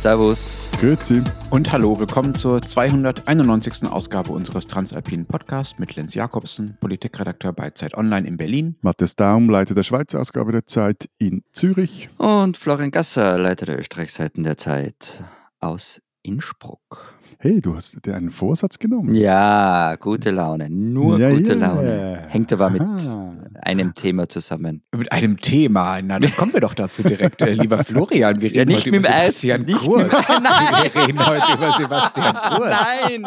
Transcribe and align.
Servus. 0.00 0.70
Grüezi. 0.80 1.22
Und 1.50 1.70
hallo, 1.72 2.00
willkommen 2.00 2.34
zur 2.34 2.62
291. 2.62 3.84
Ausgabe 3.84 4.32
unseres 4.32 4.66
Transalpinen 4.66 5.26
Podcasts 5.26 5.78
mit 5.78 5.94
Lenz 5.94 6.14
Jakobsen, 6.14 6.78
Politikredakteur 6.80 7.52
bei 7.52 7.68
Zeit 7.68 7.94
Online 7.94 8.26
in 8.26 8.38
Berlin. 8.38 8.76
Matthias 8.80 9.14
Daum, 9.14 9.50
Leiter 9.50 9.74
der 9.74 9.82
Schweizer 9.82 10.20
Ausgabe 10.20 10.52
der 10.52 10.66
Zeit 10.66 11.10
in 11.18 11.42
Zürich. 11.52 12.08
Und 12.16 12.56
Florian 12.56 12.90
Gasser, 12.92 13.36
Leiter 13.36 13.66
der 13.66 13.78
Österreichseiten 13.78 14.42
der 14.42 14.56
Zeit 14.56 15.22
aus 15.60 16.00
Innsbruck. 16.22 17.14
Hey, 17.38 17.60
du 17.60 17.74
hast 17.74 17.98
dir 18.04 18.14
einen 18.14 18.30
Vorsatz 18.30 18.78
genommen. 18.78 19.14
Ja, 19.14 19.96
gute 19.96 20.30
Laune. 20.30 20.70
Nur 20.70 21.18
Ja, 21.18 21.30
gute 21.30 21.52
ja. 21.52 21.58
Laune. 21.58 22.22
Hängt 22.28 22.52
aber 22.54 22.70
mit 22.70 22.80
Aha. 22.80 23.29
Einem 23.60 23.94
Thema 23.94 24.28
zusammen. 24.28 24.82
Mit 24.96 25.12
einem 25.12 25.40
Thema. 25.40 26.00
Na, 26.02 26.18
dann 26.18 26.34
kommen 26.34 26.52
wir 26.52 26.60
doch 26.60 26.74
dazu 26.74 27.02
direkt. 27.02 27.42
Äh, 27.42 27.54
lieber 27.54 27.84
Florian, 27.84 28.40
wir 28.40 28.50
Ja, 28.50 28.60
reden 28.62 28.70
nicht 28.70 28.86
heute 28.86 28.96
über 28.96 29.08
Sebastian 29.08 29.62
nicht 29.62 29.78
Kurz. 29.78 30.10
Wir 30.30 31.02
reden 31.02 31.26
heute 31.26 31.52
über 31.54 31.72
Sebastian 31.76 32.34
Kurz. 32.34 32.70
Nein! 32.70 33.26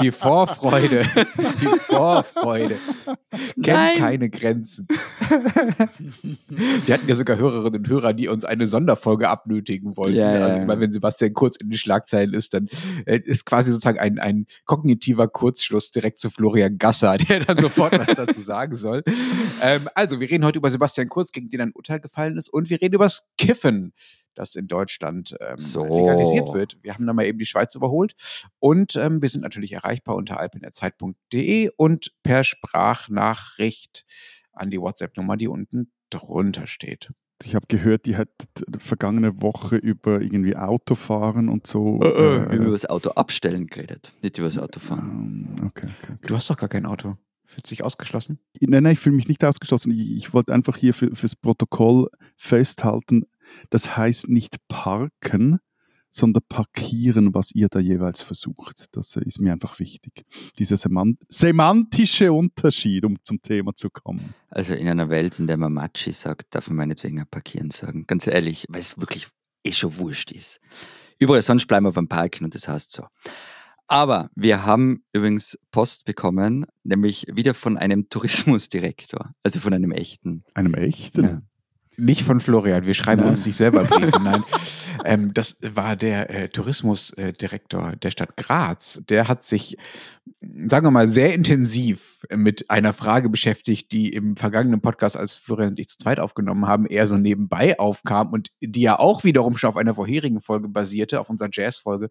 Die 0.00 0.10
Vorfreude. 0.10 1.04
Die 1.60 1.78
Vorfreude. 1.94 2.76
Kennt 3.62 3.66
Nein. 3.66 3.98
keine 3.98 4.30
Grenzen. 4.30 4.86
Wir 6.84 6.94
hatten 6.94 7.08
ja 7.08 7.14
sogar 7.14 7.38
Hörerinnen 7.38 7.80
und 7.80 7.88
Hörer, 7.88 8.12
die 8.12 8.28
uns 8.28 8.44
eine 8.44 8.66
Sonderfolge 8.66 9.28
abnötigen 9.28 9.96
wollten. 9.96 10.16
Ja, 10.16 10.34
ja, 10.34 10.44
also 10.44 10.56
ja. 10.56 10.62
immer 10.62 10.80
wenn 10.80 10.92
Sebastian 10.92 11.32
Kurz 11.32 11.56
in 11.56 11.70
den 11.70 11.78
Schlagzeilen 11.78 12.34
ist, 12.34 12.54
dann 12.54 12.68
äh, 13.06 13.20
ist 13.24 13.46
quasi 13.46 13.70
sozusagen 13.70 13.98
ein, 13.98 14.18
ein 14.18 14.46
kognitiver 14.64 15.28
Kurzschluss 15.28 15.90
direkt 15.90 16.18
zu 16.18 16.30
Florian 16.30 16.78
Gasser, 16.78 17.16
der 17.18 17.40
dann 17.40 17.58
sofort 17.58 17.98
was 17.98 18.14
dazu 18.16 18.40
sagen 18.40 18.76
soll. 18.76 19.02
Ähm, 19.62 19.88
also, 19.94 20.20
wir 20.20 20.28
reden 20.28 20.44
heute 20.44 20.58
über 20.58 20.70
Sebastian 20.70 21.08
Kurz, 21.08 21.32
gegen 21.32 21.48
den 21.48 21.60
ein 21.60 21.72
Urteil 21.72 22.00
gefallen 22.00 22.36
ist, 22.36 22.48
und 22.48 22.68
wir 22.68 22.80
reden 22.80 22.96
über 22.96 23.04
das 23.04 23.28
Kiffen 23.38 23.94
das 24.34 24.54
in 24.54 24.66
Deutschland 24.66 25.36
ähm, 25.40 25.58
So. 25.58 25.84
legalisiert 25.84 26.52
wird. 26.52 26.78
Wir 26.82 26.94
haben 26.94 27.06
da 27.06 27.12
mal 27.12 27.26
eben 27.26 27.38
die 27.38 27.46
Schweiz 27.46 27.74
überholt 27.74 28.14
und 28.58 28.96
ähm, 28.96 29.22
wir 29.22 29.28
sind 29.28 29.42
natürlich 29.42 29.72
erreichbar 29.72 30.16
unter 30.16 30.38
alpenerzeit.de 30.40 31.70
und 31.76 32.12
per 32.22 32.44
Sprachnachricht 32.44 34.04
an 34.52 34.70
die 34.70 34.80
WhatsApp-Nummer, 34.80 35.36
die 35.36 35.48
unten 35.48 35.92
drunter 36.10 36.66
steht. 36.66 37.10
Ich 37.44 37.54
habe 37.56 37.66
gehört, 37.66 38.06
die 38.06 38.16
hat 38.16 38.28
vergangene 38.78 39.42
Woche 39.42 39.76
über 39.76 40.20
irgendwie 40.20 40.54
Autofahren 40.54 41.48
und 41.48 41.66
so. 41.66 41.98
Wir 42.00 42.44
haben 42.44 42.50
äh, 42.52 42.56
über 42.56 42.70
das 42.70 42.86
Auto 42.86 43.10
abstellen 43.10 43.66
geredet, 43.66 44.12
nicht 44.22 44.38
über 44.38 44.46
das 44.46 44.58
Autofahren. 44.58 45.56
ähm, 45.58 45.66
okay, 45.66 45.88
okay, 46.00 46.12
okay. 46.14 46.26
Du 46.26 46.36
hast 46.36 46.48
doch 46.50 46.56
gar 46.56 46.68
kein 46.68 46.86
Auto. 46.86 47.16
Fühlt 47.52 47.66
sich 47.66 47.84
ausgeschlossen? 47.84 48.38
Nein, 48.60 48.82
nein, 48.82 48.92
ich 48.94 48.98
fühle 48.98 49.16
mich 49.16 49.28
nicht 49.28 49.44
ausgeschlossen. 49.44 49.92
Ich, 49.92 50.10
ich 50.12 50.32
wollte 50.32 50.54
einfach 50.54 50.78
hier 50.78 50.94
für, 50.94 51.14
fürs 51.14 51.36
Protokoll 51.36 52.08
festhalten, 52.38 53.24
das 53.68 53.94
heißt 53.94 54.28
nicht 54.28 54.56
parken, 54.68 55.58
sondern 56.10 56.42
parkieren, 56.48 57.34
was 57.34 57.52
ihr 57.52 57.68
da 57.68 57.78
jeweils 57.78 58.22
versucht. 58.22 58.86
Das 58.92 59.16
ist 59.16 59.38
mir 59.42 59.52
einfach 59.52 59.78
wichtig. 59.80 60.24
Dieser 60.58 60.78
seman 60.78 61.18
semantische 61.28 62.32
Unterschied, 62.32 63.04
um 63.04 63.18
zum 63.22 63.42
Thema 63.42 63.74
zu 63.74 63.90
kommen. 63.90 64.34
Also 64.48 64.74
in 64.74 64.88
einer 64.88 65.10
Welt, 65.10 65.38
in 65.38 65.46
der 65.46 65.58
man 65.58 65.74
Matschi 65.74 66.12
sagt, 66.12 66.54
darf 66.54 66.68
man 66.68 66.78
meinetwegen 66.78 67.20
auch 67.20 67.30
parkieren 67.30 67.70
sagen. 67.70 68.06
Ganz 68.06 68.26
ehrlich, 68.26 68.64
weil 68.70 68.80
es 68.80 68.98
wirklich 68.98 69.28
eh 69.62 69.72
schon 69.72 69.98
wurscht 69.98 70.32
ist. 70.32 70.58
Überall 71.18 71.42
sonst 71.42 71.66
bleiben 71.66 71.84
wir 71.84 71.92
beim 71.92 72.08
Parken 72.08 72.44
und 72.44 72.54
das 72.54 72.66
heißt 72.66 72.92
so. 72.92 73.04
Aber 73.92 74.30
wir 74.34 74.64
haben 74.64 75.04
übrigens 75.12 75.58
Post 75.70 76.06
bekommen, 76.06 76.64
nämlich 76.82 77.26
wieder 77.30 77.52
von 77.52 77.76
einem 77.76 78.08
Tourismusdirektor, 78.10 79.34
also 79.42 79.60
von 79.60 79.74
einem 79.74 79.92
echten. 79.92 80.44
Einem 80.54 80.72
echten? 80.72 81.22
Ja. 81.22 81.42
Nicht 81.98 82.22
von 82.22 82.40
Florian, 82.40 82.86
wir 82.86 82.94
schreiben 82.94 83.20
Nein. 83.20 83.32
uns 83.32 83.44
nicht 83.44 83.56
selber 83.58 83.84
Briefe, 83.84 84.18
nein. 84.24 84.42
Ähm, 85.04 85.34
das 85.34 85.58
war 85.60 85.94
der 85.94 86.30
äh, 86.30 86.48
Tourismusdirektor 86.48 87.96
der 87.96 88.10
Stadt 88.10 88.34
Graz. 88.38 89.02
Der 89.10 89.28
hat 89.28 89.44
sich, 89.44 89.76
sagen 90.40 90.86
wir 90.86 90.90
mal, 90.90 91.10
sehr 91.10 91.34
intensiv 91.34 92.11
mit 92.30 92.70
einer 92.70 92.92
Frage 92.92 93.28
beschäftigt, 93.28 93.92
die 93.92 94.10
im 94.10 94.36
vergangenen 94.36 94.80
Podcast, 94.80 95.16
als 95.16 95.34
Florian 95.34 95.70
und 95.70 95.78
ich 95.78 95.88
zu 95.88 95.98
zweit 95.98 96.20
aufgenommen 96.20 96.66
haben, 96.66 96.86
eher 96.86 97.06
so 97.06 97.16
nebenbei 97.16 97.78
aufkam 97.78 98.32
und 98.32 98.50
die 98.60 98.82
ja 98.82 98.98
auch 98.98 99.24
wiederum 99.24 99.56
schon 99.56 99.70
auf 99.70 99.76
einer 99.76 99.94
vorherigen 99.94 100.40
Folge 100.40 100.68
basierte, 100.68 101.20
auf 101.20 101.30
unserer 101.30 101.48
Jazz-Folge, 101.52 102.10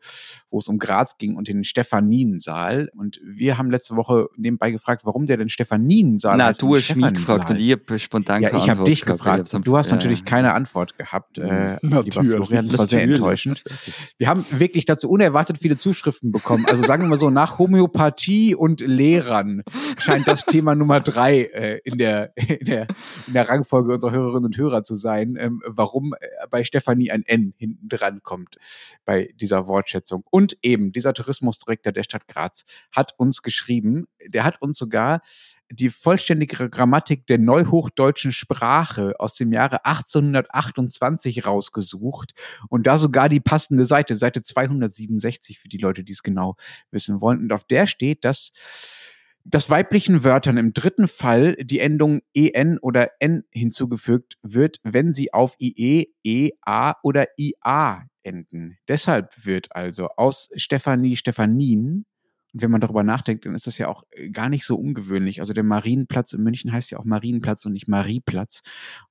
wo 0.50 0.60
es 0.60 0.68
um 0.68 0.80
Graz 0.80 1.18
ging 1.18 1.36
und 1.36 1.48
den 1.48 1.64
Stephaniensaal. 1.64 2.90
Und 2.96 3.20
wir 3.24 3.58
haben 3.58 3.72
letzte 3.72 3.96
Woche 3.96 4.28
nebenbei 4.36 4.72
gefragt, 4.72 5.06
warum 5.06 5.26
der 5.26 5.38
denn 5.38 5.50
Stephaniensaal 5.50 6.38
Na, 6.38 6.46
heißt 6.46 6.62
du 6.62 6.74
und 6.74 6.78
hast 6.78 6.96
mich 6.96 7.14
gefragt 7.14 7.50
und 7.50 7.60
ich 7.60 7.72
habe 7.72 8.00
spontan 8.00 8.42
Ja, 8.42 8.56
ich 8.56 8.70
habe 8.70 8.84
dich 8.84 9.06
gefragt. 9.06 9.54
Hab's 9.54 9.64
Du 9.64 9.78
hast 9.78 9.92
ja. 9.92 9.96
natürlich 9.96 10.26
keine 10.26 10.54
Antwort 10.54 10.98
gehabt, 10.98 11.38
äh, 11.38 11.78
lieber. 11.82 12.24
Florian. 12.24 12.68
Das 12.68 12.78
war 12.78 12.88
sehr 12.88 13.04
enttäuschend. 13.04 13.64
Wir 14.18 14.28
haben 14.28 14.46
wirklich 14.52 14.86
dazu 14.86 15.10
unerwartet 15.10 15.58
viele 15.58 15.78
Zuschriften 15.78 16.32
bekommen. 16.32 16.66
Also 16.66 16.84
sagen 16.84 17.04
wir 17.04 17.10
mal 17.10 17.18
so, 17.18 17.30
nach 17.30 17.58
Homöopathie 17.60 18.56
und 18.56 18.82
Lehrern 18.82 19.64
scheint 20.02 20.28
das 20.28 20.46
Thema 20.46 20.76
Nummer 20.76 21.00
drei 21.00 21.42
äh, 21.42 21.80
in, 21.84 21.98
der, 21.98 22.34
in, 22.36 22.66
der, 22.66 22.88
in 23.28 23.34
der 23.34 23.48
Rangfolge 23.48 23.94
unserer 23.94 24.12
Hörerinnen 24.12 24.46
und 24.46 24.58
Hörer 24.58 24.84
zu 24.84 24.96
sein, 24.96 25.38
ähm, 25.40 25.62
warum 25.66 26.14
äh, 26.14 26.28
bei 26.50 26.64
Stefanie 26.64 27.12
ein 27.12 27.24
N 27.26 27.54
hinten 27.58 27.88
dran 27.88 28.22
kommt 28.24 28.58
bei 29.06 29.34
dieser 29.40 29.68
Wortschätzung. 29.68 30.24
Und 30.30 30.58
eben 30.62 30.92
dieser 30.92 31.14
Tourismusdirektor 31.14 31.94
der 31.94 32.04
Stadt 32.04 32.28
Graz 32.28 32.64
hat 32.92 33.14
uns 33.18 33.42
geschrieben, 33.42 34.08
der 34.28 34.44
hat 34.44 34.62
uns 34.62 34.78
sogar 34.78 35.22
die 35.72 35.90
vollständige 35.90 36.70
Grammatik 36.70 37.26
der 37.28 37.38
neuhochdeutschen 37.38 38.32
Sprache 38.32 39.14
aus 39.20 39.36
dem 39.36 39.54
Jahre 39.54 39.86
1828 39.86 41.48
rausgesucht 41.48 42.34
und 42.68 42.88
da 42.88 42.98
sogar 42.98 43.30
die 43.30 43.40
passende 43.40 43.86
Seite, 43.86 44.18
Seite 44.18 44.42
267 44.42 45.60
für 45.60 45.70
die 45.70 45.78
Leute, 45.78 46.04
die 46.04 46.12
es 46.12 46.24
genau 46.24 46.56
wissen 46.92 47.22
wollen. 47.22 47.40
Und 47.40 47.54
auf 47.54 47.64
der 47.64 47.88
steht, 47.88 48.26
dass 48.26 48.52
dass 49.44 49.70
weiblichen 49.70 50.24
Wörtern 50.24 50.58
im 50.58 50.74
dritten 50.74 51.08
Fall 51.08 51.56
die 51.56 51.80
Endung 51.80 52.22
en 52.34 52.78
oder 52.80 53.12
n 53.20 53.44
hinzugefügt 53.52 54.38
wird, 54.42 54.80
wenn 54.84 55.12
sie 55.12 55.34
auf 55.34 55.56
ie, 55.60 56.10
e, 56.24 56.52
a 56.62 56.96
oder 57.04 57.28
ia 57.38 58.06
enden. 58.24 58.78
Deshalb 58.88 59.46
wird 59.46 59.76
also 59.76 60.10
aus 60.16 60.50
Stefanie 60.56 61.16
Stephanien 61.16 62.06
und 62.54 62.62
wenn 62.62 62.72
man 62.72 62.82
darüber 62.82 63.04
nachdenkt, 63.04 63.46
dann 63.46 63.56
ist 63.56 63.68
das 63.68 63.78
ja 63.78 63.88
auch 63.88 64.04
äh, 64.12 64.30
gar 64.30 64.50
nicht 64.50 64.66
so 64.66 64.76
ungewöhnlich. 64.76 65.40
Also 65.40 65.54
der 65.54 65.64
Marienplatz 65.64 66.34
in 66.34 66.44
München 66.44 66.72
heißt 66.72 66.92
ja 66.92 67.00
auch 67.00 67.06
Marienplatz 67.06 67.66
und 67.66 67.74
nicht 67.74 67.88
Marieplatz. 67.88 68.62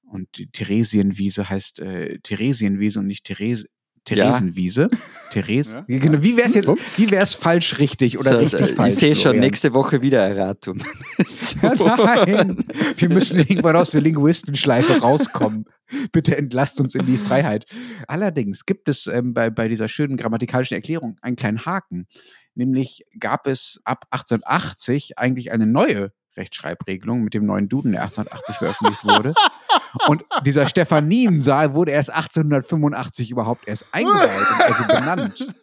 Und 0.02 0.36
die 0.36 0.48
Theresienwiese 0.48 1.48
heißt 1.48 1.80
äh, 1.80 2.18
Theresienwiese 2.20 3.00
und 3.00 3.06
nicht 3.06 3.24
Therese. 3.24 3.66
Theresienwiese. 4.05 4.88
Therese. 5.31 5.84
Ja. 5.87 5.99
Genau. 5.99 6.22
Wie 6.22 6.37
wäre 6.37 6.49
es 6.49 6.55
jetzt, 6.55 6.69
wie 6.97 7.11
wäre 7.11 7.22
es 7.22 7.34
falsch 7.34 7.78
richtig 7.78 8.19
oder 8.19 8.33
So, 8.33 8.38
richtig 8.38 8.61
äh, 8.61 8.75
falsch? 8.75 8.94
Ich 8.94 8.99
sehe 8.99 9.15
schon, 9.15 9.38
nächste 9.38 9.72
Woche 9.72 10.03
wieder 10.03 10.21
Erratum. 10.21 10.78
Nein, 11.62 12.65
wir 12.97 13.09
müssen 13.09 13.39
irgendwann 13.39 13.77
aus 13.77 13.93
der 13.93 14.00
Linguistenschleife 14.00 15.00
rauskommen. 15.00 15.66
Bitte 16.12 16.37
entlasst 16.37 16.81
uns 16.81 16.94
in 16.94 17.06
die 17.06 17.16
Freiheit. 17.16 17.66
Allerdings 18.06 18.65
gibt 18.66 18.89
es 18.89 19.06
ähm, 19.06 19.34
bei, 19.34 19.50
bei 19.50 19.69
dieser 19.69 19.89
schönen 19.89 20.16
grammatikalischen 20.16 20.75
Erklärung 20.75 21.16
einen 21.21 21.37
kleinen 21.37 21.65
Haken. 21.65 22.06
Nämlich 22.55 23.05
gab 23.19 23.47
es 23.47 23.81
ab 23.84 24.06
1880 24.10 25.19
eigentlich 25.19 25.53
eine 25.53 25.66
neue 25.66 26.12
Rechtschreibregelung 26.36 27.22
mit 27.22 27.34
dem 27.34 27.44
neuen 27.44 27.68
Duden, 27.68 27.92
der 27.92 28.02
1880 28.02 28.56
veröffentlicht 28.56 29.04
wurde. 29.04 29.34
Und 30.06 30.24
dieser 30.44 30.66
Stephaniensaal 30.66 31.74
wurde 31.74 31.92
erst 31.92 32.10
1885 32.10 33.30
überhaupt 33.30 33.66
erst 33.66 33.86
eingeweiht 33.92 34.46
also 34.60 34.84
benannt. 34.84 35.54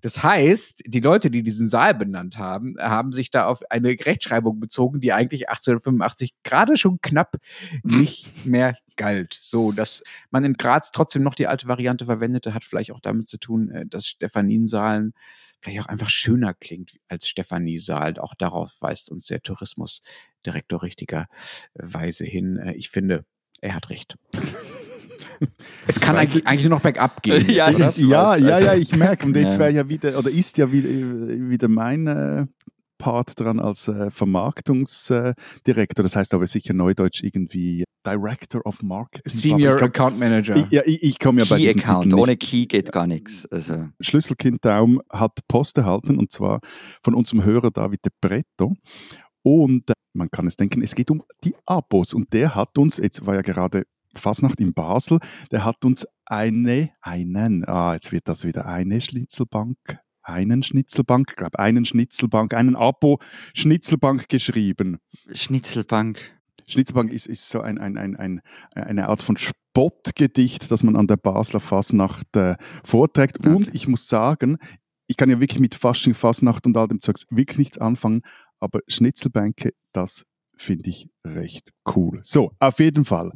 Das 0.00 0.22
heißt, 0.22 0.82
die 0.86 1.00
Leute, 1.00 1.30
die 1.30 1.42
diesen 1.42 1.68
Saal 1.68 1.94
benannt 1.94 2.38
haben, 2.38 2.76
haben 2.78 3.12
sich 3.12 3.30
da 3.30 3.46
auf 3.46 3.62
eine 3.70 3.88
Rechtschreibung 3.88 4.60
bezogen, 4.60 5.00
die 5.00 5.12
eigentlich 5.12 5.48
1885 5.48 6.34
gerade 6.42 6.76
schon 6.76 7.00
knapp 7.00 7.36
nicht 7.82 8.46
mehr 8.46 8.76
galt. 8.96 9.34
So, 9.40 9.72
dass 9.72 10.02
man 10.30 10.44
in 10.44 10.54
Graz 10.54 10.92
trotzdem 10.92 11.22
noch 11.22 11.34
die 11.34 11.46
alte 11.46 11.66
Variante 11.68 12.04
verwendete, 12.04 12.52
hat 12.54 12.64
vielleicht 12.64 12.92
auch 12.92 13.00
damit 13.00 13.28
zu 13.28 13.38
tun, 13.38 13.70
äh, 13.70 13.86
dass 13.86 14.06
Stephaniensaalen 14.06 15.14
vielleicht 15.60 15.80
auch 15.80 15.86
einfach 15.86 16.10
schöner 16.10 16.54
klingt 16.54 16.98
als 17.08 17.28
Stephaniesaal. 17.28 18.18
Auch 18.18 18.34
darauf 18.34 18.76
weist 18.80 19.10
uns 19.10 19.26
der 19.26 19.42
Tourismusdirektor 19.42 20.82
richtigerweise 20.82 22.24
hin. 22.24 22.56
Äh, 22.58 22.74
Ich 22.74 22.90
finde, 22.90 23.24
er 23.60 23.74
hat 23.74 23.90
recht. 23.90 24.16
Es 25.86 26.00
kann 26.00 26.16
eigentlich, 26.16 26.46
eigentlich 26.46 26.62
nur 26.62 26.70
noch 26.70 26.82
bergab 26.82 27.22
gehen. 27.22 27.48
Ja, 27.50 27.70
ja, 27.70 27.78
das 27.78 27.98
ja, 27.98 28.36
ja, 28.36 28.58
ja, 28.58 28.74
ich 28.74 28.94
merke. 28.94 29.26
Und 29.26 29.36
jetzt 29.36 29.58
wäre 29.58 29.72
ja 29.72 29.88
wieder, 29.88 30.18
oder 30.18 30.30
ist 30.30 30.58
ja 30.58 30.70
wieder, 30.70 30.88
wieder 30.88 31.68
mein 31.68 32.06
äh, 32.06 32.46
Part 33.00 33.40
dran 33.40 33.58
als 33.58 33.88
äh, 33.88 34.10
Vermarktungsdirektor. 34.10 36.02
das 36.02 36.14
heißt 36.14 36.34
aber 36.34 36.46
sicher 36.46 36.74
neudeutsch 36.74 37.22
irgendwie 37.22 37.84
Director 38.06 38.64
of 38.66 38.82
Marketing. 38.82 39.22
Senior 39.26 39.76
ich 39.76 39.82
Account 39.82 40.18
Manager. 40.18 40.56
ich, 40.56 40.70
ja, 40.70 40.82
ich, 40.84 41.02
ich 41.02 41.18
komme 41.18 41.40
ja 41.40 41.46
bei 41.48 41.56
Key 41.56 41.64
diesem 41.64 41.80
Account. 41.80 42.04
Titel 42.04 42.16
Ohne 42.16 42.32
nicht. 42.32 42.42
Key 42.42 42.66
geht 42.66 42.92
gar 42.92 43.06
nichts. 43.06 43.46
Also, 43.46 43.88
Schlüsselkind 44.00 44.64
Daum 44.64 45.00
hat 45.10 45.38
Post 45.48 45.78
erhalten 45.78 46.18
und 46.18 46.30
zwar 46.30 46.60
von 47.02 47.14
unserem 47.14 47.42
Hörer 47.44 47.70
David 47.70 48.04
de 48.04 48.12
Bretto. 48.20 48.76
Und 49.42 49.88
äh, 49.88 49.94
man 50.12 50.30
kann 50.30 50.46
es 50.46 50.56
denken, 50.56 50.82
es 50.82 50.94
geht 50.94 51.10
um 51.10 51.22
die 51.42 51.54
Abos. 51.66 52.14
Und 52.14 52.32
der 52.32 52.54
hat 52.54 52.76
uns, 52.76 52.98
jetzt 52.98 53.24
war 53.26 53.34
ja 53.34 53.42
gerade 53.42 53.84
Fasnacht 54.14 54.60
in 54.60 54.74
Basel. 54.74 55.18
Der 55.50 55.64
hat 55.64 55.84
uns 55.84 56.06
eine, 56.26 56.90
einen, 57.00 57.64
ah, 57.68 57.94
jetzt 57.94 58.12
wird 58.12 58.28
das 58.28 58.44
wieder 58.44 58.66
eine 58.66 59.00
Schnitzelbank, 59.00 59.76
einen 60.22 60.62
Schnitzelbank, 60.62 61.30
ich 61.30 61.36
glaube 61.36 61.58
einen 61.58 61.84
Schnitzelbank, 61.84 62.54
einen 62.54 62.76
Abo 62.76 63.18
Schnitzelbank 63.54 64.28
geschrieben. 64.28 64.98
Schnitzelbank. 65.32 66.18
Schnitzelbank 66.66 67.12
ist, 67.12 67.26
ist 67.26 67.48
so 67.48 67.60
ein, 67.60 67.78
ein, 67.78 67.98
ein, 67.98 68.16
ein, 68.16 68.40
eine 68.74 69.08
Art 69.08 69.22
von 69.22 69.36
Spottgedicht, 69.36 70.70
das 70.70 70.82
man 70.82 70.96
an 70.96 71.08
der 71.08 71.16
Basler 71.16 71.60
Fasnacht 71.60 72.36
äh, 72.36 72.54
vorträgt. 72.84 73.40
Okay. 73.40 73.48
Und 73.48 73.74
ich 73.74 73.88
muss 73.88 74.08
sagen, 74.08 74.56
ich 75.08 75.16
kann 75.16 75.30
ja 75.30 75.40
wirklich 75.40 75.60
mit 75.60 75.74
Fasching, 75.74 76.14
Fasnacht 76.14 76.66
und 76.66 76.76
all 76.76 76.86
dem 76.86 77.00
Zeug 77.00 77.16
wirklich 77.30 77.58
nichts 77.58 77.78
anfangen, 77.78 78.22
aber 78.60 78.80
Schnitzelbänke, 78.86 79.72
das 79.92 80.24
finde 80.56 80.90
ich 80.90 81.08
recht 81.26 81.72
cool. 81.96 82.20
So, 82.22 82.52
auf 82.60 82.78
jeden 82.78 83.04
Fall. 83.04 83.32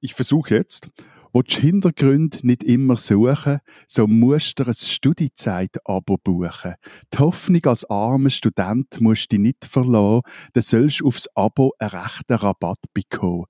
Ich 0.00 0.14
versuche 0.14 0.54
jetzt, 0.54 0.90
Willst 1.32 1.58
du 1.58 1.60
Hintergründe 1.60 2.38
nicht 2.42 2.64
immer 2.64 2.96
suchen, 2.96 3.60
so 3.86 4.08
musst 4.08 4.58
du 4.58 4.64
ein 4.64 4.74
Studiezeit-Abo 4.74 6.16
buchen. 6.16 6.74
Die 7.14 7.18
Hoffnung 7.18 7.64
als 7.66 7.88
armer 7.88 8.30
Student 8.30 9.00
musst 9.00 9.30
du 9.30 9.38
nicht 9.38 9.64
verlassen, 9.64 10.22
dann 10.54 10.62
sollst 10.64 11.00
du 11.00 11.06
aufs 11.06 11.28
Abo 11.36 11.72
einen 11.78 11.90
rechten 11.90 12.34
Rabatt 12.34 12.80
bekommen. 12.92 13.44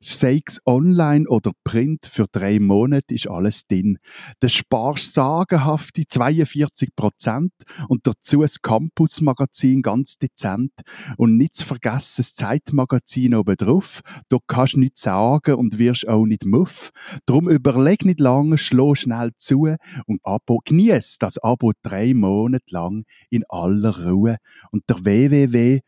Sei 0.00 0.42
es 0.46 0.60
online 0.64 1.28
oder 1.28 1.50
print, 1.64 2.06
für 2.06 2.26
drei 2.30 2.60
Monate 2.60 3.16
ist 3.16 3.28
alles 3.28 3.66
drin. 3.66 3.98
Du 4.38 4.48
sparst 4.48 5.14
sagenhafte 5.14 6.04
42 6.06 6.94
Prozent 6.94 7.52
und 7.88 8.06
dazu 8.06 8.42
ein 8.42 8.48
Campus-Magazin 8.62 9.82
ganz 9.82 10.18
dezent 10.18 10.70
und 11.16 11.36
nicht 11.36 11.56
zu 11.56 11.64
vergessen 11.64 12.14
das 12.18 12.34
Zeitmagazin 12.34 13.34
oben 13.34 13.56
drauf. 13.56 14.02
Du 14.28 14.38
kannst 14.46 14.76
nichts 14.76 15.02
sagen 15.02 15.56
und 15.56 15.78
wirst 15.78 16.06
auch 16.06 16.26
nicht 16.26 16.44
muff. 16.44 16.92
Drum 17.26 17.48
überleg 17.48 18.04
nicht 18.04 18.20
lange, 18.20 18.58
schlo 18.58 18.94
schnell 18.94 19.30
zu 19.36 19.68
und 20.06 20.20
Abo 20.24 20.60
genieß 20.64 21.16
das 21.18 21.38
Abo 21.38 21.72
drei 21.82 22.12
Monate 22.12 22.66
lang 22.68 23.04
in 23.30 23.44
aller 23.48 24.06
Ruhe 24.06 24.36
unter 24.70 25.04
www.zeit.de 25.04 25.86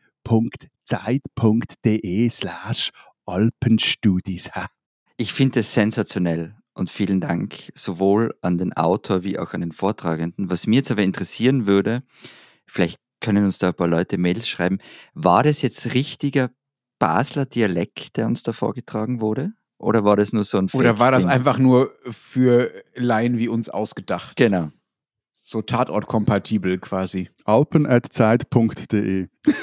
slash 2.29 2.89
Alpenstudis. 3.25 4.49
Ich 5.17 5.33
finde 5.33 5.59
es 5.59 5.73
sensationell 5.73 6.55
und 6.73 6.89
vielen 6.89 7.21
Dank 7.21 7.71
sowohl 7.75 8.35
an 8.41 8.57
den 8.57 8.73
Autor 8.73 9.23
wie 9.23 9.37
auch 9.37 9.53
an 9.53 9.61
den 9.61 9.71
Vortragenden. 9.73 10.49
Was 10.49 10.65
mir 10.65 10.77
jetzt 10.77 10.91
aber 10.91 11.03
interessieren 11.03 11.67
würde, 11.67 12.03
vielleicht 12.65 12.99
können 13.19 13.45
uns 13.45 13.57
da 13.57 13.69
ein 13.69 13.75
paar 13.75 13.87
Leute 13.87 14.17
Mails 14.17 14.47
schreiben, 14.47 14.79
war 15.13 15.43
das 15.43 15.61
jetzt 15.61 15.93
richtiger 15.93 16.51
Basler 16.99 17.45
Dialekt, 17.45 18.17
der 18.17 18.27
uns 18.27 18.43
da 18.43 18.53
vorgetragen 18.53 19.21
wurde? 19.21 19.53
Oder 19.79 20.03
war 20.03 20.15
das 20.15 20.33
nur 20.33 20.43
so 20.43 20.57
ein 20.57 20.69
Oder 20.73 20.97
war 20.99 21.11
das 21.11 21.25
einfach 21.25 21.59
nur 21.59 21.91
für 22.09 22.71
Laien 22.95 23.37
wie 23.37 23.47
uns 23.47 23.69
ausgedacht? 23.69 24.35
Genau. 24.37 24.71
So 25.33 25.61
tatortkompatibel 25.61 26.77
quasi. 26.79 27.29
alpen.zeit.de 27.45 29.27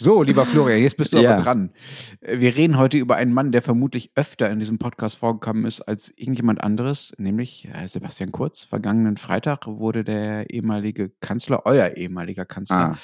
So, 0.00 0.22
lieber 0.22 0.46
Florian, 0.46 0.80
jetzt 0.80 0.96
bist 0.96 1.12
du 1.12 1.18
Ja. 1.18 1.34
aber 1.34 1.42
dran. 1.42 1.72
Wir 2.20 2.54
reden 2.54 2.78
heute 2.78 2.98
über 2.98 3.16
einen 3.16 3.32
Mann, 3.34 3.50
der 3.50 3.62
vermutlich 3.62 4.12
öfter 4.14 4.48
in 4.48 4.60
diesem 4.60 4.78
Podcast 4.78 5.18
vorgekommen 5.18 5.64
ist 5.66 5.80
als 5.82 6.12
irgendjemand 6.16 6.60
anderes, 6.62 7.12
nämlich 7.18 7.68
äh, 7.74 7.88
Sebastian 7.88 8.30
Kurz. 8.30 8.62
Vergangenen 8.62 9.16
Freitag 9.16 9.66
wurde 9.66 10.04
der 10.04 10.50
ehemalige 10.50 11.10
Kanzler, 11.20 11.62
euer 11.66 11.96
ehemaliger 11.96 12.44
Kanzler, 12.44 12.92
Ah. 12.94 12.98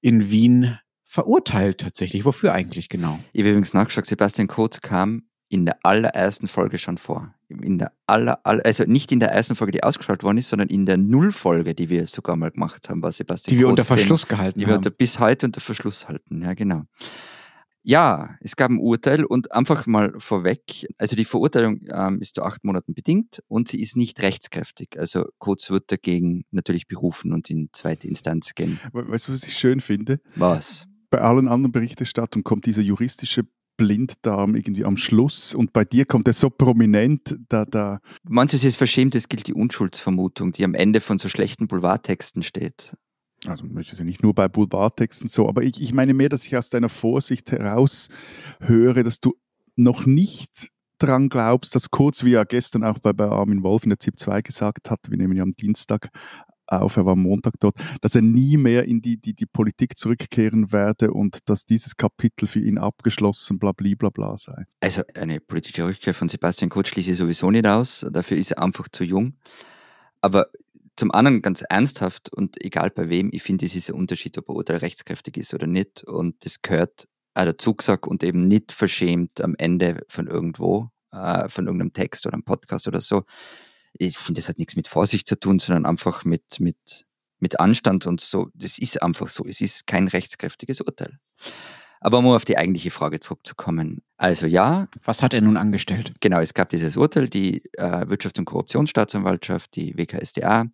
in 0.00 0.28
Wien 0.30 0.76
verurteilt 1.08 1.80
tatsächlich. 1.80 2.24
Wofür 2.24 2.52
eigentlich 2.52 2.88
genau? 2.88 3.18
Ich 3.32 3.40
habe 3.40 3.50
übrigens 3.50 3.74
nachgeschaut, 3.74 4.06
Sebastian 4.06 4.46
Kurz 4.46 4.80
kam 4.80 5.22
in 5.48 5.64
der 5.64 5.78
allerersten 5.82 6.46
Folge 6.46 6.78
schon 6.78 6.98
vor. 6.98 7.34
In 7.48 7.78
der 7.78 7.92
aller, 8.06 8.38
aller, 8.44 8.64
also 8.66 8.84
nicht 8.84 9.10
in 9.10 9.18
der 9.18 9.30
ersten 9.32 9.54
Folge, 9.56 9.72
die 9.72 9.82
ausgestrahlt 9.82 10.22
worden 10.22 10.36
ist, 10.36 10.50
sondern 10.50 10.68
in 10.68 10.84
der 10.84 10.98
Nullfolge, 10.98 11.74
die 11.74 11.88
wir 11.88 12.06
sogar 12.06 12.36
mal 12.36 12.50
gemacht 12.50 12.90
haben, 12.90 13.02
war 13.02 13.10
Sebastian 13.10 13.54
Die 13.54 13.58
wir 13.58 13.64
Kurz 13.66 13.70
unter 13.80 13.84
Thema. 13.84 13.96
Verschluss 13.96 14.28
gehalten 14.28 14.60
Die 14.60 14.66
wir 14.66 14.74
haben. 14.74 14.78
unter, 14.80 14.90
bis 14.90 15.18
heute 15.18 15.46
unter 15.46 15.60
Verschluss 15.62 16.06
halten, 16.06 16.42
ja, 16.42 16.52
genau. 16.52 16.82
Ja, 17.82 18.36
es 18.42 18.56
gab 18.56 18.70
ein 18.70 18.78
Urteil 18.78 19.24
und 19.24 19.52
einfach 19.52 19.86
mal 19.86 20.12
vorweg, 20.18 20.86
also 20.98 21.16
die 21.16 21.24
Verurteilung 21.24 21.80
ähm, 21.90 22.20
ist 22.20 22.34
zu 22.34 22.42
acht 22.42 22.62
Monaten 22.64 22.92
bedingt 22.92 23.42
und 23.48 23.68
sie 23.68 23.80
ist 23.80 23.96
nicht 23.96 24.20
rechtskräftig. 24.20 24.98
Also 24.98 25.24
Kurz 25.38 25.70
wird 25.70 25.90
dagegen 25.90 26.44
natürlich 26.50 26.86
berufen 26.86 27.32
und 27.32 27.48
in 27.48 27.70
zweite 27.72 28.06
Instanz 28.06 28.54
gehen. 28.54 28.78
We- 28.92 29.08
Weißt 29.08 29.28
du, 29.28 29.32
was 29.32 29.44
ich 29.44 29.54
schön 29.56 29.80
finde? 29.80 30.20
Was? 30.36 30.86
Bei 31.10 31.20
allen 31.20 31.48
anderen 31.48 31.72
Berichterstattungen 31.72 32.44
kommt 32.44 32.66
dieser 32.66 32.82
juristische 32.82 33.44
Blinddarm 33.78 34.56
irgendwie 34.56 34.84
am 34.84 34.96
Schluss 34.96 35.54
und 35.54 35.72
bei 35.72 35.84
dir 35.84 36.04
kommt 36.04 36.26
er 36.26 36.34
so 36.34 36.50
prominent, 36.50 37.38
da, 37.48 37.64
da 37.64 38.00
Manches 38.24 38.64
ist 38.64 38.76
verschämt, 38.76 39.14
es 39.14 39.28
gilt 39.28 39.46
die 39.46 39.54
Unschuldsvermutung, 39.54 40.52
die 40.52 40.64
am 40.64 40.74
Ende 40.74 41.00
von 41.00 41.18
so 41.18 41.28
schlechten 41.28 41.68
Boulevardtexten 41.68 42.42
steht. 42.42 42.96
also 43.46 43.64
das 43.66 43.92
ist 43.92 43.98
ja 44.00 44.04
nicht 44.04 44.22
nur 44.22 44.34
bei 44.34 44.48
Boulevardtexten 44.48 45.28
so, 45.28 45.48
aber 45.48 45.62
ich, 45.62 45.80
ich 45.80 45.94
meine 45.94 46.12
mehr, 46.12 46.28
dass 46.28 46.44
ich 46.44 46.56
aus 46.56 46.70
deiner 46.70 46.88
Vorsicht 46.88 47.52
heraus 47.52 48.08
höre, 48.60 49.04
dass 49.04 49.20
du 49.20 49.34
noch 49.76 50.04
nicht 50.06 50.70
dran 50.98 51.28
glaubst, 51.28 51.76
dass 51.76 51.90
kurz 51.90 52.24
wie 52.24 52.34
er 52.34 52.44
gestern 52.44 52.82
auch 52.82 52.98
bei, 52.98 53.12
bei 53.12 53.28
Armin 53.28 53.62
Wolf 53.62 53.84
in 53.84 53.90
der 53.90 54.00
ZIP 54.00 54.18
2 54.18 54.42
gesagt 54.42 54.90
hat, 54.90 55.08
wir 55.08 55.16
nehmen 55.16 55.36
ja 55.36 55.44
am 55.44 55.54
Dienstag 55.54 56.10
auf, 56.68 56.96
er 56.96 57.06
war 57.06 57.16
Montag 57.16 57.54
dort, 57.60 57.76
dass 58.00 58.14
er 58.14 58.22
nie 58.22 58.56
mehr 58.56 58.84
in 58.84 59.00
die, 59.00 59.16
die, 59.16 59.34
die 59.34 59.46
Politik 59.46 59.98
zurückkehren 59.98 60.72
werde 60.72 61.12
und 61.12 61.48
dass 61.48 61.64
dieses 61.64 61.96
Kapitel 61.96 62.46
für 62.46 62.60
ihn 62.60 62.78
abgeschlossen, 62.78 63.58
bla 63.58 63.72
bla 63.72 63.94
bla 63.98 64.10
bla 64.10 64.36
sei. 64.36 64.64
Also 64.80 65.02
eine 65.14 65.40
politische 65.40 65.86
Rückkehr 65.86 66.14
von 66.14 66.28
Sebastian 66.28 66.70
Kurz 66.70 66.88
schließe 66.88 67.12
ich 67.12 67.16
sowieso 67.16 67.50
nicht 67.50 67.66
aus. 67.66 68.06
Dafür 68.10 68.36
ist 68.36 68.52
er 68.52 68.62
einfach 68.62 68.88
zu 68.90 69.04
jung. 69.04 69.34
Aber 70.20 70.48
zum 70.96 71.12
anderen 71.12 71.42
ganz 71.42 71.62
ernsthaft 71.62 72.32
und 72.32 72.62
egal 72.62 72.90
bei 72.90 73.08
wem, 73.08 73.30
ich 73.32 73.42
finde, 73.42 73.66
es 73.66 73.76
ist 73.76 73.88
ein 73.88 73.94
Unterschied, 73.94 74.36
ob 74.36 74.50
ein 74.50 74.56
Urteil 74.56 74.78
rechtskräftig 74.78 75.36
ist 75.36 75.54
oder 75.54 75.66
nicht. 75.66 76.02
Und 76.04 76.44
das 76.44 76.60
gehört 76.60 77.08
auch 77.34 77.44
dazu 77.44 77.74
gesagt 77.74 78.06
und 78.06 78.24
eben 78.24 78.48
nicht 78.48 78.72
verschämt 78.72 79.40
am 79.40 79.54
Ende 79.56 80.04
von 80.08 80.26
irgendwo, 80.26 80.90
äh, 81.12 81.48
von 81.48 81.66
irgendeinem 81.66 81.92
Text 81.92 82.26
oder 82.26 82.34
einem 82.34 82.42
Podcast 82.42 82.88
oder 82.88 83.00
so. 83.00 83.22
Ich 83.98 84.16
finde, 84.16 84.40
das 84.40 84.48
hat 84.48 84.58
nichts 84.58 84.76
mit 84.76 84.88
Vorsicht 84.88 85.26
zu 85.26 85.38
tun, 85.38 85.58
sondern 85.58 85.86
einfach 85.86 86.24
mit, 86.24 86.60
mit, 86.60 87.06
mit 87.38 87.60
Anstand 87.60 88.06
und 88.06 88.20
so. 88.20 88.48
Das 88.54 88.78
ist 88.78 89.02
einfach 89.02 89.28
so. 89.28 89.44
Es 89.44 89.60
ist 89.60 89.86
kein 89.86 90.08
rechtskräftiges 90.08 90.80
Urteil. 90.80 91.18
Aber 92.00 92.18
um 92.18 92.28
auf 92.28 92.44
die 92.44 92.56
eigentliche 92.56 92.90
Frage 92.90 93.18
zurückzukommen. 93.20 94.02
Also 94.16 94.46
ja, 94.46 94.88
Was 95.02 95.22
hat 95.22 95.34
er 95.34 95.40
nun 95.40 95.56
angestellt? 95.56 96.12
Genau, 96.20 96.40
es 96.40 96.54
gab 96.54 96.68
dieses 96.70 96.96
Urteil, 96.96 97.28
die 97.28 97.64
äh, 97.72 98.06
Wirtschafts- 98.06 98.38
und 98.38 98.44
Korruptionsstaatsanwaltschaft, 98.44 99.74
die 99.74 99.96
WKSDA, 99.96 100.66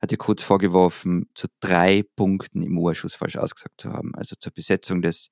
hat 0.00 0.12
ihr 0.12 0.18
kurz 0.18 0.42
vorgeworfen, 0.42 1.30
zu 1.34 1.46
drei 1.60 2.04
Punkten 2.16 2.62
im 2.62 2.78
U-Ausschuss 2.78 3.14
falsch 3.14 3.36
ausgesagt 3.36 3.80
zu 3.80 3.92
haben. 3.92 4.14
Also 4.16 4.36
zur 4.36 4.52
Besetzung 4.52 5.02
des 5.02 5.30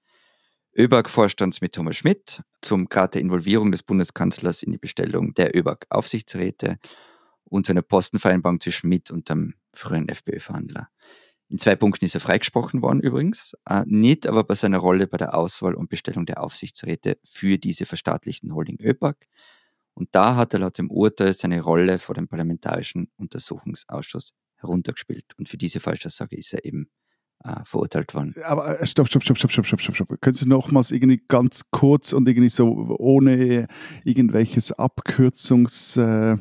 ÖBAG-Vorstands 0.76 1.60
mit 1.60 1.74
Thomas 1.74 1.96
Schmidt, 1.96 2.42
zum 2.60 2.88
Grad 2.88 3.14
der 3.14 3.20
Involvierung 3.20 3.70
des 3.70 3.82
Bundeskanzlers 3.82 4.62
in 4.62 4.72
die 4.72 4.78
Bestellung 4.78 5.34
der 5.34 5.56
ÖBAG-Aufsichtsräte 5.56 6.78
und 7.54 7.66
zu 7.66 7.72
einer 7.72 7.82
Postenvereinbarung 7.82 8.60
zwischen 8.60 8.88
Schmidt 8.88 9.10
und 9.10 9.28
dem 9.28 9.54
früheren 9.72 10.08
FPÖ-Verhandler. 10.08 10.88
In 11.48 11.58
zwei 11.58 11.76
Punkten 11.76 12.04
ist 12.04 12.14
er 12.14 12.20
freigesprochen 12.20 12.82
worden 12.82 13.00
übrigens, 13.00 13.54
äh, 13.68 13.84
nicht 13.86 14.26
aber 14.26 14.42
bei 14.42 14.56
seiner 14.56 14.78
Rolle 14.78 15.06
bei 15.06 15.18
der 15.18 15.36
Auswahl 15.36 15.74
und 15.74 15.88
Bestellung 15.88 16.26
der 16.26 16.42
Aufsichtsräte 16.42 17.18
für 17.24 17.58
diese 17.58 17.86
verstaatlichten 17.86 18.54
Holding 18.54 18.80
ÖPAC. 18.80 19.28
Und 19.94 20.08
da 20.12 20.34
hat 20.34 20.52
er 20.54 20.60
laut 20.60 20.78
dem 20.78 20.90
Urteil 20.90 21.32
seine 21.32 21.60
Rolle 21.60 22.00
vor 22.00 22.16
dem 22.16 22.26
Parlamentarischen 22.26 23.08
Untersuchungsausschuss 23.16 24.32
heruntergespielt. 24.56 25.26
Und 25.38 25.48
für 25.48 25.56
diese 25.58 25.78
Falschaussage 25.78 26.36
ist 26.36 26.52
er 26.54 26.64
eben 26.64 26.88
äh, 27.46 27.60
verurteilt 27.66 28.14
worden. 28.14 28.34
Aber 28.46 28.80
äh, 28.80 28.86
stopp, 28.86 29.08
stopp, 29.08 29.22
stopp, 29.22 29.36
stopp, 29.36 29.50
stopp, 29.50 29.66
stopp, 29.66 29.80
stopp, 29.80 29.96
stopp. 29.96 30.20
Könntest 30.22 30.46
du 30.46 30.48
nochmals 30.48 30.90
irgendwie 30.90 31.22
ganz 31.28 31.60
kurz 31.70 32.14
und 32.14 32.26
irgendwie 32.26 32.48
so 32.48 32.96
ohne 32.98 33.66
irgendwelches 34.02 34.72
Abkürzungs... 34.72 35.98
Äh 35.98 36.38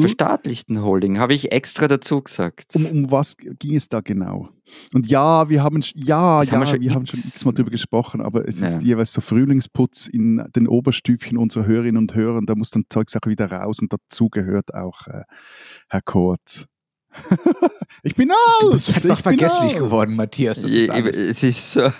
Verstaatlichten 0.00 0.80
Holding, 0.80 1.18
habe 1.18 1.34
ich 1.34 1.52
extra 1.52 1.86
dazu 1.86 2.22
gesagt. 2.22 2.74
Um, 2.74 2.86
um 2.86 3.10
was 3.10 3.36
ging 3.36 3.74
es 3.74 3.90
da 3.90 4.00
genau? 4.00 4.48
Und 4.94 5.06
ja, 5.06 5.50
wir 5.50 5.62
haben, 5.62 5.82
ja, 5.94 6.42
ja, 6.42 6.50
haben 6.50 6.72
wir, 6.72 6.80
wir 6.80 6.94
haben 6.94 7.04
schon 7.04 7.18
x-mal 7.18 7.52
drüber 7.52 7.70
gesprochen, 7.70 8.22
aber 8.22 8.48
es 8.48 8.62
ja. 8.62 8.68
ist 8.68 8.82
jeweils 8.82 9.12
so 9.12 9.20
Frühlingsputz 9.20 10.06
in 10.06 10.42
den 10.56 10.66
Oberstübchen 10.66 11.36
unserer 11.36 11.66
Hörerinnen 11.66 11.98
und 11.98 12.14
Hörer 12.14 12.38
und 12.38 12.48
da 12.48 12.54
muss 12.54 12.70
dann 12.70 12.84
Zeugsache 12.88 13.28
wieder 13.28 13.52
raus 13.52 13.80
und 13.80 13.92
dazu 13.92 14.30
gehört 14.30 14.72
auch 14.72 15.06
äh, 15.06 15.24
Herr 15.90 16.00
Kurz. 16.00 16.66
ich 18.02 18.14
bin 18.14 18.30
alt! 18.30 18.38
Du 18.62 18.72
bist 18.72 18.94
einfach 18.94 19.20
vergesslich 19.20 19.74
geworden, 19.76 20.16
Matthias. 20.16 20.60
Das 20.60 20.70
ist 20.70 20.90
alles. 20.90 21.16
es 21.16 21.42
ist 21.42 21.76
äh, 21.76 21.90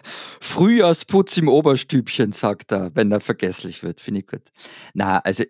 Frühjahrsputz 0.41 1.37
im 1.37 1.49
Oberstübchen, 1.49 2.33
sagt 2.33 2.73
er, 2.73 2.95
wenn 2.95 3.13
er 3.13 3.21
vergesslich 3.21 3.83
wird. 3.83 4.01
Finde 4.01 4.21
ich 4.21 4.27
gut. 4.27 4.43
Na, 4.95 5.19
also 5.19 5.45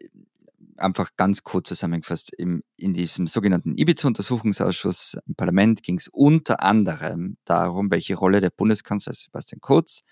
einfach 0.76 1.10
ganz 1.16 1.44
kurz 1.44 1.68
zusammengefasst, 1.68 2.32
im, 2.36 2.62
in 2.76 2.92
diesem 2.92 3.26
sogenannten 3.26 3.74
Ibiza-Untersuchungsausschuss 3.74 5.18
im 5.26 5.34
Parlament 5.34 5.82
ging 5.82 5.96
es 5.96 6.08
unter 6.08 6.62
anderem 6.62 7.36
darum, 7.44 7.90
welche 7.90 8.16
Rolle 8.16 8.40
der 8.40 8.50
Bundeskanzler 8.50 9.12
Sebastian 9.12 9.60
Kurz 9.60 10.02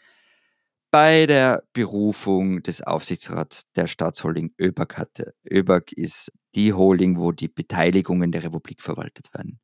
bei 0.90 1.26
der 1.26 1.62
Berufung 1.72 2.62
des 2.62 2.82
Aufsichtsrats 2.82 3.62
der 3.76 3.86
Staatsholding 3.86 4.52
ÖBAG 4.60 4.96
hatte. 4.96 5.34
ÖBAG 5.48 5.92
ist 5.92 6.32
die 6.54 6.72
Holding, 6.72 7.18
wo 7.18 7.32
die 7.32 7.48
Beteiligungen 7.48 8.32
der 8.32 8.42
Republik 8.42 8.82
verwaltet 8.82 9.32
werden. 9.32 9.60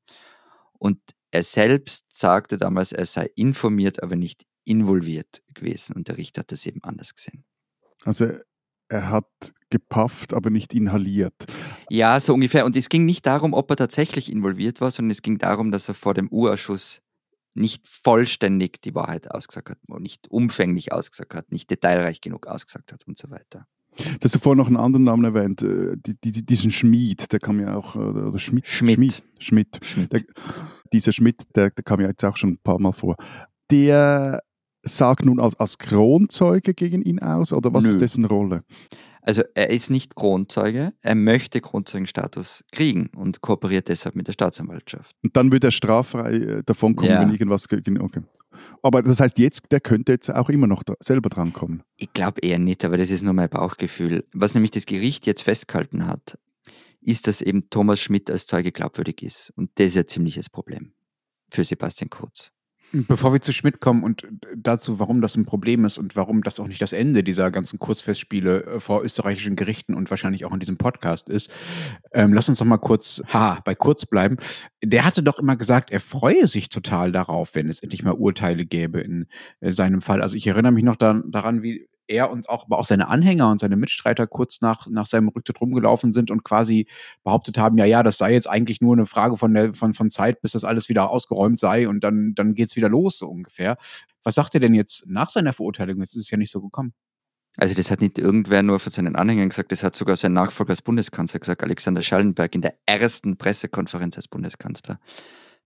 Und 0.78 1.00
er 1.30 1.42
selbst 1.42 2.06
sagte 2.14 2.58
damals, 2.58 2.92
er 2.92 3.06
sei 3.06 3.30
informiert, 3.34 4.02
aber 4.02 4.16
nicht 4.16 4.44
involviert 4.64 5.42
gewesen. 5.54 5.96
Und 5.96 6.08
der 6.08 6.16
Richter 6.16 6.40
hat 6.40 6.52
das 6.52 6.66
eben 6.66 6.82
anders 6.82 7.14
gesehen. 7.14 7.44
Also 8.04 8.32
er 8.88 9.10
hat 9.10 9.26
gepafft, 9.70 10.32
aber 10.32 10.50
nicht 10.50 10.74
inhaliert. 10.74 11.34
Ja, 11.90 12.20
so 12.20 12.34
ungefähr. 12.34 12.64
Und 12.64 12.76
es 12.76 12.88
ging 12.88 13.04
nicht 13.04 13.26
darum, 13.26 13.52
ob 13.52 13.70
er 13.70 13.76
tatsächlich 13.76 14.30
involviert 14.30 14.80
war, 14.80 14.90
sondern 14.90 15.10
es 15.10 15.22
ging 15.22 15.38
darum, 15.38 15.72
dass 15.72 15.88
er 15.88 15.94
vor 15.94 16.14
dem 16.14 16.28
Urausschuss 16.28 17.02
nicht 17.56 17.88
vollständig 17.88 18.82
die 18.82 18.94
Wahrheit 18.94 19.30
ausgesagt 19.30 19.70
hat, 19.70 19.78
nicht 20.00 20.28
umfänglich 20.28 20.92
ausgesagt 20.92 21.34
hat, 21.34 21.52
nicht 21.52 21.70
detailreich 21.70 22.20
genug 22.20 22.46
ausgesagt 22.46 22.92
hat 22.92 23.06
und 23.06 23.18
so 23.18 23.30
weiter. 23.30 23.66
Du 23.96 24.24
hast 24.24 24.36
vorhin 24.42 24.58
noch 24.58 24.66
einen 24.66 24.76
anderen 24.76 25.04
Namen 25.04 25.24
erwähnt, 25.24 25.62
äh, 25.62 25.96
die, 25.96 26.14
die, 26.20 26.44
diesen 26.44 26.70
Schmied, 26.70 27.32
der 27.32 27.40
kam 27.40 27.60
ja 27.60 27.76
auch, 27.76 27.96
oder 27.96 28.38
Schmidt. 28.38 28.68
Schmidt. 28.68 29.22
Schmidt. 29.38 29.78
Schmidt. 29.82 30.12
Der, 30.12 30.22
dieser 30.92 31.12
Schmidt, 31.12 31.44
der, 31.54 31.70
der 31.70 31.82
kam 31.82 32.00
ja 32.00 32.08
jetzt 32.08 32.24
auch 32.24 32.36
schon 32.36 32.50
ein 32.50 32.58
paar 32.58 32.78
Mal 32.78 32.92
vor. 32.92 33.16
Der 33.70 34.42
sagt 34.82 35.24
nun 35.24 35.40
als, 35.40 35.58
als 35.58 35.78
Kronzeuge 35.78 36.74
gegen 36.74 37.02
ihn 37.02 37.18
aus 37.18 37.52
oder 37.52 37.72
was 37.72 37.84
Nö. 37.84 37.90
ist 37.90 38.00
dessen 38.00 38.24
Rolle? 38.24 38.64
Also 39.26 39.42
er 39.54 39.70
ist 39.70 39.90
nicht 39.90 40.14
Kronzeuge, 40.14 40.92
er 41.00 41.14
möchte 41.16 41.60
Kronzeugenstatus 41.60 42.64
kriegen 42.70 43.08
und 43.08 43.40
kooperiert 43.40 43.88
deshalb 43.88 44.14
mit 44.14 44.28
der 44.28 44.32
Staatsanwaltschaft. 44.32 45.16
Und 45.24 45.36
dann 45.36 45.50
wird 45.50 45.64
er 45.64 45.72
straffrei 45.72 46.34
äh, 46.34 46.62
davonkommen, 46.64 47.10
ja. 47.10 47.20
wenn 47.20 47.32
irgendwas... 47.32 47.66
Okay. 47.70 48.22
Aber 48.82 49.02
das 49.02 49.18
heißt 49.18 49.38
jetzt, 49.38 49.62
der 49.72 49.80
könnte 49.80 50.12
jetzt 50.12 50.30
auch 50.30 50.48
immer 50.48 50.68
noch 50.68 50.84
selber 51.00 51.28
drankommen. 51.28 51.82
Ich 51.96 52.12
glaube 52.12 52.40
eher 52.40 52.60
nicht, 52.60 52.84
aber 52.84 52.96
das 52.98 53.10
ist 53.10 53.22
nur 53.22 53.32
mein 53.32 53.50
Bauchgefühl. 53.50 54.24
Was 54.32 54.54
nämlich 54.54 54.70
das 54.70 54.86
Gericht 54.86 55.26
jetzt 55.26 55.42
festgehalten 55.42 56.06
hat, 56.06 56.38
ist, 57.00 57.26
dass 57.26 57.42
eben 57.42 57.68
Thomas 57.68 58.00
Schmidt 58.00 58.30
als 58.30 58.46
Zeuge 58.46 58.70
glaubwürdig 58.70 59.22
ist. 59.22 59.52
Und 59.56 59.70
das 59.74 59.88
ist 59.88 59.96
ein 59.96 60.08
ziemliches 60.08 60.48
Problem 60.48 60.92
für 61.50 61.64
Sebastian 61.64 62.10
Kurz. 62.10 62.52
Bevor 63.08 63.32
wir 63.32 63.40
zu 63.40 63.52
Schmidt 63.52 63.80
kommen 63.80 64.02
und 64.02 64.26
dazu, 64.56 64.98
warum 64.98 65.20
das 65.20 65.36
ein 65.36 65.44
Problem 65.44 65.84
ist 65.84 65.98
und 65.98 66.16
warum 66.16 66.42
das 66.42 66.58
auch 66.60 66.66
nicht 66.66 66.80
das 66.80 66.92
Ende 66.92 67.22
dieser 67.22 67.50
ganzen 67.50 67.78
Kurzfestspiele 67.78 68.64
äh, 68.64 68.80
vor 68.80 69.02
österreichischen 69.02 69.56
Gerichten 69.56 69.94
und 69.94 70.08
wahrscheinlich 70.10 70.44
auch 70.44 70.52
in 70.52 70.60
diesem 70.60 70.78
Podcast 70.78 71.28
ist, 71.28 71.52
ähm, 72.12 72.32
lass 72.32 72.48
uns 72.48 72.58
doch 72.58 72.66
mal 72.66 72.78
kurz, 72.78 73.22
ha, 73.32 73.58
bei 73.64 73.74
Kurz 73.74 74.06
bleiben. 74.06 74.36
Der 74.82 75.04
hatte 75.04 75.22
doch 75.22 75.38
immer 75.38 75.56
gesagt, 75.56 75.90
er 75.90 76.00
freue 76.00 76.46
sich 76.46 76.68
total 76.68 77.12
darauf, 77.12 77.54
wenn 77.54 77.68
es 77.68 77.80
endlich 77.80 78.04
mal 78.04 78.14
Urteile 78.14 78.64
gäbe 78.64 79.00
in 79.00 79.26
äh, 79.60 79.72
seinem 79.72 80.00
Fall. 80.00 80.22
Also 80.22 80.36
ich 80.36 80.46
erinnere 80.46 80.72
mich 80.72 80.84
noch 80.84 80.96
da, 80.96 81.20
daran, 81.26 81.62
wie 81.62 81.88
er 82.08 82.30
und 82.30 82.48
auch, 82.48 82.64
aber 82.64 82.78
auch 82.78 82.84
seine 82.84 83.08
Anhänger 83.08 83.50
und 83.50 83.58
seine 83.58 83.76
Mitstreiter 83.76 84.26
kurz 84.26 84.60
nach, 84.60 84.86
nach 84.86 85.06
seinem 85.06 85.28
Rücktritt 85.28 85.60
rumgelaufen 85.60 86.12
sind 86.12 86.30
und 86.30 86.44
quasi 86.44 86.86
behauptet 87.24 87.58
haben, 87.58 87.78
ja, 87.78 87.84
ja, 87.84 88.02
das 88.02 88.18
sei 88.18 88.32
jetzt 88.32 88.48
eigentlich 88.48 88.80
nur 88.80 88.94
eine 88.94 89.06
Frage 89.06 89.36
von, 89.36 89.54
der, 89.54 89.74
von, 89.74 89.94
von 89.94 90.10
Zeit, 90.10 90.40
bis 90.40 90.52
das 90.52 90.64
alles 90.64 90.88
wieder 90.88 91.10
ausgeräumt 91.10 91.58
sei 91.58 91.88
und 91.88 92.02
dann, 92.04 92.34
dann 92.34 92.54
geht's 92.54 92.76
wieder 92.76 92.88
los, 92.88 93.18
so 93.18 93.28
ungefähr. 93.28 93.76
Was 94.22 94.34
sagt 94.34 94.54
er 94.54 94.60
denn 94.60 94.74
jetzt 94.74 95.04
nach 95.06 95.30
seiner 95.30 95.52
Verurteilung? 95.52 95.98
Jetzt 96.00 96.16
ist 96.16 96.24
es 96.24 96.30
ja 96.30 96.38
nicht 96.38 96.50
so 96.50 96.60
gekommen. 96.60 96.92
Also 97.56 97.74
das 97.74 97.90
hat 97.90 98.00
nicht 98.02 98.18
irgendwer 98.18 98.62
nur 98.62 98.78
von 98.78 98.92
seinen 98.92 99.16
Anhängern 99.16 99.48
gesagt, 99.48 99.72
das 99.72 99.82
hat 99.82 99.96
sogar 99.96 100.16
sein 100.16 100.34
Nachfolger 100.34 100.70
als 100.70 100.82
Bundeskanzler 100.82 101.40
gesagt, 101.40 101.62
Alexander 101.62 102.02
Schallenberg 102.02 102.54
in 102.54 102.60
der 102.60 102.74
ersten 102.84 103.38
Pressekonferenz 103.38 104.16
als 104.16 104.28
Bundeskanzler 104.28 105.00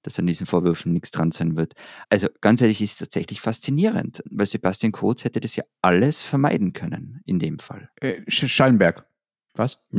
dass 0.02 0.19
an 0.19 0.26
diesen 0.26 0.47
Vorwürfen 0.47 0.92
nichts 0.92 1.11
dran 1.11 1.33
sein 1.33 1.57
wird. 1.57 1.75
Also 2.09 2.28
ganz 2.40 2.61
ehrlich, 2.61 2.80
ist 2.80 2.92
es 2.92 2.99
tatsächlich 2.99 3.40
faszinierend, 3.40 4.23
weil 4.30 4.47
Sebastian 4.47 4.92
Kurz 4.92 5.25
hätte 5.25 5.40
das 5.40 5.57
ja 5.57 5.64
alles 5.83 6.23
vermeiden 6.23 6.73
können 6.73 7.21
in 7.25 7.38
dem 7.38 7.59
Fall. 7.59 7.90
Äh, 8.00 8.23
Schallenberg. 8.28 9.07
Was? 9.54 9.78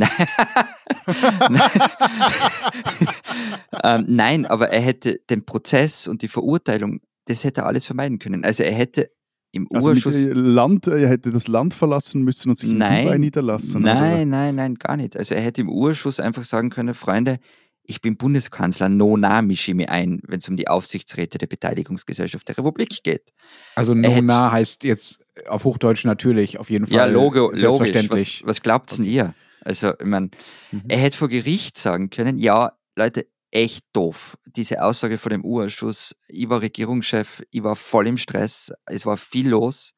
ähm, 3.84 4.05
nein, 4.08 4.46
aber 4.46 4.70
er 4.70 4.81
hätte 4.81 5.20
den 5.29 5.46
Prozess 5.46 6.08
und 6.08 6.22
die 6.22 6.29
Verurteilung, 6.29 7.01
das 7.25 7.43
hätte 7.43 7.62
er 7.62 7.67
alles 7.67 7.86
vermeiden 7.86 8.17
können. 8.17 8.46
Also 8.46 8.63
er 8.63 8.72
hätte 8.72 9.12
im 9.51 9.67
also 9.72 9.89
Urschuss. 9.89 10.27
Land, 10.31 10.88
er 10.88 11.10
hätte 11.10 11.31
das 11.31 11.48
Land 11.48 11.74
verlassen 11.74 12.24
müssen 12.24 12.50
und 12.50 12.58
sich 12.58 12.72
nein, 12.72 13.00
in 13.00 13.03
Dubai 13.03 13.17
niederlassen. 13.17 13.81
Nein, 13.81 13.98
oder? 13.98 14.25
nein, 14.25 14.55
nein, 14.55 14.75
gar 14.75 14.96
nicht. 14.96 15.17
Also 15.17 15.36
er 15.36 15.41
hätte 15.41 15.62
im 15.62 15.70
Urschuss 15.70 16.20
einfach 16.20 16.46
sagen 16.46 16.70
können, 16.70 16.93
Freunde, 16.93 17.39
ich 17.83 18.01
bin 18.01 18.17
Bundeskanzler, 18.17 18.89
no 18.89 19.17
na 19.17 19.41
mische 19.41 19.73
mich 19.73 19.89
ein, 19.89 20.21
wenn 20.27 20.39
es 20.39 20.47
um 20.47 20.57
die 20.57 20.67
Aufsichtsräte 20.67 21.38
der 21.38 21.47
Beteiligungsgesellschaft 21.47 22.47
der 22.47 22.57
Republik 22.57 23.03
geht. 23.03 23.33
Also 23.75 23.93
no 23.93 24.21
na 24.21 24.51
heißt 24.51 24.83
jetzt 24.83 25.23
auf 25.47 25.65
Hochdeutsch 25.65 26.05
natürlich, 26.05 26.59
auf 26.59 26.69
jeden 26.69 26.88
Fall. 26.88 26.97
Ja, 26.97 27.05
logo, 27.05 27.51
logisch. 27.51 28.09
Was, 28.09 28.41
was 28.45 28.61
glaubt 28.61 28.97
denn 28.97 29.05
ihr? 29.05 29.33
Also, 29.63 29.93
ich 30.00 30.05
meine, 30.05 30.31
mhm. 30.71 30.83
er 30.88 30.97
hätte 30.97 31.17
vor 31.17 31.29
Gericht 31.29 31.77
sagen 31.77 32.09
können, 32.09 32.38
ja, 32.39 32.73
Leute, 32.95 33.27
echt 33.51 33.85
doof. 33.93 34.38
Diese 34.45 34.83
Aussage 34.83 35.17
vor 35.17 35.29
dem 35.29 35.45
U-Ausschuss, 35.45 36.15
ich 36.27 36.50
war 36.50 36.61
Regierungschef, 36.61 37.43
ich 37.51 37.63
war 37.63 37.75
voll 37.75 38.07
im 38.07 38.17
Stress, 38.17 38.71
es 38.85 39.05
war 39.05 39.17
viel 39.17 39.50
los, 39.50 39.93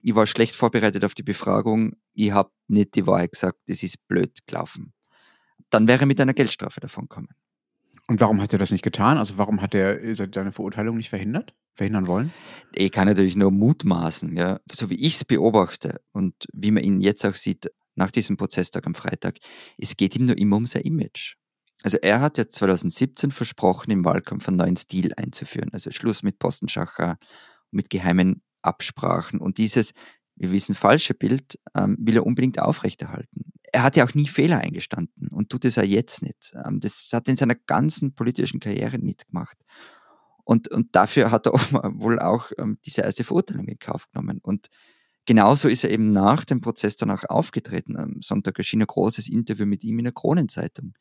ich 0.00 0.14
war 0.14 0.26
schlecht 0.26 0.54
vorbereitet 0.54 1.04
auf 1.04 1.14
die 1.14 1.22
Befragung, 1.22 1.96
ich 2.14 2.30
habe 2.30 2.50
nicht 2.68 2.94
die 2.94 3.06
Wahrheit 3.06 3.32
gesagt, 3.32 3.58
es 3.66 3.82
ist 3.82 4.06
blöd 4.06 4.38
gelaufen 4.46 4.92
dann 5.70 5.88
wäre 5.88 6.00
er 6.00 6.06
mit 6.06 6.20
einer 6.20 6.34
Geldstrafe 6.34 6.80
davon 6.80 7.08
kommen. 7.08 7.28
Und 8.06 8.20
warum 8.20 8.40
hat 8.40 8.54
er 8.54 8.58
das 8.58 8.70
nicht 8.70 8.82
getan? 8.82 9.18
Also 9.18 9.36
warum 9.36 9.60
hat 9.60 9.74
er 9.74 10.14
seine 10.14 10.50
Verurteilung 10.50 10.96
nicht 10.96 11.10
verhindert, 11.10 11.54
verhindern 11.74 12.06
wollen? 12.06 12.32
Ich 12.74 12.90
kann 12.90 13.06
natürlich 13.06 13.36
nur 13.36 13.50
mutmaßen, 13.50 14.32
ja. 14.32 14.60
So 14.72 14.88
wie 14.88 14.94
ich 14.94 15.16
es 15.16 15.24
beobachte 15.26 16.00
und 16.12 16.34
wie 16.54 16.70
man 16.70 16.84
ihn 16.84 17.02
jetzt 17.02 17.24
auch 17.26 17.34
sieht 17.34 17.70
nach 17.96 18.10
diesem 18.10 18.38
Prozesstag 18.38 18.86
am 18.86 18.94
Freitag, 18.94 19.36
es 19.76 19.96
geht 19.96 20.16
ihm 20.16 20.24
nur 20.24 20.38
immer 20.38 20.56
um 20.56 20.66
sein 20.66 20.82
Image. 20.82 21.34
Also 21.82 21.98
er 21.98 22.20
hat 22.20 22.38
ja 22.38 22.48
2017 22.48 23.30
versprochen, 23.30 23.90
im 23.90 24.04
Wahlkampf 24.04 24.48
einen 24.48 24.56
neuen 24.56 24.76
Stil 24.76 25.12
einzuführen. 25.16 25.70
Also 25.72 25.90
Schluss 25.90 26.22
mit 26.22 26.38
Postenschacher, 26.38 27.18
mit 27.70 27.90
geheimen 27.90 28.42
Absprachen. 28.62 29.38
Und 29.38 29.58
dieses, 29.58 29.92
wir 30.34 30.50
wissen, 30.50 30.74
falsche 30.74 31.14
Bild 31.14 31.58
ähm, 31.74 31.96
will 32.00 32.16
er 32.16 32.26
unbedingt 32.26 32.58
aufrechterhalten 32.58 33.52
er 33.72 33.82
hat 33.82 33.96
ja 33.96 34.04
auch 34.04 34.14
nie 34.14 34.28
Fehler 34.28 34.58
eingestanden 34.58 35.28
und 35.28 35.50
tut 35.50 35.64
es 35.64 35.76
ja 35.76 35.82
jetzt 35.82 36.22
nicht. 36.22 36.54
Ähm, 36.64 36.80
das 36.80 37.10
hat 37.12 37.28
er 37.28 37.32
in 37.32 37.36
seiner 37.36 37.54
ganzen 37.54 38.14
politischen 38.14 38.60
Karriere 38.60 38.98
nicht 38.98 39.28
gemacht. 39.28 39.56
Und, 40.44 40.68
und 40.68 40.94
dafür 40.94 41.30
hat 41.30 41.46
er 41.46 41.52
wohl 42.00 42.18
auch 42.18 42.50
ähm, 42.58 42.78
diese 42.84 43.02
erste 43.02 43.24
Verurteilung 43.24 43.66
in 43.66 43.78
Kauf 43.78 44.10
genommen. 44.10 44.38
Und 44.42 44.68
genauso 45.26 45.68
ist 45.68 45.84
er 45.84 45.90
eben 45.90 46.12
nach 46.12 46.44
dem 46.44 46.60
Prozess 46.60 46.96
dann 46.96 47.10
auch 47.10 47.24
aufgetreten. 47.24 47.96
Am 47.96 48.22
Sonntag 48.22 48.58
erschien 48.58 48.82
ein 48.82 48.86
großes 48.86 49.28
Interview 49.28 49.66
mit 49.66 49.84
ihm 49.84 49.98
in 49.98 50.04
der 50.04 50.14
Kronenzeitung. 50.14 50.94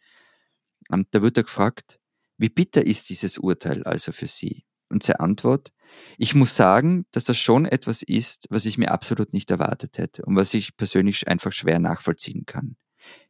Ähm, 0.92 1.06
da 1.12 1.22
wird 1.22 1.38
er 1.38 1.44
gefragt, 1.44 2.00
wie 2.38 2.50
bitter 2.50 2.86
ist 2.86 3.10
dieses 3.10 3.38
Urteil 3.38 3.84
also 3.84 4.12
für 4.12 4.28
Sie? 4.28 4.66
Und 4.90 5.04
seine 5.04 5.20
Antwort, 5.20 5.72
ich 6.18 6.36
muss 6.36 6.56
sagen, 6.56 7.06
dass 7.12 7.26
das 7.26 7.38
schon 7.38 7.66
etwas 7.66 8.02
ist, 8.02 8.48
was 8.50 8.66
ich 8.66 8.78
mir 8.78 8.92
absolut 8.92 9.34
nicht 9.34 9.52
erwartet 9.52 9.98
hätte 9.98 10.24
und 10.26 10.36
was 10.36 10.54
ich 10.54 10.78
persönlich 10.78 11.28
einfach 11.28 11.52
schwer 11.52 11.80
nachvollziehen 11.80 12.46
kann. 12.46 12.76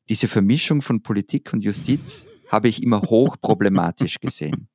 Diese 0.09 0.27
Vermischung 0.27 0.81
von 0.81 1.03
Politik 1.03 1.51
und 1.53 1.61
Justiz 1.61 2.27
habe 2.49 2.67
ich 2.67 2.81
immer 2.81 3.01
hochproblematisch 3.01 4.19
gesehen. 4.21 4.69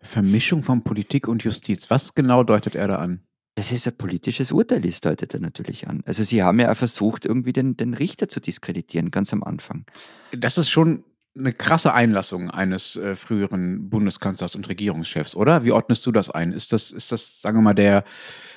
Vermischung 0.00 0.62
von 0.62 0.84
Politik 0.84 1.28
und 1.28 1.42
Justiz. 1.42 1.90
Was 1.90 2.14
genau 2.14 2.44
deutet 2.44 2.74
er 2.74 2.88
da 2.88 2.96
an? 2.96 3.24
Das 3.56 3.72
ist 3.72 3.88
ein 3.88 3.96
politisches 3.96 4.52
Urteil, 4.52 4.84
ist, 4.86 5.04
deutet 5.04 5.34
er 5.34 5.40
natürlich 5.40 5.88
an. 5.88 6.02
Also 6.06 6.22
Sie 6.22 6.44
haben 6.44 6.60
ja 6.60 6.70
auch 6.70 6.76
versucht, 6.76 7.26
irgendwie 7.26 7.52
den, 7.52 7.76
den 7.76 7.92
Richter 7.92 8.28
zu 8.28 8.40
diskreditieren, 8.40 9.10
ganz 9.10 9.32
am 9.32 9.42
Anfang. 9.42 9.84
Das 10.30 10.58
ist 10.58 10.70
schon 10.70 11.02
eine 11.38 11.52
krasse 11.52 11.94
Einlassung 11.94 12.50
eines 12.50 12.96
äh, 12.96 13.14
früheren 13.14 13.88
Bundeskanzlers 13.88 14.56
und 14.56 14.68
Regierungschefs, 14.68 15.36
oder? 15.36 15.64
Wie 15.64 15.72
ordnest 15.72 16.04
du 16.06 16.12
das 16.12 16.30
ein? 16.30 16.52
Ist 16.52 16.72
das, 16.72 16.90
ist 16.90 17.12
das, 17.12 17.40
sagen 17.40 17.58
wir 17.58 17.62
mal, 17.62 17.74
der 17.74 18.04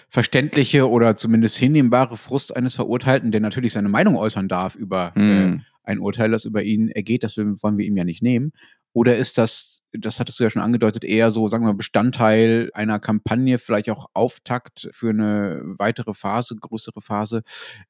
verständliche 0.10 0.90
oder 0.90 1.16
zumindest 1.16 1.58
hinnehmbare 1.58 2.18
Frust 2.18 2.56
eines 2.56 2.76
Verurteilten, 2.76 3.32
der 3.32 3.40
natürlich 3.40 3.74
seine 3.74 3.90
Meinung 3.90 4.18
äußern 4.18 4.48
darf 4.48 4.76
über 4.76 5.14
mm. 5.16 5.20
äh, 5.20 5.44
hm. 5.44 5.62
ein 5.84 6.00
Urteil, 6.00 6.32
das 6.32 6.46
über 6.46 6.64
ihn 6.64 6.90
ergeht, 6.90 7.24
das 7.24 7.38
wollen 7.38 7.78
wir 7.78 7.86
ihm 7.86 7.96
ja 7.96 8.04
nicht 8.04 8.22
nehmen? 8.22 8.52
Oder 8.94 9.16
ist 9.16 9.38
das 9.38 9.81
das 9.94 10.20
hattest 10.20 10.40
du 10.40 10.44
ja 10.44 10.50
schon 10.50 10.62
angedeutet, 10.62 11.04
eher 11.04 11.32
so, 11.32 11.50
sagen 11.50 11.64
wir 11.64 11.70
mal, 11.70 11.78
Bestandteil 11.78 12.70
einer 12.74 13.00
Kampagne, 13.00 13.58
vielleicht 13.58 13.90
auch 13.90 14.08
Auftakt 14.14 14.88
für 14.92 15.10
eine 15.10 15.62
weitere 15.78 16.14
Phase, 16.14 16.56
größere 16.56 17.02
Phase 17.02 17.44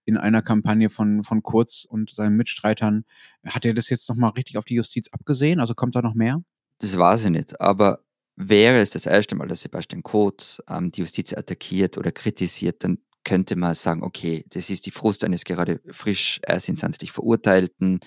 in 0.05 0.17
einer 0.17 0.41
Kampagne 0.41 0.89
von, 0.89 1.23
von 1.23 1.43
Kurz 1.43 1.85
und 1.87 2.09
seinen 2.09 2.37
Mitstreitern. 2.37 3.05
Hat 3.45 3.65
er 3.65 3.73
das 3.73 3.89
jetzt 3.89 4.09
nochmal 4.09 4.31
richtig 4.31 4.57
auf 4.57 4.65
die 4.65 4.75
Justiz 4.75 5.09
abgesehen? 5.11 5.59
Also 5.59 5.75
kommt 5.75 5.95
da 5.95 6.01
noch 6.01 6.15
mehr? 6.15 6.41
Das 6.79 6.97
weiß 6.97 7.25
ich 7.25 7.31
nicht, 7.31 7.61
aber 7.61 7.99
wäre 8.35 8.79
es 8.79 8.89
das 8.89 9.05
erste 9.05 9.35
Mal, 9.35 9.47
dass 9.47 9.61
Sebastian 9.61 10.03
Kurz 10.03 10.61
ähm, 10.67 10.91
die 10.91 11.01
Justiz 11.01 11.33
attackiert 11.33 11.97
oder 11.97 12.11
kritisiert, 12.11 12.83
dann 12.83 12.97
könnte 13.23 13.55
man 13.55 13.75
sagen, 13.75 14.03
okay, 14.03 14.45
das 14.49 14.69
ist 14.69 14.85
die 14.87 14.91
Frust 14.91 15.23
eines 15.23 15.43
gerade 15.43 15.79
frisch 15.91 16.39
erstinstanzlich 16.43 17.11
Verurteilten, 17.11 17.99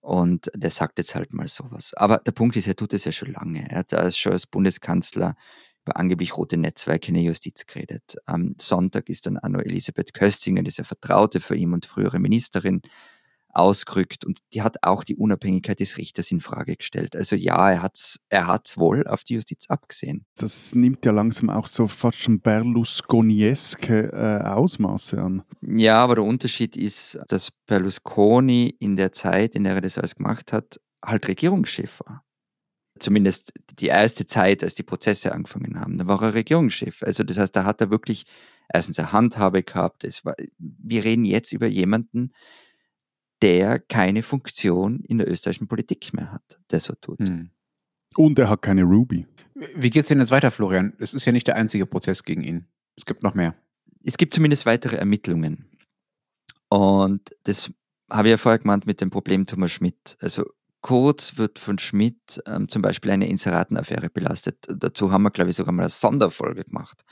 und 0.00 0.50
der 0.54 0.70
sagt 0.70 0.98
jetzt 0.98 1.14
halt 1.14 1.32
mal 1.32 1.48
sowas. 1.48 1.94
Aber 1.94 2.18
der 2.18 2.32
Punkt 2.32 2.56
ist, 2.56 2.66
er 2.66 2.76
tut 2.76 2.92
es 2.92 3.04
ja 3.04 3.12
schon 3.12 3.32
lange. 3.32 3.70
Er 3.70 3.78
hat 3.78 3.94
als 3.94 4.18
schon 4.18 4.32
als 4.32 4.46
Bundeskanzler 4.46 5.36
über 5.84 5.96
angeblich 5.96 6.36
rote 6.36 6.56
Netzwerke 6.56 7.08
in 7.08 7.14
der 7.14 7.22
Justiz 7.22 7.66
geredet. 7.66 8.16
Am 8.26 8.54
Sonntag 8.60 9.08
ist 9.08 9.26
dann 9.26 9.38
auch 9.38 9.48
noch 9.48 9.60
Elisabeth 9.60 10.14
Köstinger, 10.14 10.62
diese 10.62 10.84
Vertraute 10.84 11.40
für 11.40 11.56
ihn 11.56 11.72
und 11.72 11.86
frühere 11.86 12.18
Ministerin, 12.18 12.82
ausgerückt 13.52 14.24
und 14.24 14.40
die 14.54 14.62
hat 14.62 14.76
auch 14.82 15.04
die 15.04 15.16
Unabhängigkeit 15.16 15.78
des 15.80 15.98
Richters 15.98 16.30
in 16.30 16.40
Frage 16.40 16.76
gestellt. 16.76 17.14
Also 17.14 17.36
ja, 17.36 17.70
er 17.70 17.82
hat's, 17.82 18.18
er 18.30 18.46
hat's 18.46 18.78
wohl 18.78 19.06
auf 19.06 19.24
die 19.24 19.34
Justiz 19.34 19.66
abgesehen. 19.68 20.24
Das 20.36 20.74
nimmt 20.74 21.04
ja 21.04 21.12
langsam 21.12 21.50
auch 21.50 21.66
so 21.66 21.86
fast 21.86 22.18
schon 22.18 22.40
Berlusconieske 22.40 24.12
äh, 24.12 24.44
Ausmaße 24.44 25.20
an. 25.20 25.42
Ja, 25.60 25.96
aber 26.02 26.16
der 26.16 26.24
Unterschied 26.24 26.76
ist, 26.76 27.18
dass 27.28 27.50
Berlusconi 27.66 28.74
in 28.78 28.96
der 28.96 29.12
Zeit, 29.12 29.54
in 29.54 29.64
der 29.64 29.74
er 29.74 29.80
das 29.82 29.98
alles 29.98 30.16
gemacht 30.16 30.52
hat, 30.52 30.80
halt 31.04 31.28
Regierungschef 31.28 32.00
war. 32.06 32.24
Zumindest 32.98 33.52
die 33.78 33.86
erste 33.86 34.26
Zeit, 34.26 34.62
als 34.62 34.74
die 34.74 34.82
Prozesse 34.82 35.32
angefangen 35.32 35.80
haben, 35.80 35.98
da 35.98 36.06
war 36.06 36.22
er 36.22 36.34
Regierungschef. 36.34 37.02
Also 37.02 37.24
das 37.24 37.38
heißt, 37.38 37.56
da 37.56 37.64
hat 37.64 37.80
er 37.80 37.90
wirklich 37.90 38.24
erstens 38.72 38.98
eine 38.98 39.12
Handhabe 39.12 39.62
gehabt. 39.62 40.04
War, 40.24 40.34
wir 40.58 41.04
reden 41.04 41.24
jetzt 41.24 41.52
über 41.52 41.66
jemanden, 41.66 42.32
der 43.42 43.78
keine 43.78 44.22
Funktion 44.22 45.00
in 45.00 45.18
der 45.18 45.30
österreichischen 45.30 45.68
Politik 45.68 46.14
mehr 46.14 46.32
hat, 46.32 46.58
der 46.70 46.80
so 46.80 46.94
tut. 47.00 47.18
Hm. 47.18 47.50
Und 48.16 48.38
er 48.38 48.48
hat 48.48 48.62
keine 48.62 48.84
Ruby. 48.84 49.26
Wie 49.74 49.90
geht 49.90 50.02
es 50.02 50.08
denn 50.08 50.20
jetzt 50.20 50.30
weiter, 50.30 50.50
Florian? 50.50 50.94
Es 50.98 51.14
ist 51.14 51.24
ja 51.24 51.32
nicht 51.32 51.46
der 51.46 51.56
einzige 51.56 51.86
Prozess 51.86 52.22
gegen 52.24 52.44
ihn. 52.44 52.66
Es 52.96 53.04
gibt 53.04 53.22
noch 53.22 53.34
mehr. 53.34 53.54
Es 54.04 54.16
gibt 54.16 54.34
zumindest 54.34 54.66
weitere 54.66 54.96
Ermittlungen. 54.96 55.66
Und 56.68 57.34
das 57.44 57.72
habe 58.10 58.28
ich 58.28 58.32
ja 58.32 58.36
vorher 58.36 58.58
gemeint 58.58 58.86
mit 58.86 59.00
dem 59.00 59.10
Problem 59.10 59.46
Thomas 59.46 59.72
Schmidt. 59.72 60.16
Also 60.20 60.44
Kurz 60.82 61.38
wird 61.38 61.60
von 61.60 61.78
Schmidt 61.78 62.42
ähm, 62.44 62.68
zum 62.68 62.82
Beispiel 62.82 63.12
eine 63.12 63.28
Inseratenaffäre 63.28 64.10
belastet. 64.10 64.66
Dazu 64.68 65.12
haben 65.12 65.22
wir, 65.22 65.30
glaube 65.30 65.50
ich, 65.50 65.56
sogar 65.56 65.72
mal 65.72 65.84
eine 65.84 65.90
Sonderfolge 65.90 66.64
gemacht. 66.64 67.04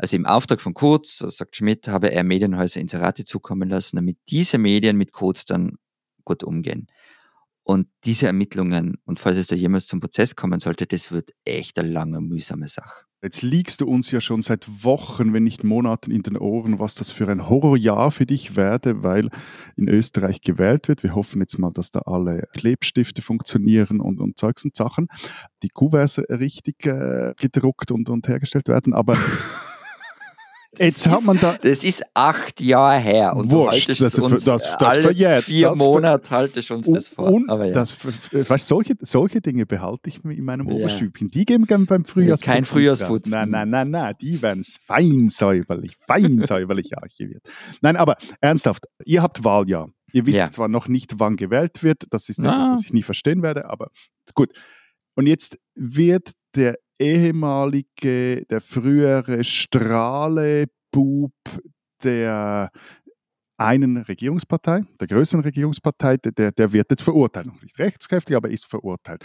Also 0.00 0.16
im 0.16 0.24
Auftrag 0.24 0.62
von 0.62 0.72
Kurz, 0.72 1.18
sagt 1.18 1.56
Schmidt, 1.56 1.86
habe 1.86 2.10
er 2.10 2.24
Medienhäuser 2.24 2.80
Inserate 2.80 3.26
zukommen 3.26 3.68
lassen, 3.68 3.96
damit 3.96 4.16
diese 4.30 4.56
Medien 4.56 4.96
mit 4.96 5.12
Kurz 5.12 5.44
dann 5.44 5.76
gut 6.24 6.42
umgehen. 6.42 6.86
Und 7.64 7.86
diese 8.04 8.26
Ermittlungen, 8.26 8.96
und 9.04 9.20
falls 9.20 9.36
es 9.36 9.48
da 9.48 9.56
jemals 9.56 9.86
zum 9.86 10.00
Prozess 10.00 10.36
kommen 10.36 10.58
sollte, 10.58 10.86
das 10.86 11.12
wird 11.12 11.32
echt 11.44 11.78
eine 11.78 11.90
lange, 11.90 12.22
mühsame 12.22 12.66
Sache. 12.66 13.04
Jetzt 13.22 13.42
liegst 13.42 13.82
du 13.82 13.86
uns 13.86 14.10
ja 14.10 14.22
schon 14.22 14.40
seit 14.40 14.82
Wochen, 14.82 15.34
wenn 15.34 15.44
nicht 15.44 15.64
Monaten 15.64 16.10
in 16.10 16.22
den 16.22 16.38
Ohren, 16.38 16.78
was 16.78 16.94
das 16.94 17.12
für 17.12 17.28
ein 17.28 17.50
Horrorjahr 17.50 18.10
für 18.10 18.24
dich 18.24 18.56
werde, 18.56 19.02
weil 19.02 19.28
in 19.76 19.90
Österreich 19.90 20.40
gewählt 20.40 20.88
wird. 20.88 21.02
Wir 21.02 21.14
hoffen 21.14 21.42
jetzt 21.42 21.58
mal, 21.58 21.72
dass 21.72 21.90
da 21.90 22.00
alle 22.06 22.48
Klebstifte 22.54 23.20
funktionieren 23.20 24.00
und, 24.00 24.18
und 24.18 24.38
Zeugs 24.38 24.64
und 24.64 24.74
Sachen, 24.74 25.08
die 25.62 25.68
Kuverts 25.68 26.18
richtig 26.30 26.86
äh, 26.86 27.34
gedruckt 27.38 27.90
und, 27.90 28.08
und 28.08 28.26
hergestellt 28.26 28.68
werden. 28.68 28.94
Aber 28.94 29.18
Jetzt 30.78 31.08
hat 31.08 31.24
man 31.24 31.36
da. 31.38 31.56
Das 31.60 31.82
ist 31.82 32.04
acht 32.14 32.60
Jahre 32.60 33.00
her 33.00 33.36
und 33.36 33.50
Wurscht, 33.50 33.88
du 33.88 33.94
das, 33.94 34.16
uns 34.18 34.44
das, 34.44 34.62
das, 34.62 34.76
alle 34.80 35.02
verjährt. 35.02 35.44
vier 35.44 35.74
Monate 35.74 36.30
haltest 36.30 36.70
uns 36.70 36.88
das 36.88 37.08
vor. 37.08 37.32
Und 37.32 37.48
ja. 37.48 37.72
das, 37.72 37.96
weißt, 38.32 38.68
solche, 38.68 38.94
solche 39.00 39.40
Dinge 39.40 39.66
behalte 39.66 40.08
ich 40.08 40.22
mir 40.22 40.34
in 40.34 40.44
meinem 40.44 40.68
ja. 40.68 40.74
Oberstübchen. 40.76 41.30
Die 41.30 41.44
geben 41.44 41.66
gerne 41.66 41.86
beim 41.86 42.04
Frühjahrsputzen. 42.04 42.54
Kein 42.54 42.64
Frühjahrsputzen. 42.64 43.32
Nein, 43.32 43.50
nein, 43.50 43.70
nein, 43.70 43.90
nein. 43.90 44.14
Die 44.20 44.40
werden 44.42 44.62
fein 44.84 45.28
säuberlich, 45.28 45.96
fein 46.06 46.44
säuberlich 46.44 46.96
archiviert. 46.96 47.42
Nein, 47.80 47.96
aber 47.96 48.16
ernsthaft, 48.40 48.84
ihr 49.04 49.22
habt 49.22 49.42
Wahljahr. 49.42 49.88
Ihr 50.12 50.26
wisst 50.26 50.38
ja. 50.38 50.50
zwar 50.52 50.68
noch 50.68 50.86
nicht, 50.86 51.18
wann 51.18 51.36
gewählt 51.36 51.82
wird. 51.82 52.04
Das 52.10 52.28
ist 52.28 52.38
etwas, 52.38 52.66
ah. 52.66 52.70
das 52.70 52.82
ich 52.82 52.92
nie 52.92 53.02
verstehen 53.02 53.42
werde, 53.42 53.68
aber 53.68 53.90
gut. 54.34 54.52
Und 55.14 55.26
jetzt 55.26 55.58
wird 55.74 56.32
der 56.54 56.76
ehemalige, 57.00 58.44
der 58.46 58.60
frühere 58.60 59.42
Strahle-Bub 59.42 61.32
der 62.02 62.70
einen 63.56 63.98
Regierungspartei, 63.98 64.82
der 64.98 65.06
größeren 65.06 65.42
Regierungspartei, 65.42 66.16
der, 66.16 66.52
der 66.52 66.72
wird 66.72 66.90
jetzt 66.90 67.02
verurteilt. 67.02 67.46
Noch 67.46 67.60
nicht 67.62 67.78
rechtskräftig, 67.78 68.34
aber 68.34 68.48
ist 68.50 68.66
verurteilt. 68.66 69.24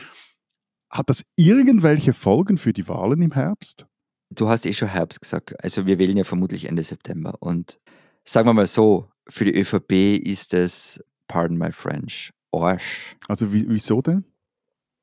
Hat 0.89 1.09
das 1.09 1.23
irgendwelche 1.35 2.13
Folgen 2.13 2.57
für 2.57 2.73
die 2.73 2.87
Wahlen 2.87 3.21
im 3.21 3.31
Herbst? 3.31 3.85
Du 4.29 4.49
hast 4.49 4.65
eh 4.65 4.73
schon 4.73 4.89
Herbst 4.89 5.21
gesagt. 5.21 5.63
Also 5.63 5.85
wir 5.85 5.99
wählen 5.99 6.17
ja 6.17 6.23
vermutlich 6.23 6.65
Ende 6.65 6.83
September. 6.83 7.35
Und 7.39 7.79
sagen 8.25 8.47
wir 8.47 8.53
mal 8.53 8.67
so, 8.67 9.09
für 9.29 9.45
die 9.45 9.57
ÖVP 9.57 10.21
ist 10.21 10.53
es, 10.53 11.01
pardon 11.27 11.57
my 11.57 11.71
French, 11.71 12.31
Arsch. 12.51 13.15
Also 13.27 13.53
wieso 13.53 14.01
denn? 14.01 14.25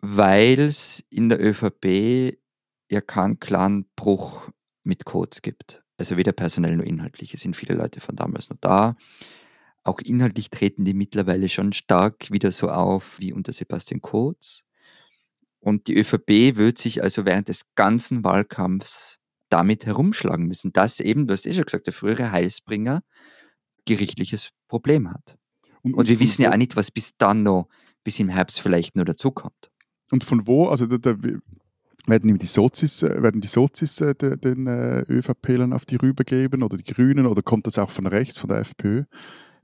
Weil 0.00 0.58
es 0.58 1.04
in 1.11 1.28
der 1.28 1.40
ÖVP 1.40 2.37
ja 2.92 3.00
keinen 3.00 3.40
klaren 3.40 3.87
Bruch 3.96 4.48
mit 4.85 5.05
Codes 5.05 5.42
gibt. 5.42 5.83
Also 5.96 6.16
weder 6.16 6.33
personell 6.33 6.76
noch 6.76 6.85
inhaltlich. 6.85 7.35
Es 7.35 7.40
sind 7.40 7.57
viele 7.57 7.74
Leute 7.74 8.00
von 8.00 8.16
damals 8.16 8.50
noch 8.50 8.59
da. 8.61 8.96
Auch 9.85 10.00
inhaltlich 10.00 10.50
treten 10.50 10.85
die 10.85 10.94
mittlerweile 10.94 11.48
schon 11.48 11.72
stark 11.72 12.31
wieder 12.31 12.52
so 12.52 12.70
auf 12.70 13.18
wie 13.18 13.33
unter 13.33 13.52
Sebastian 13.52 14.00
Kurz. 14.00 14.64
Und 15.59 15.87
die 15.87 15.96
ÖVP 15.96 16.57
wird 16.57 16.78
sich 16.78 17.02
also 17.02 17.24
während 17.24 17.48
des 17.48 17.74
ganzen 17.74 18.24
Wahlkampfs 18.24 19.20
damit 19.48 19.87
herumschlagen 19.87 20.46
müssen, 20.46 20.72
dass 20.72 20.98
eben, 20.98 21.26
du 21.26 21.33
hast 21.33 21.46
eh 21.46 21.52
schon 21.52 21.64
gesagt, 21.64 21.87
der 21.87 21.92
frühere 21.92 22.33
Heilsbringer 22.33 23.02
gerichtliches 23.85 24.50
Problem 24.66 25.11
hat. 25.11 25.37
Und, 25.83 25.94
und 25.94 26.09
wir 26.09 26.20
wissen 26.20 26.42
ja 26.42 26.52
auch 26.52 26.57
nicht, 26.57 26.76
was 26.76 26.90
bis 26.90 27.16
dann 27.18 27.42
noch, 27.42 27.68
bis 28.02 28.18
im 28.18 28.28
Herbst 28.28 28.61
vielleicht 28.61 28.96
nur 28.96 29.05
dazukommt. 29.05 29.70
Und 30.11 30.24
von 30.24 30.46
wo, 30.46 30.68
also 30.68 30.87
da, 30.87 30.98
da, 30.98 31.16
werden 32.06 32.38
die 32.38 32.46
Sozis, 32.46 33.02
äh, 33.02 33.22
werden 33.22 33.40
die 33.40 33.48
Sozis 33.48 34.00
äh, 34.00 34.14
den, 34.14 34.40
den 34.40 34.66
äh, 34.66 35.00
ÖVP-Lern 35.08 35.72
auf 35.72 35.84
die 35.84 35.96
Rübe 35.96 36.24
geben 36.24 36.62
oder 36.62 36.76
die 36.76 36.84
Grünen 36.84 37.26
oder 37.26 37.42
kommt 37.42 37.66
das 37.66 37.78
auch 37.78 37.90
von 37.90 38.06
rechts, 38.06 38.38
von 38.38 38.48
der 38.48 38.58
FPÖ? 38.58 39.04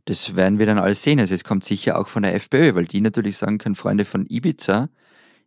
Das 0.05 0.37
werden 0.37 0.59
wir 0.59 0.67
dann 0.67 0.79
alles 0.79 1.03
sehen. 1.03 1.21
Also 1.21 1.35
es 1.35 1.45
kommt 1.45 1.65
sicher 1.65 1.99
auch 1.99 2.09
von 2.09 2.23
der 2.23 2.35
FPÖ, 2.35 2.75
weil 2.75 2.87
die 2.87 3.01
natürlich 3.01 3.37
sagen 3.37 3.59
können, 3.59 3.75
Freunde 3.75 4.05
von 4.05 4.25
Ibiza 4.27 4.89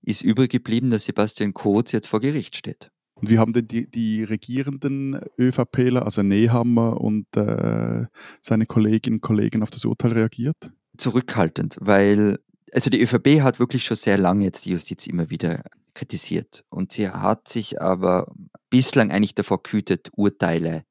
ist 0.03 0.23
übrig 0.23 0.51
geblieben, 0.51 0.91
dass 0.91 1.05
Sebastian 1.05 1.53
Kurz 1.53 1.91
jetzt 1.91 2.07
vor 2.07 2.19
Gericht 2.19 2.55
steht. 2.55 2.91
Und 3.15 3.29
wie 3.29 3.37
haben 3.37 3.53
denn 3.53 3.67
die, 3.67 3.89
die 3.89 4.23
regierenden 4.23 5.19
ÖVPler, 5.37 6.05
also 6.05 6.23
Nehammer 6.23 6.99
und 6.99 7.25
äh, 7.37 8.05
seine 8.41 8.65
Kolleginnen 8.65 9.17
und 9.17 9.21
Kollegen 9.21 9.61
auf 9.61 9.69
das 9.69 9.85
Urteil 9.85 10.13
reagiert? 10.13 10.71
Zurückhaltend, 10.97 11.77
weil 11.79 12.39
also 12.73 12.89
die 12.89 13.01
ÖVP 13.01 13.41
hat 13.41 13.59
wirklich 13.59 13.83
schon 13.83 13.97
sehr 13.97 14.17
lange 14.17 14.45
jetzt 14.45 14.65
die 14.65 14.71
Justiz 14.71 15.05
immer 15.05 15.29
wieder 15.29 15.63
kritisiert. 15.93 16.63
Und 16.69 16.91
sie 16.91 17.09
hat 17.09 17.47
sich 17.47 17.81
aber 17.81 18.31
bislang 18.69 19.11
eigentlich 19.11 19.35
davor 19.35 19.63
gehütet, 19.63 20.09
Urteile 20.15 20.85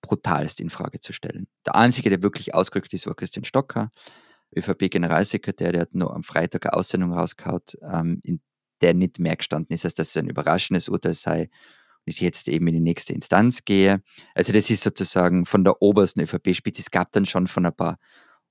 brutalst 0.00 0.60
in 0.60 0.70
Frage 0.70 1.00
zu 1.00 1.12
stellen. 1.12 1.46
Der 1.64 1.76
einzige, 1.76 2.10
der 2.10 2.22
wirklich 2.22 2.54
ausgerückt 2.54 2.92
ist, 2.92 3.06
war 3.06 3.14
Christian 3.14 3.44
Stocker, 3.44 3.90
ÖVP-Generalsekretär, 4.54 5.72
der 5.72 5.82
hat 5.82 5.94
nur 5.94 6.14
am 6.14 6.24
Freitag 6.24 6.66
eine 6.66 6.74
Aussendung 6.74 7.12
rausgehauen, 7.12 7.62
ähm, 7.82 8.20
in 8.22 8.40
der 8.82 8.94
nicht 8.94 9.18
mehr 9.18 9.36
gestanden 9.36 9.72
ist, 9.72 9.84
als 9.84 9.94
dass 9.94 10.10
es 10.10 10.16
ein 10.16 10.28
überraschendes 10.28 10.88
Urteil 10.88 11.14
sei 11.14 11.42
und 11.42 11.50
ich 12.06 12.20
jetzt 12.20 12.48
eben 12.48 12.66
in 12.66 12.74
die 12.74 12.80
nächste 12.80 13.12
Instanz 13.12 13.64
gehe. 13.64 14.02
Also 14.34 14.52
das 14.52 14.68
ist 14.70 14.82
sozusagen 14.82 15.46
von 15.46 15.62
der 15.62 15.80
obersten 15.80 16.20
ÖVP-Spitze. 16.20 16.82
Es 16.82 16.90
gab 16.90 17.12
dann 17.12 17.26
schon 17.26 17.46
von 17.46 17.64
ein 17.64 17.74
paar 17.74 17.98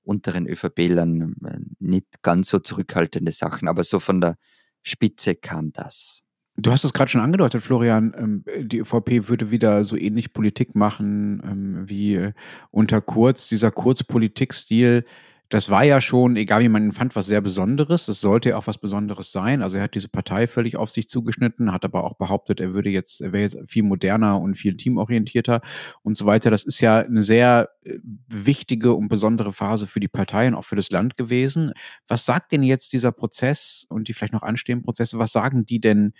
unteren 0.02 0.48
ÖVP-Lern 0.48 1.36
äh, 1.44 1.58
nicht 1.78 2.22
ganz 2.22 2.48
so 2.48 2.58
zurückhaltende 2.58 3.30
Sachen, 3.30 3.68
aber 3.68 3.84
so 3.84 4.00
von 4.00 4.20
der 4.20 4.36
Spitze 4.82 5.34
kam 5.34 5.72
das. 5.72 6.22
Du 6.56 6.70
hast 6.70 6.84
es 6.84 6.92
gerade 6.92 7.10
schon 7.10 7.22
angedeutet, 7.22 7.62
Florian. 7.62 8.14
Ähm, 8.16 8.44
die 8.66 8.78
ÖVP 8.78 9.28
würde 9.28 9.50
wieder 9.50 9.84
so 9.84 9.96
ähnlich 9.96 10.32
Politik 10.32 10.74
machen 10.74 11.42
ähm, 11.44 11.88
wie 11.88 12.30
unter 12.70 13.00
Kurz. 13.00 13.48
Dieser 13.48 13.70
Kurz-Politikstil, 13.70 15.04
das 15.52 15.68
war 15.68 15.84
ja 15.84 16.00
schon, 16.00 16.36
egal 16.36 16.62
wie 16.62 16.70
man 16.70 16.82
ihn 16.82 16.92
fand, 16.92 17.14
was 17.14 17.26
sehr 17.26 17.42
Besonderes. 17.42 18.06
Das 18.06 18.22
sollte 18.22 18.48
ja 18.48 18.56
auch 18.56 18.66
was 18.66 18.78
Besonderes 18.78 19.32
sein. 19.32 19.60
Also 19.60 19.76
er 19.76 19.82
hat 19.82 19.94
diese 19.94 20.08
Partei 20.08 20.46
völlig 20.46 20.78
auf 20.78 20.88
sich 20.88 21.08
zugeschnitten, 21.08 21.72
hat 21.72 21.84
aber 21.84 22.04
auch 22.04 22.14
behauptet, 22.14 22.58
er 22.58 22.72
würde 22.72 22.88
jetzt, 22.88 23.20
er 23.20 23.34
wäre 23.34 23.42
jetzt 23.42 23.58
viel 23.66 23.82
moderner 23.82 24.40
und 24.40 24.54
viel 24.54 24.78
teamorientierter 24.78 25.60
und 26.02 26.16
so 26.16 26.24
weiter. 26.24 26.50
Das 26.50 26.64
ist 26.64 26.80
ja 26.80 27.00
eine 27.00 27.22
sehr 27.22 27.68
äh, 27.84 27.98
wichtige 28.28 28.94
und 28.94 29.08
besondere 29.08 29.52
Phase 29.52 29.86
für 29.86 30.00
die 30.00 30.08
Partei 30.08 30.48
und 30.48 30.54
auch 30.54 30.64
für 30.64 30.76
das 30.76 30.90
Land 30.90 31.18
gewesen. 31.18 31.74
Was 32.08 32.24
sagt 32.24 32.52
denn 32.52 32.62
jetzt 32.62 32.94
dieser 32.94 33.12
Prozess 33.12 33.84
und 33.90 34.08
die 34.08 34.14
vielleicht 34.14 34.32
noch 34.32 34.40
anstehenden 34.40 34.86
Prozesse, 34.86 35.18
was 35.18 35.32
sagen 35.32 35.66
die 35.66 35.82
denn 35.82 36.14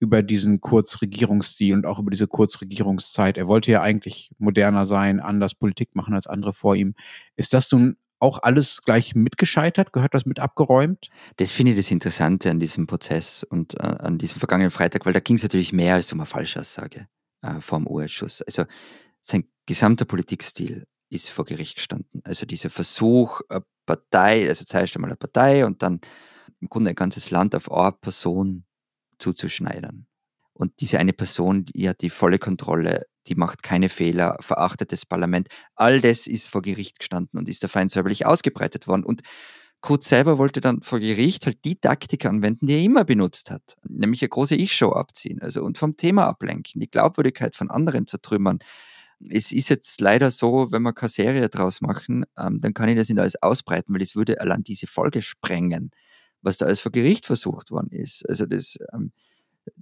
über 0.00 0.24
diesen 0.24 0.60
Kurzregierungsstil 0.60 1.74
und 1.74 1.86
auch 1.86 2.00
über 2.00 2.10
diese 2.10 2.26
Kurzregierungszeit. 2.26 3.38
Er 3.38 3.46
wollte 3.46 3.70
ja 3.70 3.82
eigentlich 3.82 4.32
moderner 4.38 4.84
sein, 4.84 5.20
anders 5.20 5.54
Politik 5.54 5.94
machen 5.94 6.14
als 6.14 6.26
andere 6.26 6.52
vor 6.52 6.74
ihm. 6.74 6.96
Ist 7.36 7.54
das 7.54 7.70
nun 7.70 7.96
auch 8.22 8.42
alles 8.42 8.82
gleich 8.82 9.14
mitgescheitert? 9.14 9.92
Gehört 9.92 10.14
das 10.14 10.26
mit 10.26 10.38
abgeräumt? 10.38 11.10
Das 11.36 11.52
finde 11.52 11.72
ich 11.72 11.78
das 11.78 11.90
Interessante 11.90 12.50
an 12.50 12.60
diesem 12.60 12.86
Prozess 12.86 13.42
und 13.42 13.74
äh, 13.74 13.82
an 13.82 14.18
diesem 14.18 14.38
vergangenen 14.38 14.70
Freitag, 14.70 15.04
weil 15.04 15.12
da 15.12 15.20
ging 15.20 15.36
es 15.36 15.42
natürlich 15.42 15.72
mehr 15.72 15.94
als 15.94 16.12
um 16.12 16.20
eine 16.20 16.26
Falschaussage 16.26 17.08
äh, 17.42 17.60
vom 17.60 17.86
U-Ausschuss. 17.86 18.42
Also 18.42 18.64
sein 19.22 19.44
gesamter 19.66 20.04
Politikstil 20.04 20.86
ist 21.10 21.30
vor 21.30 21.44
Gericht 21.44 21.76
gestanden. 21.76 22.22
Also 22.24 22.46
dieser 22.46 22.70
Versuch, 22.70 23.40
eine 23.48 23.64
Partei, 23.84 24.48
also 24.48 24.64
zuerst 24.64 24.96
einmal 24.96 25.10
eine 25.10 25.16
Partei 25.16 25.66
und 25.66 25.82
dann 25.82 26.00
im 26.60 26.68
Grunde 26.68 26.90
ein 26.90 26.96
ganzes 26.96 27.30
Land 27.30 27.54
auf 27.54 27.70
eine 27.70 27.92
Person 27.92 28.64
zuzuschneidern. 29.18 30.06
Und 30.52 30.80
diese 30.80 30.98
eine 30.98 31.12
Person, 31.12 31.64
die 31.64 31.88
hat 31.88 32.02
die 32.02 32.10
volle 32.10 32.38
Kontrolle, 32.38 33.06
die 33.26 33.34
macht 33.34 33.62
keine 33.62 33.88
Fehler, 33.88 34.36
verachtet 34.40 34.92
das 34.92 35.06
Parlament. 35.06 35.48
All 35.74 36.00
das 36.00 36.26
ist 36.26 36.48
vor 36.48 36.62
Gericht 36.62 36.98
gestanden 36.98 37.38
und 37.38 37.48
ist 37.48 37.62
der 37.62 37.70
Feind 37.70 37.90
säuberlich 37.90 38.26
ausgebreitet 38.26 38.86
worden. 38.88 39.04
Und 39.04 39.22
Kurz 39.82 40.08
selber 40.08 40.38
wollte 40.38 40.60
dann 40.60 40.80
vor 40.82 41.00
Gericht 41.00 41.44
halt 41.44 41.64
die 41.64 41.74
Taktik 41.74 42.24
anwenden, 42.24 42.68
die 42.68 42.74
er 42.74 42.82
immer 42.82 43.04
benutzt 43.04 43.50
hat, 43.50 43.76
nämlich 43.88 44.22
eine 44.22 44.28
große 44.28 44.54
Ich-Show 44.54 44.92
abziehen, 44.92 45.42
also 45.42 45.64
und 45.64 45.76
vom 45.76 45.96
Thema 45.96 46.28
ablenken, 46.28 46.80
die 46.80 46.88
Glaubwürdigkeit 46.88 47.56
von 47.56 47.68
anderen 47.68 48.06
zertrümmern. 48.06 48.60
Es 49.28 49.50
ist 49.50 49.68
jetzt 49.70 50.00
leider 50.00 50.30
so, 50.30 50.70
wenn 50.70 50.82
wir 50.82 50.92
keine 50.92 51.08
Serie 51.08 51.48
draus 51.48 51.80
machen, 51.80 52.24
ähm, 52.38 52.60
dann 52.60 52.74
kann 52.74 52.88
ich 52.90 52.96
das 52.96 53.08
nicht 53.08 53.18
alles 53.18 53.42
ausbreiten, 53.42 53.92
weil 53.92 54.02
es 54.02 54.14
würde 54.14 54.40
allein 54.40 54.62
diese 54.62 54.86
Folge 54.86 55.20
sprengen, 55.20 55.90
was 56.42 56.58
da 56.58 56.66
alles 56.66 56.80
vor 56.80 56.92
Gericht 56.92 57.26
versucht 57.26 57.72
worden 57.72 57.90
ist. 57.90 58.24
Also 58.28 58.46
das, 58.46 58.78
ähm, 58.92 59.10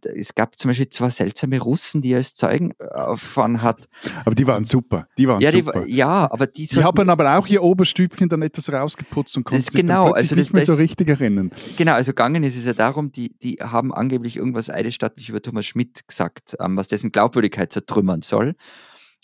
es 0.02 0.34
gab 0.34 0.56
zum 0.58 0.70
Beispiel 0.70 0.88
zwei 0.88 1.10
seltsame 1.10 1.58
Russen, 1.60 2.02
die 2.02 2.12
er 2.12 2.18
als 2.18 2.34
Zeugen 2.34 2.72
äh, 2.78 2.84
aufgefahren 2.84 3.62
hat. 3.62 3.88
Aber 4.24 4.34
die 4.34 4.46
waren 4.46 4.64
super. 4.64 5.06
Die 5.16 5.26
waren 5.26 5.40
ja, 5.40 5.50
super. 5.50 5.84
Die, 5.84 5.96
ja, 5.96 6.30
aber 6.30 6.46
die, 6.46 6.66
die 6.66 6.84
haben 6.84 7.10
aber 7.10 7.38
auch 7.38 7.46
ihr 7.46 7.62
Oberstübchen 7.62 8.28
dann 8.28 8.42
etwas 8.42 8.72
rausgeputzt 8.72 9.36
und 9.36 9.44
konnten 9.44 9.64
sich 9.64 9.74
genau, 9.74 10.06
dann 10.08 10.14
also 10.14 10.34
nicht 10.34 10.48
das, 10.48 10.54
mehr 10.54 10.64
so 10.64 10.72
das, 10.72 10.80
richtig 10.80 11.08
erinnern. 11.08 11.50
Genau, 11.76 11.94
also 11.94 12.12
gegangen 12.12 12.42
ist 12.44 12.56
es 12.56 12.64
ja 12.66 12.72
darum, 12.72 13.12
die, 13.12 13.36
die 13.38 13.56
haben 13.60 13.94
angeblich 13.94 14.36
irgendwas 14.36 14.70
eidesstattlich 14.70 15.28
über 15.28 15.40
Thomas 15.40 15.66
Schmidt 15.66 16.06
gesagt, 16.06 16.56
ähm, 16.60 16.76
was 16.76 16.88
dessen 16.88 17.12
Glaubwürdigkeit 17.12 17.72
zertrümmern 17.72 18.22
soll. 18.22 18.54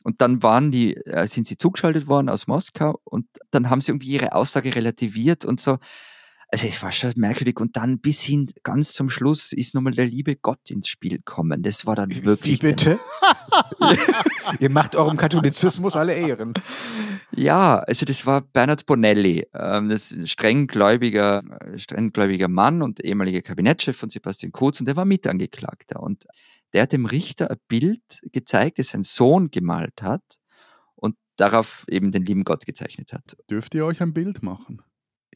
Und 0.02 0.20
dann 0.20 0.42
waren 0.42 0.70
die, 0.70 0.96
äh, 0.96 1.26
sind 1.26 1.46
sie 1.46 1.58
zugeschaltet 1.58 2.06
worden 2.06 2.28
aus 2.28 2.46
Moskau 2.46 3.00
und 3.04 3.26
dann 3.50 3.70
haben 3.70 3.80
sie 3.80 3.90
irgendwie 3.90 4.10
ihre 4.10 4.34
Aussage 4.34 4.74
relativiert 4.74 5.44
und 5.44 5.60
so. 5.60 5.78
Also 6.48 6.68
es 6.68 6.80
war 6.82 6.92
schon 6.92 7.12
merkwürdig 7.16 7.58
und 7.58 7.76
dann 7.76 7.98
bis 7.98 8.22
hin 8.22 8.46
ganz 8.62 8.92
zum 8.92 9.10
Schluss 9.10 9.52
ist 9.52 9.74
nochmal 9.74 9.94
der 9.94 10.06
liebe 10.06 10.36
Gott 10.36 10.70
ins 10.70 10.88
Spiel 10.88 11.16
gekommen. 11.16 11.62
Das 11.62 11.86
war 11.86 11.96
dann 11.96 12.10
wirklich. 12.24 12.62
Wie 12.62 12.68
bitte? 12.68 13.00
Ihr 14.60 14.70
macht 14.70 14.94
eurem 14.94 15.16
Katholizismus 15.16 15.96
alle 15.96 16.14
Ehren. 16.14 16.54
Ja, 17.32 17.80
also 17.80 18.06
das 18.06 18.26
war 18.26 18.42
Bernhard 18.42 18.86
Bonelli, 18.86 19.46
ähm, 19.52 19.88
das 19.88 20.12
ist 20.12 20.18
ein 20.18 20.26
strenggläubiger, 20.28 21.42
äh, 21.60 21.78
strenggläubiger 21.78 22.48
Mann 22.48 22.80
und 22.80 23.04
ehemaliger 23.04 23.42
Kabinettschef 23.42 23.96
von 23.96 24.08
Sebastian 24.08 24.52
Kurz 24.52 24.78
und 24.78 24.86
der 24.86 24.96
war 24.96 25.04
Mitangeklagter. 25.04 26.00
Und 26.00 26.26
der 26.72 26.82
hat 26.82 26.92
dem 26.92 27.06
Richter 27.06 27.50
ein 27.50 27.58
Bild 27.68 28.20
gezeigt, 28.32 28.78
das 28.78 28.88
sein 28.88 29.02
Sohn 29.02 29.50
gemalt 29.50 30.00
hat 30.00 30.22
und 30.94 31.16
darauf 31.36 31.84
eben 31.88 32.12
den 32.12 32.24
lieben 32.24 32.44
Gott 32.44 32.64
gezeichnet 32.64 33.12
hat. 33.12 33.36
Dürft 33.50 33.74
ihr 33.74 33.84
euch 33.84 34.00
ein 34.00 34.14
Bild 34.14 34.42
machen? 34.42 34.82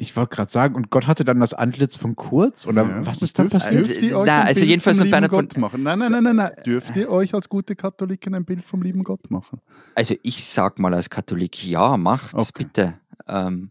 Ich 0.02 0.16
wollte 0.16 0.34
gerade 0.34 0.50
sagen, 0.50 0.76
und 0.76 0.88
Gott 0.88 1.06
hatte 1.06 1.26
dann 1.26 1.40
das 1.40 1.52
Antlitz 1.52 1.94
von 1.96 2.16
Kurz? 2.16 2.66
Oder 2.66 2.84
Ja. 2.84 3.06
was 3.06 3.20
ist 3.20 3.38
dann 3.38 3.50
passiert? 3.50 3.86
Dürft 3.86 4.00
ihr 4.02 4.16
euch 4.18 4.26
Na, 4.26 4.40
ein 4.40 4.46
also 4.46 4.60
Bild 4.60 4.70
jedenfalls 4.70 4.96
vom 4.96 5.06
mit 5.08 5.14
lieben 5.14 5.28
Bernhard 5.28 5.50
Gott 5.50 5.58
machen? 5.60 5.82
Nein, 5.82 5.98
nein, 5.98 6.12
nein, 6.12 6.22
nein, 6.24 6.36
nein. 6.36 6.52
Dürft 6.64 6.96
ihr 6.96 7.10
euch 7.10 7.34
als 7.34 7.48
gute 7.50 7.76
Katholiken 7.76 8.34
ein 8.34 8.44
Bild 8.46 8.64
vom 8.64 8.80
lieben 8.82 9.04
Gott 9.04 9.30
machen? 9.30 9.60
Also 9.94 10.14
ich 10.22 10.42
sag 10.44 10.78
mal 10.78 10.94
als 10.94 11.10
Katholik, 11.10 11.64
ja, 11.68 11.98
macht's 11.98 12.32
Okay. 12.50 12.64
bitte. 12.64 12.94
Ähm, 13.28 13.70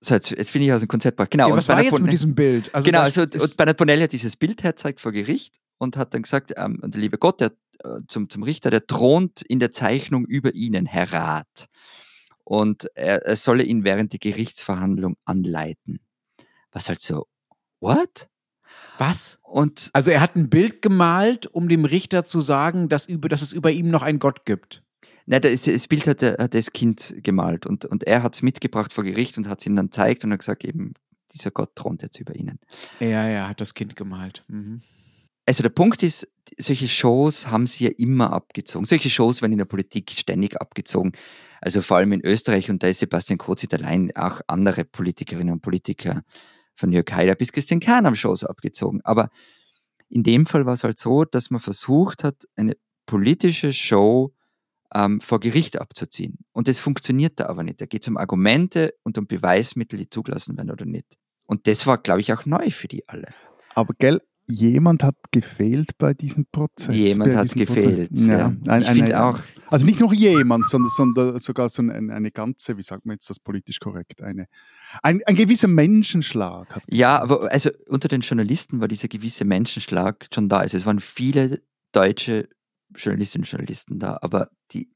so, 0.00 0.14
jetzt, 0.14 0.30
jetzt 0.30 0.52
bin 0.52 0.62
ich 0.62 0.72
aus 0.72 0.80
dem 0.80 0.88
Konzept 0.88 1.16
gebracht. 1.18 1.30
Genau, 1.30 1.46
Ja, 1.46 1.52
und 1.52 1.58
was 1.58 1.68
war 1.68 1.76
Bernhard 1.76 1.92
jetzt 1.92 2.00
mit 2.00 2.08
Bonelli- 2.08 2.10
diesem 2.10 2.34
Bild? 2.34 2.74
Also 2.74 2.86
genau, 2.86 3.00
also 3.00 3.22
und 3.22 3.56
Bernhard 3.56 3.76
Bonelli 3.76 4.02
hat 4.02 4.12
dieses 4.12 4.34
Bild 4.36 4.62
herzeigt 4.64 5.00
vor 5.00 5.12
Gericht 5.12 5.56
und 5.78 5.96
hat 5.96 6.14
dann 6.14 6.22
gesagt, 6.22 6.52
ähm, 6.56 6.80
und 6.82 6.94
der 6.94 7.00
liebe 7.00 7.16
Gott, 7.18 7.40
der, 7.40 7.52
äh, 7.84 8.00
zum, 8.08 8.28
zum 8.28 8.42
Richter, 8.42 8.70
der 8.70 8.86
thront 8.86 9.42
in 9.42 9.60
der 9.60 9.70
Zeichnung 9.70 10.24
über 10.24 10.54
ihnen, 10.54 10.86
Herr 10.86 11.12
Rat. 11.12 11.66
Und 12.50 12.90
er, 12.96 13.24
er 13.26 13.36
solle 13.36 13.62
ihn 13.62 13.84
während 13.84 14.10
der 14.12 14.18
Gerichtsverhandlung 14.18 15.16
anleiten. 15.24 16.00
Was 16.72 16.88
halt 16.88 17.00
so, 17.00 17.28
what? 17.78 18.28
was? 18.98 19.38
Und 19.42 19.90
Also 19.92 20.10
er 20.10 20.20
hat 20.20 20.34
ein 20.34 20.50
Bild 20.50 20.82
gemalt, 20.82 21.46
um 21.46 21.68
dem 21.68 21.84
Richter 21.84 22.24
zu 22.24 22.40
sagen, 22.40 22.88
dass, 22.88 23.06
über, 23.06 23.28
dass 23.28 23.42
es 23.42 23.52
über 23.52 23.70
ihm 23.70 23.88
noch 23.88 24.02
einen 24.02 24.18
Gott 24.18 24.44
gibt. 24.46 24.82
Na, 25.26 25.38
das, 25.38 25.62
das 25.62 25.86
Bild 25.86 26.08
hat, 26.08 26.22
der- 26.22 26.38
hat 26.38 26.54
das 26.54 26.72
Kind 26.72 27.14
gemalt 27.22 27.66
und, 27.66 27.84
und 27.84 28.02
er 28.02 28.24
hat 28.24 28.34
es 28.34 28.42
mitgebracht 28.42 28.92
vor 28.92 29.04
Gericht 29.04 29.38
und 29.38 29.46
hat 29.46 29.60
es 29.60 29.66
ihm 29.66 29.76
dann 29.76 29.86
gezeigt 29.86 30.24
und 30.24 30.32
hat 30.32 30.40
gesagt, 30.40 30.64
eben, 30.64 30.94
dieser 31.32 31.52
Gott 31.52 31.76
thront 31.76 32.02
jetzt 32.02 32.18
über 32.18 32.34
ihnen. 32.34 32.58
Ja, 32.98 33.28
ja, 33.28 33.48
hat 33.48 33.60
das 33.60 33.74
Kind 33.74 33.94
gemalt. 33.94 34.44
Mhm. 34.48 34.80
Also 35.46 35.62
der 35.62 35.70
Punkt 35.70 36.02
ist, 36.02 36.28
solche 36.58 36.88
Shows 36.88 37.48
haben 37.48 37.66
sie 37.66 37.84
ja 37.84 37.90
immer 37.96 38.32
abgezogen. 38.32 38.84
Solche 38.84 39.10
Shows 39.10 39.42
werden 39.42 39.52
in 39.52 39.58
der 39.58 39.64
Politik 39.64 40.10
ständig 40.10 40.60
abgezogen. 40.60 41.12
Also 41.60 41.82
vor 41.82 41.96
allem 41.96 42.12
in 42.12 42.24
Österreich 42.24 42.70
und 42.70 42.82
da 42.82 42.88
ist 42.88 43.00
Sebastian 43.00 43.38
Kurz 43.38 43.62
nicht 43.62 43.74
allein, 43.74 44.14
auch 44.16 44.40
andere 44.46 44.84
Politikerinnen 44.84 45.52
und 45.52 45.60
Politiker 45.60 46.22
von 46.74 46.92
Jörg 46.92 47.06
Haider 47.12 47.34
bis 47.34 47.52
Christian 47.52 47.80
Kern 47.80 48.06
haben 48.06 48.16
Shows 48.16 48.44
abgezogen. 48.44 49.00
Aber 49.04 49.28
in 50.08 50.22
dem 50.22 50.46
Fall 50.46 50.66
war 50.66 50.72
es 50.72 50.84
halt 50.84 50.98
so, 50.98 51.24
dass 51.24 51.50
man 51.50 51.60
versucht 51.60 52.24
hat, 52.24 52.46
eine 52.56 52.76
politische 53.06 53.72
Show 53.72 54.34
ähm, 54.94 55.20
vor 55.20 55.40
Gericht 55.40 55.80
abzuziehen. 55.80 56.38
Und 56.52 56.68
das 56.68 56.78
funktioniert 56.78 57.38
da 57.38 57.46
aber 57.46 57.62
nicht. 57.62 57.80
Da 57.80 57.86
geht 57.86 58.02
es 58.02 58.08
um 58.08 58.16
Argumente 58.16 58.94
und 59.02 59.18
um 59.18 59.26
Beweismittel, 59.26 59.98
die 59.98 60.10
zugelassen 60.10 60.56
werden 60.56 60.70
oder 60.70 60.84
nicht. 60.84 61.16
Und 61.44 61.66
das 61.66 61.86
war, 61.86 61.98
glaube 61.98 62.20
ich, 62.20 62.32
auch 62.32 62.46
neu 62.46 62.70
für 62.70 62.88
die 62.88 63.08
alle. 63.08 63.28
Aber 63.74 63.94
gell, 63.98 64.20
jemand 64.50 65.02
hat 65.02 65.16
gefehlt 65.30 65.96
bei 65.98 66.14
diesem 66.14 66.46
Prozess. 66.50 66.94
Jemand 66.94 67.34
hat 67.34 67.52
gefehlt. 67.52 68.10
Prozess. 68.10 68.26
Ja. 68.26 68.54
Ein, 68.66 68.82
ich 68.82 68.88
finde 68.88 69.22
auch. 69.22 69.40
Also 69.70 69.86
nicht 69.86 70.00
nur 70.00 70.12
jemand, 70.12 70.68
sondern, 70.68 70.90
sondern 70.90 71.38
sogar 71.38 71.68
so 71.68 71.80
eine, 71.80 72.12
eine 72.12 72.32
ganze, 72.32 72.76
wie 72.76 72.82
sagt 72.82 73.06
man 73.06 73.14
jetzt 73.14 73.30
das 73.30 73.38
politisch 73.38 73.78
korrekt, 73.78 74.20
eine, 74.20 74.46
ein, 75.02 75.20
ein 75.26 75.36
gewisser 75.36 75.68
Menschenschlag. 75.68 76.68
Hat 76.74 76.82
Ja, 76.88 77.22
aber 77.22 77.52
also 77.52 77.70
unter 77.88 78.08
den 78.08 78.22
Journalisten 78.22 78.80
war 78.80 78.88
dieser 78.88 79.06
gewisse 79.06 79.44
Menschenschlag 79.44 80.26
schon 80.34 80.48
da. 80.48 80.58
Also 80.58 80.76
es 80.76 80.86
waren 80.86 80.98
viele 80.98 81.62
deutsche 81.92 82.48
Journalistinnen 82.96 83.44
und 83.44 83.50
Journalisten 83.50 84.00
da, 84.00 84.18
aber 84.20 84.50
die, 84.72 84.90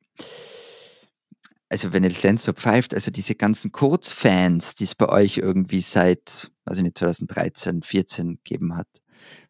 also 1.69 1.93
wenn 1.93 2.05
jetzt 2.05 2.23
Lenz 2.23 2.45
so 2.45 2.53
pfeift, 2.53 2.95
also 2.95 3.11
diese 3.11 3.35
ganzen 3.35 3.73
Kurzfans, 3.73 4.75
die 4.75 4.85
es 4.85 4.95
bei 4.95 5.09
euch 5.09 5.39
irgendwie 5.39 5.81
seit, 5.81 6.51
also 6.65 6.83
nicht 6.83 6.99
2013, 6.99 7.83
14 7.83 8.39
gegeben 8.43 8.77
hat. 8.77 8.89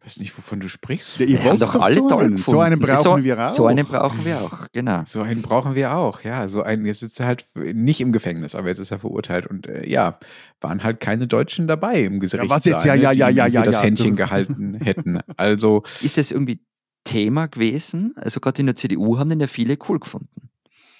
Ich 0.00 0.06
weiß 0.06 0.20
nicht, 0.20 0.36
wovon 0.36 0.60
du 0.60 0.68
sprichst. 0.68 1.18
Ja, 1.18 1.26
ihr 1.26 1.26
Die 1.26 1.38
haben 1.38 1.44
wollt 1.44 1.62
doch 1.62 1.72
doch 1.72 1.82
alle 1.82 1.94
so 1.94 2.16
einen. 2.18 2.36
So 2.36 2.60
einen 2.60 2.78
brauchen 2.78 3.02
so, 3.02 3.24
wir 3.24 3.46
auch. 3.46 3.48
So 3.48 3.66
einen 3.66 3.86
brauchen 3.86 4.24
wir 4.24 4.40
auch, 4.40 4.66
genau. 4.72 5.02
So 5.06 5.22
einen 5.22 5.42
brauchen 5.42 5.74
wir 5.74 5.94
auch, 5.94 6.22
ja. 6.22 6.46
So 6.48 6.62
einen, 6.62 6.84
jetzt 6.84 7.00
sitzt 7.00 7.20
er 7.20 7.26
halt 7.26 7.46
nicht 7.54 8.00
im 8.00 8.12
Gefängnis, 8.12 8.54
aber 8.54 8.68
jetzt 8.68 8.78
ist 8.78 8.90
er 8.90 8.98
verurteilt. 8.98 9.46
Und 9.46 9.66
äh, 9.66 9.88
ja, 9.88 10.18
waren 10.60 10.82
halt 10.84 11.00
keine 11.00 11.26
Deutschen 11.26 11.66
dabei 11.66 12.02
im 12.02 12.20
Gerichtssaal, 12.20 12.48
was 12.48 12.64
jetzt? 12.64 12.84
Ja, 12.84 12.94
ne, 12.96 13.02
ja, 13.02 13.12
ja, 13.12 13.30
die 13.30 13.36
ja, 13.36 13.44
für 13.46 13.50
ja, 13.50 13.62
das 13.64 13.76
ja. 13.76 13.82
Händchen 13.82 14.16
gehalten 14.16 14.74
hätten. 14.82 15.20
Also, 15.36 15.82
Ist 16.02 16.18
das 16.18 16.30
irgendwie 16.30 16.60
Thema 17.04 17.46
gewesen? 17.46 18.14
Also 18.16 18.40
gerade 18.40 18.60
in 18.60 18.66
der 18.66 18.76
CDU 18.76 19.18
haben 19.18 19.28
den 19.28 19.40
ja 19.40 19.46
viele 19.46 19.76
cool 19.88 20.00
gefunden. 20.00 20.50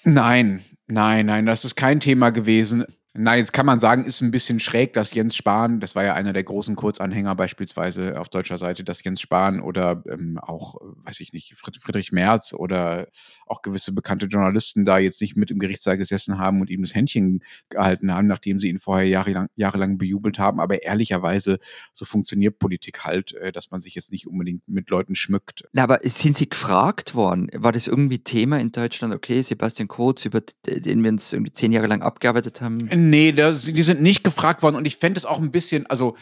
nein, 0.03 0.61
nein, 0.87 1.25
nein, 1.25 1.45
das 1.45 1.65
ist 1.65 1.75
kein 1.75 1.99
Thema 1.99 2.29
gewesen. 2.29 2.85
Nein, 3.17 3.39
jetzt 3.39 3.53
kann 3.53 3.65
man 3.65 3.79
sagen, 3.79 4.03
ist 4.03 4.19
ein 4.21 4.31
bisschen 4.31 4.59
schräg, 4.59 4.91
dass 4.91 5.13
Jens 5.13 5.37
Spahn, 5.37 5.79
das 5.79 5.95
war 5.95 6.03
ja 6.03 6.15
einer 6.15 6.33
der 6.33 6.43
großen 6.43 6.75
Kurzanhänger 6.75 7.33
beispielsweise 7.35 8.19
auf 8.19 8.27
deutscher 8.27 8.57
Seite, 8.57 8.83
dass 8.83 9.01
Jens 9.03 9.21
Spahn 9.21 9.61
oder 9.61 10.03
ähm, 10.09 10.37
auch, 10.37 10.75
weiß 11.05 11.21
ich 11.21 11.31
nicht, 11.31 11.55
Fried- 11.55 11.81
Friedrich 11.81 12.11
Merz 12.11 12.53
oder 12.53 13.07
auch 13.47 13.61
gewisse 13.61 13.93
bekannte 13.93 14.25
Journalisten 14.25 14.83
da 14.83 14.97
jetzt 14.97 15.21
nicht 15.21 15.37
mit 15.37 15.49
im 15.49 15.59
Gerichtssaal 15.59 15.97
gesessen 15.97 16.39
haben 16.39 16.59
und 16.59 16.69
ihm 16.69 16.81
das 16.81 16.93
Händchen 16.93 17.41
gehalten 17.69 18.13
haben, 18.13 18.27
nachdem 18.27 18.59
sie 18.59 18.67
ihn 18.67 18.79
vorher 18.79 19.07
jahrelang, 19.07 19.47
jahrelang 19.55 19.97
bejubelt 19.97 20.37
haben. 20.37 20.59
Aber 20.59 20.83
ehrlicherweise, 20.83 21.59
so 21.93 22.03
funktioniert 22.03 22.59
Politik 22.59 23.05
halt, 23.05 23.33
äh, 23.35 23.53
dass 23.53 23.71
man 23.71 23.79
sich 23.79 23.95
jetzt 23.95 24.11
nicht 24.11 24.27
unbedingt 24.27 24.67
mit 24.67 24.89
Leuten 24.89 25.15
schmückt. 25.15 25.63
Na, 25.71 25.83
aber 25.83 25.99
sind 26.03 26.35
Sie 26.35 26.49
gefragt 26.49 27.15
worden? 27.15 27.49
War 27.53 27.71
das 27.71 27.87
irgendwie 27.87 28.19
Thema 28.19 28.59
in 28.59 28.73
Deutschland? 28.73 29.13
Okay, 29.13 29.41
Sebastian 29.41 29.87
Kurz, 29.87 30.25
über 30.25 30.41
den 30.65 31.01
wir 31.01 31.11
uns 31.11 31.31
irgendwie 31.31 31.53
zehn 31.53 31.71
Jahre 31.71 31.87
lang 31.87 32.01
abgearbeitet 32.01 32.59
haben. 32.61 32.89
Nee, 33.09 33.33
das, 33.33 33.65
die 33.65 33.83
sind 33.83 34.01
nicht 34.01 34.23
gefragt 34.23 34.63
worden 34.63 34.75
und 34.75 34.85
ich 34.85 34.95
fände 34.95 35.17
es 35.17 35.25
auch 35.25 35.39
ein 35.39 35.51
bisschen, 35.51 35.85
also 35.85 36.15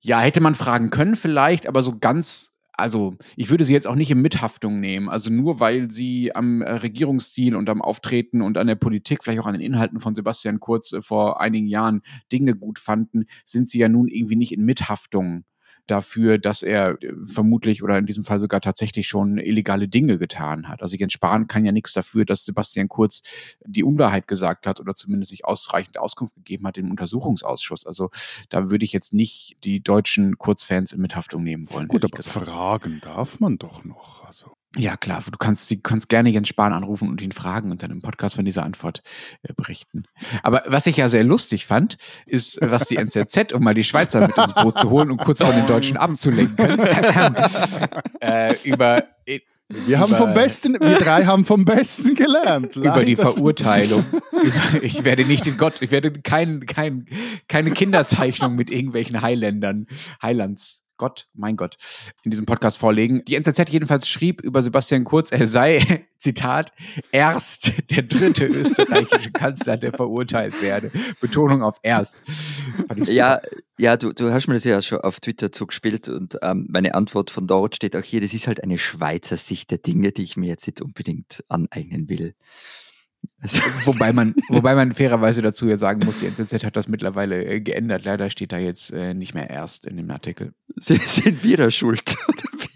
ja, 0.00 0.20
hätte 0.20 0.40
man 0.40 0.54
fragen 0.54 0.90
können 0.90 1.16
vielleicht, 1.16 1.66
aber 1.66 1.82
so 1.82 1.98
ganz, 1.98 2.52
also 2.72 3.16
ich 3.36 3.48
würde 3.48 3.64
sie 3.64 3.72
jetzt 3.72 3.86
auch 3.86 3.94
nicht 3.94 4.10
in 4.10 4.20
Mithaftung 4.20 4.78
nehmen. 4.78 5.08
Also 5.08 5.32
nur 5.32 5.58
weil 5.58 5.90
sie 5.90 6.34
am 6.34 6.60
äh, 6.60 6.70
Regierungsstil 6.70 7.56
und 7.56 7.70
am 7.70 7.80
Auftreten 7.80 8.42
und 8.42 8.58
an 8.58 8.66
der 8.66 8.74
Politik, 8.74 9.24
vielleicht 9.24 9.40
auch 9.40 9.46
an 9.46 9.54
den 9.54 9.62
Inhalten 9.62 10.00
von 10.00 10.14
Sebastian 10.14 10.60
Kurz 10.60 10.92
äh, 10.92 11.00
vor 11.00 11.40
einigen 11.40 11.66
Jahren 11.66 12.02
Dinge 12.30 12.54
gut 12.54 12.78
fanden, 12.78 13.24
sind 13.46 13.68
sie 13.68 13.78
ja 13.78 13.88
nun 13.88 14.06
irgendwie 14.06 14.36
nicht 14.36 14.52
in 14.52 14.64
Mithaftung 14.64 15.44
dafür, 15.90 16.38
dass 16.38 16.62
er 16.62 17.02
äh, 17.02 17.12
vermutlich 17.24 17.82
oder 17.82 17.98
in 17.98 18.06
diesem 18.06 18.24
Fall 18.24 18.40
sogar 18.40 18.60
tatsächlich 18.60 19.08
schon 19.08 19.38
illegale 19.38 19.88
Dinge 19.88 20.18
getan 20.18 20.68
hat. 20.68 20.82
Also 20.82 20.96
Jens 20.96 21.12
Spahn 21.12 21.48
kann 21.48 21.64
ja 21.64 21.72
nichts 21.72 21.92
dafür, 21.92 22.24
dass 22.24 22.44
Sebastian 22.44 22.88
Kurz 22.88 23.22
die 23.64 23.84
Unwahrheit 23.84 24.28
gesagt 24.28 24.66
hat 24.66 24.80
oder 24.80 24.94
zumindest 24.94 25.32
nicht 25.32 25.44
ausreichend 25.44 25.98
Auskunft 25.98 26.34
gegeben 26.34 26.66
hat 26.66 26.78
im 26.78 26.90
Untersuchungsausschuss. 26.90 27.86
Also 27.86 28.10
da 28.48 28.70
würde 28.70 28.84
ich 28.84 28.92
jetzt 28.92 29.14
nicht 29.14 29.56
die 29.64 29.80
deutschen 29.80 30.38
Kurzfans 30.38 30.92
in 30.92 31.00
Mithaftung 31.00 31.42
nehmen 31.42 31.68
wollen. 31.70 31.88
Gut, 31.88 32.04
aber 32.04 32.16
gesagt. 32.16 32.46
fragen 32.46 33.00
darf 33.00 33.40
man 33.40 33.58
doch 33.58 33.84
noch. 33.84 34.24
Also. 34.24 34.57
Ja, 34.76 34.96
klar. 34.96 35.22
Du 35.30 35.38
kannst, 35.38 35.70
du 35.70 35.76
kannst 35.78 36.08
gerne 36.08 36.28
Jens 36.28 36.48
Spahn 36.48 36.72
anrufen 36.72 37.08
und 37.08 37.22
ihn 37.22 37.32
fragen 37.32 37.70
und 37.70 37.82
dann 37.82 37.90
im 37.90 38.02
Podcast 38.02 38.36
von 38.36 38.44
dieser 38.44 38.64
Antwort 38.64 39.02
äh, 39.42 39.52
berichten. 39.54 40.04
Aber 40.42 40.62
was 40.66 40.86
ich 40.86 40.98
ja 40.98 41.08
sehr 41.08 41.24
lustig 41.24 41.64
fand, 41.66 41.96
ist, 42.26 42.58
was 42.60 42.86
die 42.86 42.96
NZZ, 42.96 43.52
um 43.54 43.64
mal 43.64 43.74
die 43.74 43.84
Schweizer 43.84 44.26
mit 44.26 44.36
ins 44.36 44.52
Boot 44.52 44.78
zu 44.78 44.90
holen 44.90 45.10
und 45.10 45.18
kurz 45.18 45.42
von 45.42 45.54
den 45.54 45.66
Deutschen 45.66 45.96
abzulenken, 45.96 46.78
äh, 48.20 48.56
über 48.62 49.04
wir 49.70 49.98
haben 49.98 50.16
vom 50.16 50.32
Besten, 50.32 50.80
wir 50.80 50.96
drei 50.96 51.26
haben 51.26 51.44
vom 51.44 51.66
Besten 51.66 52.14
gelernt. 52.14 52.74
Über 52.76 53.04
die 53.04 53.16
Verurteilung. 53.16 54.02
ich 54.80 55.04
werde 55.04 55.26
nicht 55.26 55.46
in 55.46 55.58
Gott, 55.58 55.82
ich 55.82 55.90
werde 55.90 56.10
kein, 56.10 56.64
kein, 56.64 57.04
keine 57.48 57.72
Kinderzeichnung 57.72 58.54
mit 58.54 58.70
irgendwelchen 58.70 59.20
Highlandern, 59.20 59.86
Highlands 60.22 60.84
Gott, 60.98 61.28
mein 61.32 61.56
Gott, 61.56 61.76
in 62.24 62.30
diesem 62.30 62.44
Podcast 62.44 62.78
vorlegen. 62.78 63.24
Die 63.24 63.36
NZZ 63.36 63.70
jedenfalls 63.70 64.08
schrieb 64.08 64.42
über 64.42 64.62
Sebastian 64.62 65.04
Kurz, 65.04 65.32
er 65.32 65.46
sei, 65.46 66.06
Zitat, 66.18 66.72
erst 67.12 67.72
der 67.90 68.02
dritte 68.02 68.44
österreichische 68.48 69.30
Kanzler, 69.30 69.76
der 69.76 69.92
verurteilt 69.92 70.60
werde. 70.60 70.90
Betonung 71.20 71.62
auf 71.62 71.78
erst. 71.82 72.22
Ja, 73.04 73.40
ja, 73.78 73.96
du, 73.96 74.12
du 74.12 74.32
hast 74.32 74.48
mir 74.48 74.54
das 74.54 74.64
ja 74.64 74.82
schon 74.82 75.00
auf 75.00 75.20
Twitter 75.20 75.52
zugespielt 75.52 76.08
und 76.08 76.36
ähm, 76.42 76.66
meine 76.68 76.94
Antwort 76.94 77.30
von 77.30 77.46
dort 77.46 77.76
steht 77.76 77.94
auch 77.94 78.02
hier, 78.02 78.20
das 78.20 78.34
ist 78.34 78.48
halt 78.48 78.62
eine 78.62 78.78
Schweizer 78.78 79.36
Sicht 79.36 79.70
der 79.70 79.78
Dinge, 79.78 80.10
die 80.10 80.24
ich 80.24 80.36
mir 80.36 80.48
jetzt 80.48 80.66
nicht 80.66 80.82
unbedingt 80.82 81.44
aneignen 81.48 82.08
will. 82.08 82.34
wobei, 83.84 84.12
man, 84.12 84.34
wobei 84.48 84.74
man 84.74 84.92
fairerweise 84.92 85.42
dazu 85.42 85.68
ja 85.68 85.78
sagen 85.78 86.04
muss, 86.04 86.18
die 86.18 86.26
NZZ 86.26 86.64
hat 86.64 86.76
das 86.76 86.88
mittlerweile 86.88 87.44
äh, 87.44 87.60
geändert. 87.60 88.04
Leider 88.04 88.30
steht 88.30 88.52
da 88.52 88.58
jetzt 88.58 88.92
äh, 88.92 89.14
nicht 89.14 89.34
mehr 89.34 89.48
erst 89.48 89.86
in 89.86 89.96
dem 89.96 90.10
Artikel. 90.10 90.54
Sie 90.76 90.96
sind 90.96 91.44
wieder 91.44 91.70
schuld. 91.70 92.16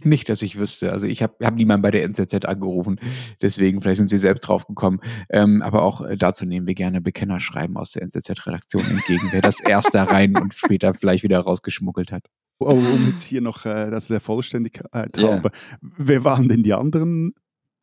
nicht, 0.04 0.28
dass 0.28 0.42
ich 0.42 0.58
wüsste. 0.58 0.92
Also 0.92 1.06
ich 1.06 1.22
habe 1.22 1.34
hab 1.44 1.54
niemanden 1.54 1.82
bei 1.82 1.90
der 1.90 2.04
NZZ 2.04 2.44
angerufen. 2.44 2.98
Deswegen, 3.40 3.80
vielleicht 3.80 3.98
sind 3.98 4.08
sie 4.08 4.18
selbst 4.18 4.42
drauf 4.42 4.66
gekommen. 4.66 5.00
Ähm, 5.30 5.62
aber 5.62 5.82
auch 5.82 6.00
äh, 6.00 6.16
dazu 6.16 6.46
nehmen 6.46 6.66
wir 6.66 6.74
gerne 6.74 7.00
Bekennerschreiben 7.00 7.76
aus 7.76 7.92
der 7.92 8.02
NZZ-Redaktion 8.02 8.84
entgegen, 8.88 9.28
wer 9.32 9.42
das 9.42 9.60
erst 9.60 9.94
da 9.94 10.04
rein 10.04 10.36
und 10.36 10.54
später 10.54 10.94
vielleicht 10.94 11.24
wieder 11.24 11.40
rausgeschmuggelt 11.40 12.12
hat. 12.12 12.26
Oh, 12.60 12.74
um 12.74 13.08
jetzt 13.10 13.22
hier 13.22 13.40
noch 13.40 13.66
äh, 13.66 13.90
das 13.90 14.06
der 14.06 14.20
Vollständigkeit 14.20 15.16
yeah. 15.16 15.32
halber. 15.32 15.50
Wer 15.80 16.22
waren 16.22 16.48
denn 16.48 16.62
die 16.62 16.74
anderen 16.74 17.34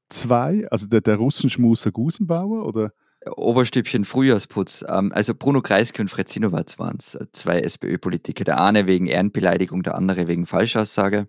zwei, 0.10 0.67
also 0.69 0.88
der, 0.88 1.02
der 1.02 1.15
Russenschmuser 1.15 1.91
Gusenbauer 1.91 2.65
oder? 2.65 2.91
Oberstübchen 3.26 4.06
Frühjahrsputz. 4.06 4.86
Ähm, 4.88 5.12
also 5.13 5.36
Bruno 5.36 5.62
Kreisky 5.62 6.02
und 6.02 6.08
Fred 6.08 6.30
Sinowatz 6.30 6.80
waren 6.80 6.98
es, 7.00 7.15
äh, 7.15 7.26
zwei 7.34 7.60
SPÖ-Politiker. 7.60 8.45
Der 8.45 8.62
eine 8.62 8.88
wegen 8.88 9.08
Ehrenbeleidigung, 9.08 9.84
der 9.84 9.95
andere 9.95 10.28
wegen 10.28 10.45
Falschaussage. 10.45 11.28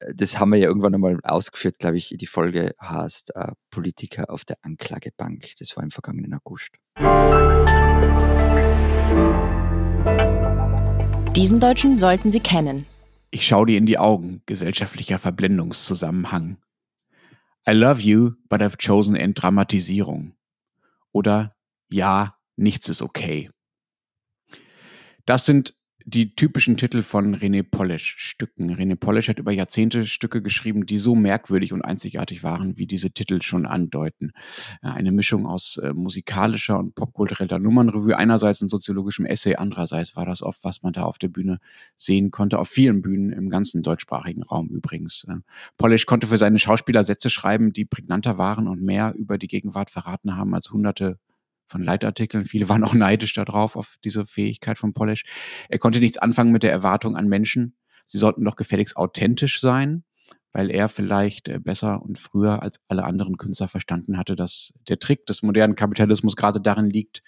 Äh, 0.00 0.14
das 0.14 0.38
haben 0.38 0.50
wir 0.50 0.58
ja 0.58 0.66
irgendwann 0.66 0.94
einmal 0.94 1.18
ausgeführt, 1.22 1.78
glaube 1.78 1.96
ich. 1.96 2.14
Die 2.18 2.26
Folge 2.26 2.74
heißt 2.82 3.36
äh, 3.36 3.52
Politiker 3.70 4.30
auf 4.30 4.44
der 4.44 4.56
Anklagebank. 4.62 5.52
Das 5.58 5.76
war 5.76 5.84
im 5.84 5.90
vergangenen 5.90 6.34
August. 6.34 6.70
Diesen 11.36 11.60
Deutschen 11.60 11.98
sollten 11.98 12.32
Sie 12.32 12.40
kennen. 12.40 12.86
Ich 13.30 13.46
schaue 13.46 13.66
dir 13.66 13.78
in 13.78 13.86
die 13.86 13.98
Augen, 13.98 14.42
gesellschaftlicher 14.46 15.20
Verblendungszusammenhang. 15.20 16.56
I 17.66 17.72
love 17.72 18.00
you, 18.00 18.36
but 18.48 18.60
I've 18.60 18.78
chosen 18.78 19.16
Entdramatisierung. 19.16 20.36
Oder 21.12 21.54
Ja, 21.90 22.36
nichts 22.56 22.88
ist 22.88 23.02
okay. 23.02 23.50
Das 25.26 25.44
sind 25.44 25.74
die 26.04 26.34
typischen 26.34 26.76
Titel 26.76 27.02
von 27.02 27.36
René 27.36 27.62
Polish 27.62 28.16
Stücken. 28.18 28.74
René 28.74 28.96
Polish 28.96 29.28
hat 29.28 29.38
über 29.38 29.52
Jahrzehnte 29.52 30.06
Stücke 30.06 30.42
geschrieben, 30.42 30.86
die 30.86 30.98
so 30.98 31.14
merkwürdig 31.14 31.72
und 31.72 31.82
einzigartig 31.82 32.42
waren, 32.42 32.76
wie 32.76 32.86
diese 32.86 33.10
Titel 33.10 33.42
schon 33.42 33.66
andeuten. 33.66 34.32
Eine 34.80 35.12
Mischung 35.12 35.46
aus 35.46 35.76
äh, 35.78 35.92
musikalischer 35.92 36.78
und 36.78 36.94
popkultureller 36.94 37.58
Nummernrevue, 37.58 38.16
einerseits 38.16 38.60
ein 38.60 38.68
soziologischem 38.68 39.26
Essay, 39.26 39.56
andererseits 39.56 40.16
war 40.16 40.26
das 40.26 40.42
oft, 40.42 40.64
was 40.64 40.82
man 40.82 40.92
da 40.92 41.02
auf 41.02 41.18
der 41.18 41.28
Bühne 41.28 41.58
sehen 41.96 42.30
konnte, 42.30 42.58
auf 42.58 42.68
vielen 42.68 43.02
Bühnen 43.02 43.32
im 43.32 43.50
ganzen 43.50 43.82
deutschsprachigen 43.82 44.42
Raum 44.42 44.68
übrigens. 44.68 45.24
Äh, 45.28 45.36
Polish 45.76 46.06
konnte 46.06 46.26
für 46.26 46.38
seine 46.38 46.58
Schauspieler 46.58 47.04
Sätze 47.04 47.30
schreiben, 47.30 47.72
die 47.72 47.84
prägnanter 47.84 48.38
waren 48.38 48.68
und 48.68 48.82
mehr 48.82 49.14
über 49.16 49.38
die 49.38 49.48
Gegenwart 49.48 49.90
verraten 49.90 50.36
haben 50.36 50.54
als 50.54 50.70
hunderte 50.70 51.18
von 51.70 51.82
Leitartikeln. 51.82 52.44
Viele 52.44 52.68
waren 52.68 52.84
auch 52.84 52.94
neidisch 52.94 53.32
darauf, 53.32 53.76
auf 53.76 53.96
diese 54.04 54.26
Fähigkeit 54.26 54.76
von 54.76 54.92
Polish. 54.92 55.24
Er 55.68 55.78
konnte 55.78 56.00
nichts 56.00 56.18
anfangen 56.18 56.52
mit 56.52 56.62
der 56.62 56.72
Erwartung 56.72 57.16
an 57.16 57.28
Menschen. 57.28 57.76
Sie 58.04 58.18
sollten 58.18 58.44
doch 58.44 58.56
gefälligst 58.56 58.96
authentisch 58.96 59.60
sein, 59.60 60.04
weil 60.52 60.70
er 60.70 60.88
vielleicht 60.88 61.48
äh, 61.48 61.60
besser 61.60 62.02
und 62.02 62.18
früher 62.18 62.62
als 62.62 62.80
alle 62.88 63.04
anderen 63.04 63.36
Künstler 63.36 63.68
verstanden 63.68 64.18
hatte, 64.18 64.34
dass 64.34 64.74
der 64.88 64.98
Trick 64.98 65.26
des 65.26 65.42
modernen 65.42 65.76
Kapitalismus 65.76 66.34
gerade 66.34 66.60
darin 66.60 66.90
liegt, 66.90 67.22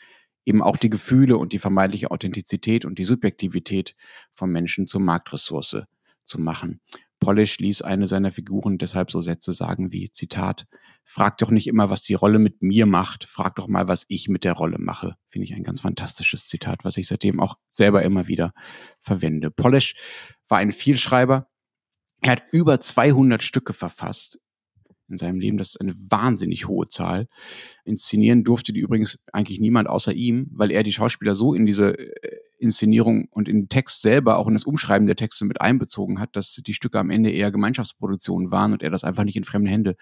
eben 0.45 0.61
auch 0.61 0.77
die 0.77 0.91
Gefühle 0.91 1.37
und 1.37 1.53
die 1.53 1.59
vermeintliche 1.59 2.11
Authentizität 2.11 2.85
und 2.85 2.99
die 2.99 3.05
Subjektivität 3.05 3.95
von 4.33 4.51
Menschen 4.51 4.89
zur 4.89 5.01
Marktressource 5.01 5.85
zu 6.25 6.41
machen. 6.41 6.81
Polish 7.23 7.61
ließ 7.61 7.83
eine 7.83 8.09
seiner 8.09 8.33
Figuren 8.33 8.79
deshalb 8.79 9.13
so 9.13 9.21
Sätze 9.21 9.53
sagen 9.53 9.93
wie, 9.93 10.11
Zitat, 10.11 10.67
frag 11.05 11.39
doch 11.39 11.51
nicht 11.51 11.69
immer, 11.69 11.89
was 11.89 12.03
die 12.03 12.15
Rolle 12.15 12.41
mit 12.41 12.63
mir 12.63 12.85
macht, 12.85 13.27
frag 13.27 13.55
doch 13.55 13.69
mal, 13.69 13.87
was 13.87 14.05
ich 14.09 14.29
mit 14.29 14.43
der 14.43 14.55
Rolle 14.55 14.79
mache. 14.81 15.15
Finde 15.29 15.45
ich 15.45 15.55
ein 15.55 15.63
ganz 15.63 15.83
fantastisches 15.83 16.49
Zitat, 16.49 16.85
was 16.85 16.97
ich 16.97 17.07
seitdem 17.07 17.39
auch 17.39 17.55
selber 17.69 18.03
immer 18.03 18.27
wieder 18.27 18.53
verwende. 19.01 19.53
Polish 19.53 19.95
war 20.49 20.59
ein 20.59 20.73
Vielschreiber. 20.73 21.47
Er 22.23 22.33
hat 22.33 22.43
über 22.51 22.81
200 22.81 23.41
Stücke 23.41 23.73
verfasst 23.73 24.41
in 25.09 25.17
seinem 25.17 25.39
Leben. 25.39 25.59
Das 25.59 25.77
ist 25.77 25.81
eine 25.81 25.95
wahnsinnig 25.95 26.67
hohe 26.67 26.89
Zahl. 26.89 27.29
Inszenieren 27.85 28.45
durfte 28.45 28.73
die 28.73 28.81
übrigens 28.81 29.25
eigentlich 29.33 29.61
niemand 29.61 29.89
außer 29.89 30.13
ihm, 30.13 30.49
weil 30.53 30.71
er 30.71 30.83
die 30.83 30.93
Schauspieler 30.93 31.35
so 31.35 31.55
in 31.55 31.67
diese 31.67 31.99
äh, 31.99 32.39
Inszenierung 32.63 33.27
und 33.33 33.49
in 33.49 33.63
den 33.63 33.69
Text 33.69 34.03
selber, 34.03 34.39
auch 34.39 34.47
in 34.47 34.55
das 34.55 34.65
Umschreiben 34.65 35.09
der 35.09 35.17
Texte 35.17 35.45
mit 35.45 35.61
einbezogen 35.61 36.21
hat, 36.21 36.37
dass 36.37 36.55
die 36.55 36.75
Stücke 36.75 37.01
am 37.01 37.11
Ende 37.11 37.31
eher 37.31 37.51
Gemeinschaftsproduktionen 37.51 38.53
waren 38.53 38.73
und 38.73 38.85
er 38.85 38.91
das 38.91 39.03
einfach 39.03 39.25
nicht 39.25 39.37
in 39.37 39.43
fremde 39.43 39.69
Hände 39.69 39.97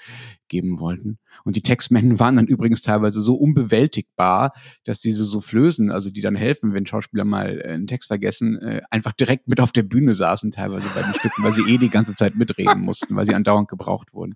geben 0.48 0.78
wollten. 0.78 1.18
Und 1.44 1.56
die 1.56 1.62
Textmengen 1.62 2.20
waren 2.20 2.36
dann 2.36 2.46
übrigens 2.46 2.82
teilweise 2.82 3.22
so 3.22 3.34
unbewältigbar, 3.34 4.52
dass 4.84 5.00
diese 5.00 5.24
Soufflösen, 5.24 5.90
also 5.90 6.10
die 6.10 6.20
dann 6.20 6.36
helfen, 6.36 6.74
wenn 6.74 6.84
Schauspieler 6.84 7.24
mal 7.24 7.62
einen 7.62 7.86
Text 7.86 8.08
vergessen, 8.08 8.58
äh, 8.58 8.82
einfach 8.90 9.12
direkt 9.12 9.48
mit 9.48 9.58
auf 9.58 9.72
der 9.72 9.82
Bühne 9.82 10.14
saßen, 10.14 10.50
teilweise 10.50 10.90
bei 10.94 11.02
den 11.02 11.14
Stücken, 11.14 11.42
weil 11.42 11.52
sie 11.52 11.62
eh 11.62 11.78
die 11.78 11.88
ganze 11.88 12.14
Zeit 12.14 12.34
mitreden 12.34 12.82
mussten, 12.82 13.16
weil 13.16 13.24
sie 13.24 13.34
andauernd 13.34 13.68
gebraucht 13.68 14.12
wurden. 14.12 14.34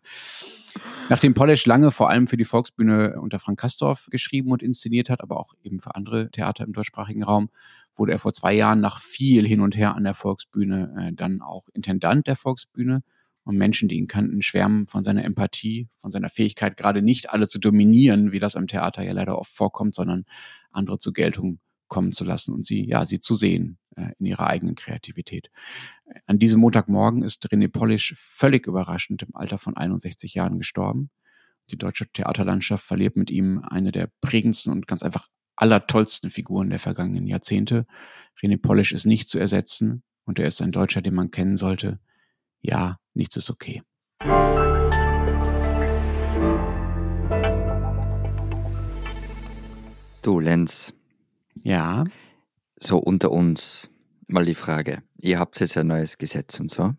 Nachdem 1.09 1.35
Polish 1.35 1.67
lange 1.67 1.91
vor 1.91 2.11
allem 2.11 2.27
für 2.27 2.37
die 2.37 2.45
Volksbühne 2.45 3.21
unter 3.21 3.39
Frank 3.39 3.59
Kastorf 3.59 4.09
geschrieben 4.11 4.51
und 4.53 4.63
inszeniert 4.63 5.11
hat, 5.11 5.21
aber 5.21 5.39
auch 5.39 5.55
eben 5.63 5.81
für 5.81 5.95
andere 5.95 6.31
Theater 6.31 6.65
im 6.65 6.73
deutschsprachigen 6.73 7.23
Raum, 7.23 7.51
wurde 7.97 8.13
er 8.13 8.19
vor 8.19 8.33
zwei 8.33 8.55
Jahren 8.55 8.81
nach 8.81 9.01
viel 9.01 9.47
hin 9.47 9.61
und 9.61 9.77
her 9.77 9.95
an 9.95 10.05
der 10.05 10.15
Volksbühne 10.15 11.11
äh, 11.11 11.13
dann 11.15 11.43
auch 11.43 11.69
Intendant 11.73 12.27
der 12.27 12.37
Volksbühne. 12.37 13.03
Und 13.47 13.59
Menschen, 13.59 13.91
die 13.91 13.97
ihn 13.97 14.07
kannten, 14.07 14.41
schwärmen 14.41 14.87
von 14.87 15.05
seiner 15.05 15.23
Empathie, 15.23 15.89
von 15.99 16.11
seiner 16.11 16.31
Fähigkeit, 16.31 16.79
gerade 16.79 17.03
nicht 17.03 17.29
alle 17.29 17.47
zu 17.47 17.59
dominieren, 17.59 18.33
wie 18.33 18.41
das 18.41 18.57
am 18.57 18.67
Theater 18.67 19.03
ja 19.03 19.13
leider 19.13 19.39
oft 19.39 19.53
vorkommt, 19.53 19.95
sondern 19.95 20.25
andere 20.71 20.97
zur 20.97 21.13
Geltung 21.13 21.59
kommen 21.89 22.13
zu 22.13 22.25
lassen 22.25 22.55
und 22.55 22.65
sie, 22.65 22.87
ja, 22.87 23.05
sie 23.05 23.21
zu 23.21 23.35
sehen 23.35 23.77
in 24.19 24.27
ihrer 24.27 24.47
eigenen 24.47 24.75
Kreativität. 24.75 25.51
An 26.27 26.39
diesem 26.39 26.61
Montagmorgen 26.61 27.23
ist 27.23 27.47
René 27.47 27.69
Polish 27.69 28.15
völlig 28.17 28.67
überraschend 28.67 29.23
im 29.23 29.35
Alter 29.35 29.59
von 29.59 29.77
61 29.77 30.35
Jahren 30.35 30.59
gestorben. 30.59 31.11
Die 31.71 31.79
deutsche 31.79 32.07
Theaterlandschaft 32.13 32.85
verliert 32.85 33.17
mit 33.17 33.31
ihm 33.31 33.65
eine 33.67 33.93
der 33.93 34.11
prägendsten 34.21 34.73
und 34.73 34.87
ganz 34.87 35.03
einfach 35.03 35.29
allertollsten 35.57 36.31
Figuren 36.31 36.71
der 36.71 36.79
vergangenen 36.79 37.27
Jahrzehnte. 37.27 37.87
René 38.41 38.61
Polish 38.61 38.93
ist 38.93 39.07
nicht 39.07 39.29
zu 39.29 39.39
ersetzen 39.39 40.03
und 40.25 40.39
er 40.39 40.47
ist 40.47 40.61
ein 40.61 40.73
Deutscher, 40.73 41.03
den 41.03 41.15
man 41.15 41.31
kennen 41.31 41.57
sollte. 41.57 42.01
Ja, 42.61 42.99
nichts 43.15 43.37
ist 43.37 43.51
okay. 43.51 43.83
Du, 50.23 50.41
Lenz. 50.41 50.95
Ja. 51.63 52.05
So 52.85 52.99
unter 52.99 53.31
uns 53.31 53.91
mal 54.27 54.45
die 54.45 54.55
Frage. 54.55 55.03
Ihr 55.21 55.39
habt 55.39 55.59
jetzt 55.61 55.77
ein 55.79 55.87
neues 55.87 56.19
Gesetz 56.19 56.61
und 56.61 56.71
so. 56.71 56.93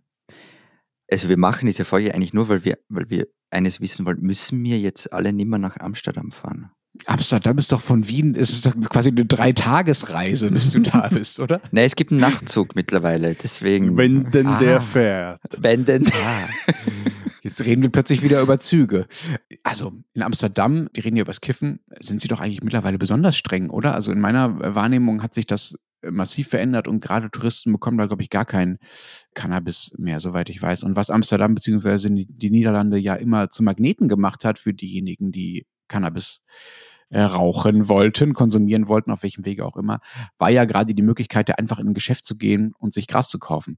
Also 1.11 1.29
wir 1.29 1.37
machen 1.37 1.67
diese 1.67 1.85
Folge 1.85 2.13
eigentlich 2.13 2.33
nur, 2.33 2.49
weil 2.49 2.65
wir, 2.65 2.79
weil 2.89 3.09
wir 3.09 3.27
eines 3.51 3.79
wissen 3.79 4.05
wollen, 4.05 4.21
müssen 4.21 4.63
wir 4.63 4.79
jetzt 4.79 5.13
alle 5.13 5.31
nimmer 5.31 5.59
nach 5.59 5.77
Amsterdam 5.77 6.31
fahren? 6.31 6.71
Amsterdam 7.05 7.57
ist 7.57 7.71
doch 7.71 7.81
von 7.81 8.07
Wien, 8.07 8.35
es 8.35 8.49
ist 8.51 8.65
doch 8.65 8.73
quasi 8.89 9.09
eine 9.09 9.25
Dreitagesreise, 9.25 10.49
bis 10.49 10.71
du 10.71 10.79
da 10.79 11.09
bist, 11.09 11.39
oder? 11.39 11.61
Nein, 11.71 11.85
es 11.85 11.95
gibt 11.95 12.11
einen 12.11 12.21
Nachtzug 12.21 12.75
mittlerweile, 12.75 13.35
deswegen. 13.35 13.97
Wenn 13.97 14.31
denn 14.31 14.47
ah. 14.47 14.59
der 14.59 14.81
fährt. 14.81 15.41
Wenn 15.59 15.85
denn. 15.85 16.07
Ah. 16.07 16.47
Jetzt 17.45 17.63
reden 17.63 17.83
wir 17.83 17.91
plötzlich 17.91 18.23
wieder 18.23 18.41
über 18.41 18.57
Züge. 18.57 19.05
Also 19.61 19.93
in 20.15 20.23
Amsterdam, 20.23 20.89
die 20.95 21.01
reden 21.01 21.15
ja 21.15 21.21
über 21.21 21.29
das 21.29 21.41
Kiffen, 21.41 21.79
sind 21.99 22.19
sie 22.19 22.27
doch 22.27 22.41
eigentlich 22.41 22.63
mittlerweile 22.63 22.97
besonders 22.97 23.37
streng, 23.37 23.69
oder? 23.69 23.93
Also 23.93 24.11
in 24.11 24.19
meiner 24.19 24.73
Wahrnehmung 24.73 25.21
hat 25.21 25.35
sich 25.35 25.45
das 25.45 25.77
massiv 26.01 26.47
verändert 26.47 26.87
und 26.87 27.01
gerade 27.01 27.29
Touristen 27.29 27.71
bekommen 27.71 27.99
da, 27.99 28.07
glaube 28.07 28.23
ich, 28.23 28.31
gar 28.31 28.45
kein 28.45 28.79
Cannabis 29.35 29.93
mehr, 29.99 30.19
soweit 30.19 30.49
ich 30.49 30.59
weiß. 30.59 30.81
Und 30.85 30.95
was 30.95 31.11
Amsterdam 31.11 31.53
bzw. 31.53 32.25
die 32.27 32.49
Niederlande 32.49 32.97
ja 32.97 33.13
immer 33.13 33.51
zu 33.51 33.61
Magneten 33.61 34.07
gemacht 34.07 34.43
hat 34.43 34.57
für 34.57 34.73
diejenigen, 34.73 35.31
die 35.31 35.67
Cannabis 35.87 36.43
äh, 37.09 37.21
rauchen 37.21 37.87
wollten, 37.87 38.33
konsumieren 38.33 38.87
wollten, 38.87 39.11
auf 39.11 39.21
welchem 39.21 39.45
Wege 39.45 39.67
auch 39.67 39.77
immer, 39.77 39.99
war 40.39 40.49
ja 40.49 40.65
gerade 40.65 40.95
die 40.95 41.03
Möglichkeit, 41.03 41.55
einfach 41.59 41.77
in 41.77 41.89
ein 41.89 41.93
Geschäft 41.93 42.25
zu 42.25 42.37
gehen 42.37 42.73
und 42.79 42.91
sich 42.91 43.05
Gras 43.05 43.29
zu 43.29 43.37
kaufen. 43.37 43.77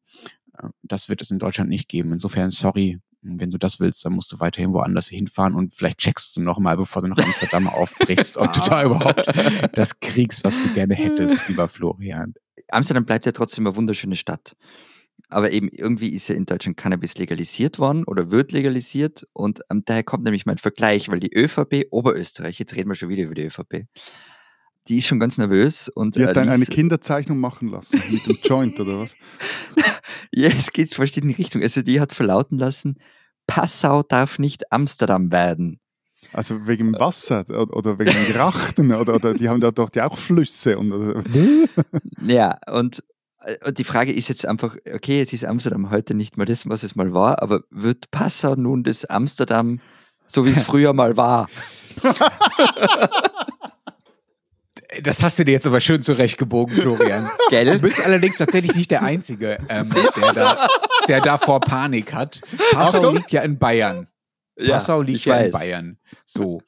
Das 0.83 1.09
wird 1.09 1.21
es 1.21 1.31
in 1.31 1.39
Deutschland 1.39 1.69
nicht 1.69 1.89
geben. 1.89 2.13
Insofern, 2.13 2.51
sorry, 2.51 2.99
wenn 3.21 3.51
du 3.51 3.57
das 3.57 3.79
willst, 3.79 4.05
dann 4.05 4.13
musst 4.13 4.31
du 4.31 4.39
weiterhin 4.39 4.73
woanders 4.73 5.07
hinfahren 5.07 5.55
und 5.55 5.73
vielleicht 5.73 5.99
checkst 5.99 6.35
du 6.37 6.41
nochmal, 6.41 6.77
bevor 6.77 7.01
du 7.01 7.07
nach 7.09 7.17
Amsterdam 7.17 7.67
aufbrichst, 7.67 8.37
ob 8.37 8.53
du 8.53 8.61
da 8.61 8.83
überhaupt 8.83 9.25
das 9.77 9.99
kriegst, 9.99 10.43
was 10.43 10.61
du 10.61 10.73
gerne 10.73 10.95
hättest, 10.95 11.47
lieber 11.49 11.67
Florian. 11.67 12.33
Amsterdam 12.69 13.05
bleibt 13.05 13.25
ja 13.25 13.31
trotzdem 13.31 13.67
eine 13.67 13.75
wunderschöne 13.75 14.15
Stadt. 14.15 14.55
Aber 15.29 15.51
eben 15.51 15.67
irgendwie 15.69 16.09
ist 16.09 16.29
ja 16.29 16.35
in 16.35 16.45
Deutschland 16.45 16.77
Cannabis 16.77 17.17
legalisiert 17.17 17.79
worden 17.79 18.03
oder 18.05 18.31
wird 18.31 18.51
legalisiert. 18.51 19.27
Und 19.33 19.61
ähm, 19.69 19.83
daher 19.83 20.03
kommt 20.03 20.23
nämlich 20.23 20.45
mein 20.45 20.57
Vergleich, 20.57 21.09
weil 21.09 21.19
die 21.19 21.33
ÖVP 21.33 21.87
Oberösterreich, 21.91 22.59
jetzt 22.59 22.75
reden 22.75 22.89
wir 22.89 22.95
schon 22.95 23.09
wieder 23.09 23.23
über 23.23 23.35
die 23.35 23.45
ÖVP, 23.45 23.87
die 24.87 24.97
ist 24.99 25.07
schon 25.07 25.19
ganz 25.19 25.37
nervös. 25.37 25.89
Und, 25.89 26.15
Die 26.15 26.23
hat 26.23 26.31
äh, 26.31 26.33
dann 26.33 26.49
eine 26.49 26.63
ließ- 26.63 26.69
Kinderzeichnung 26.69 27.39
machen 27.39 27.67
lassen 27.69 28.01
mit 28.09 28.25
dem 28.25 28.37
Joint 28.43 28.79
oder 28.79 28.99
was? 28.99 29.15
Ja, 30.33 30.49
es 30.49 30.71
geht 30.71 30.89
in 30.91 30.95
verschiedene 30.95 31.35
Richtungen. 31.37 31.63
Also 31.63 31.81
die 31.81 31.99
hat 31.99 32.13
verlauten 32.13 32.59
lassen, 32.59 32.97
Passau 33.47 34.03
darf 34.03 34.37
nicht 34.39 34.71
Amsterdam 34.71 35.31
werden. 35.31 35.79
Also 36.33 36.67
wegen 36.67 36.91
dem 36.91 36.99
Wasser 36.99 37.45
oder, 37.49 37.97
wegen 37.97 38.11
den 38.11 38.25
Grachten 38.33 38.93
oder, 38.93 39.15
oder 39.15 39.33
die 39.33 39.47
haben 39.49 39.61
da 39.61 39.71
doch 39.71 39.89
die 39.89 40.01
auch 40.01 40.17
Flüsse 40.17 40.77
und 40.77 41.23
Ja, 42.21 42.57
und, 42.69 43.03
äh, 43.41 43.55
und 43.65 43.77
die 43.79 43.83
Frage 43.83 44.11
ist 44.13 44.27
jetzt 44.27 44.45
einfach, 44.45 44.75
okay, 44.93 45.19
jetzt 45.19 45.33
ist 45.33 45.45
Amsterdam 45.45 45.89
heute 45.89 46.13
nicht 46.13 46.37
mehr 46.37 46.45
das, 46.45 46.67
was 46.67 46.83
es 46.83 46.95
mal 46.95 47.13
war, 47.13 47.41
aber 47.41 47.61
wird 47.71 48.11
Passau 48.11 48.55
nun 48.55 48.83
das 48.83 49.05
Amsterdam, 49.05 49.79
so 50.27 50.45
wie 50.45 50.49
es 50.49 50.61
früher 50.61 50.93
mal 50.93 51.15
war? 51.17 51.47
Das 55.03 55.21
hast 55.23 55.39
du 55.39 55.45
dir 55.45 55.51
jetzt 55.51 55.67
aber 55.67 55.79
schön 55.79 56.01
zurechtgebogen, 56.01 56.75
Florian. 56.75 57.29
Du 57.47 57.51
Gell? 57.51 57.79
bist 57.79 58.01
allerdings 58.01 58.37
tatsächlich 58.37 58.75
nicht 58.75 58.91
der 58.91 59.03
Einzige, 59.03 59.57
ähm, 59.69 59.89
der, 59.89 60.33
da, 60.33 60.67
der 61.07 61.21
davor 61.21 61.59
Panik 61.61 62.13
hat. 62.13 62.41
Passau 62.71 62.97
Achtung. 62.97 63.15
liegt 63.15 63.31
ja 63.31 63.41
in 63.41 63.57
Bayern. 63.57 64.07
Passau 64.67 65.01
liegt 65.01 65.25
ja 65.25 65.37
in 65.37 65.45
weiß. 65.45 65.51
Bayern. 65.51 65.97
So. 66.25 66.61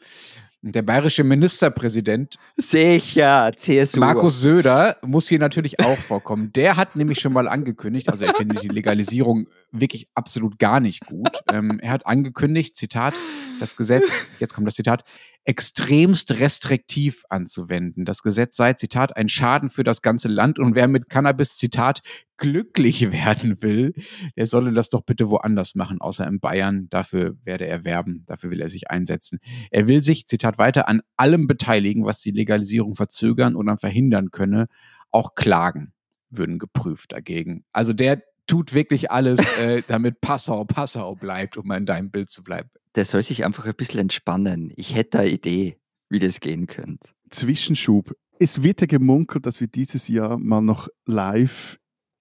Und 0.61 0.75
der 0.75 0.81
bayerische 0.81 1.23
Ministerpräsident 1.23 2.35
Sicher, 2.57 3.51
CSU. 3.55 3.99
Markus 3.99 4.41
Söder 4.41 4.97
muss 5.05 5.29
hier 5.29 5.39
natürlich 5.39 5.79
auch 5.79 5.97
vorkommen. 5.97 6.51
Der 6.51 6.75
hat 6.75 6.97
nämlich 6.97 7.21
schon 7.21 7.31
mal 7.31 7.47
angekündigt, 7.47 8.09
also 8.09 8.25
er 8.25 8.33
findet 8.33 8.63
die 8.63 8.67
Legalisierung 8.67 9.47
wirklich 9.71 10.09
absolut 10.15 10.59
gar 10.59 10.81
nicht 10.81 11.05
gut. 11.05 11.39
Ähm, 11.51 11.79
er 11.81 11.91
hat 11.91 12.05
angekündigt, 12.05 12.75
Zitat, 12.75 13.13
das 13.61 13.77
Gesetz, 13.77 14.11
jetzt 14.39 14.53
kommt 14.53 14.67
das 14.67 14.75
Zitat, 14.75 15.05
extremst 15.45 16.39
restriktiv 16.39 17.23
anzuwenden. 17.29 18.05
Das 18.05 18.21
Gesetz 18.21 18.55
sei, 18.55 18.73
Zitat, 18.73 19.17
ein 19.17 19.29
Schaden 19.29 19.69
für 19.69 19.83
das 19.83 20.01
ganze 20.01 20.27
Land 20.27 20.59
und 20.59 20.75
wer 20.75 20.87
mit 20.87 21.09
Cannabis, 21.09 21.57
Zitat, 21.57 22.01
glücklich 22.37 23.11
werden 23.11 23.61
will, 23.61 23.93
der 24.35 24.45
solle 24.45 24.73
das 24.73 24.89
doch 24.89 25.01
bitte 25.01 25.29
woanders 25.29 25.75
machen, 25.75 26.01
außer 26.01 26.27
in 26.27 26.39
Bayern. 26.39 26.87
Dafür 26.89 27.35
werde 27.43 27.67
er 27.67 27.85
werben, 27.85 28.23
dafür 28.25 28.51
will 28.51 28.61
er 28.61 28.69
sich 28.69 28.89
einsetzen. 28.89 29.39
Er 29.71 29.87
will 29.87 30.03
sich, 30.03 30.27
Zitat 30.27 30.57
weiter, 30.57 30.87
an 30.87 31.01
allem 31.17 31.47
beteiligen, 31.47 32.05
was 32.05 32.21
die 32.21 32.31
Legalisierung 32.31 32.95
verzögern 32.95 33.55
oder 33.55 33.77
verhindern 33.77 34.31
könne. 34.31 34.67
Auch 35.11 35.35
Klagen 35.35 35.93
würden 36.29 36.59
geprüft 36.59 37.11
dagegen. 37.11 37.63
Also 37.71 37.93
der 37.93 38.21
tut 38.49 38.73
wirklich 38.73 39.11
alles, 39.11 39.39
äh, 39.59 39.83
damit 39.87 40.21
Passau 40.21 40.65
Passau 40.65 41.15
bleibt, 41.15 41.55
um 41.57 41.71
in 41.71 41.85
deinem 41.85 42.09
Bild 42.09 42.29
zu 42.29 42.43
bleiben. 42.43 42.69
Der 42.95 43.05
soll 43.05 43.21
sich 43.23 43.45
einfach 43.45 43.65
ein 43.65 43.75
bisschen 43.75 43.99
entspannen. 44.01 44.73
Ich 44.75 44.95
hätte 44.95 45.19
eine 45.19 45.29
Idee, 45.29 45.77
wie 46.09 46.19
das 46.19 46.39
gehen 46.39 46.67
könnte. 46.67 47.11
Zwischenschub. 47.29 48.15
Es 48.39 48.63
wird 48.63 48.81
ja 48.81 48.87
gemunkelt, 48.87 49.45
dass 49.45 49.59
wir 49.59 49.67
dieses 49.67 50.07
Jahr 50.07 50.37
mal 50.37 50.61
noch 50.61 50.87
live 51.05 51.77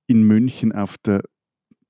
in 0.07 0.23
München 0.25 0.73
auf 0.73 0.97
der 0.99 1.23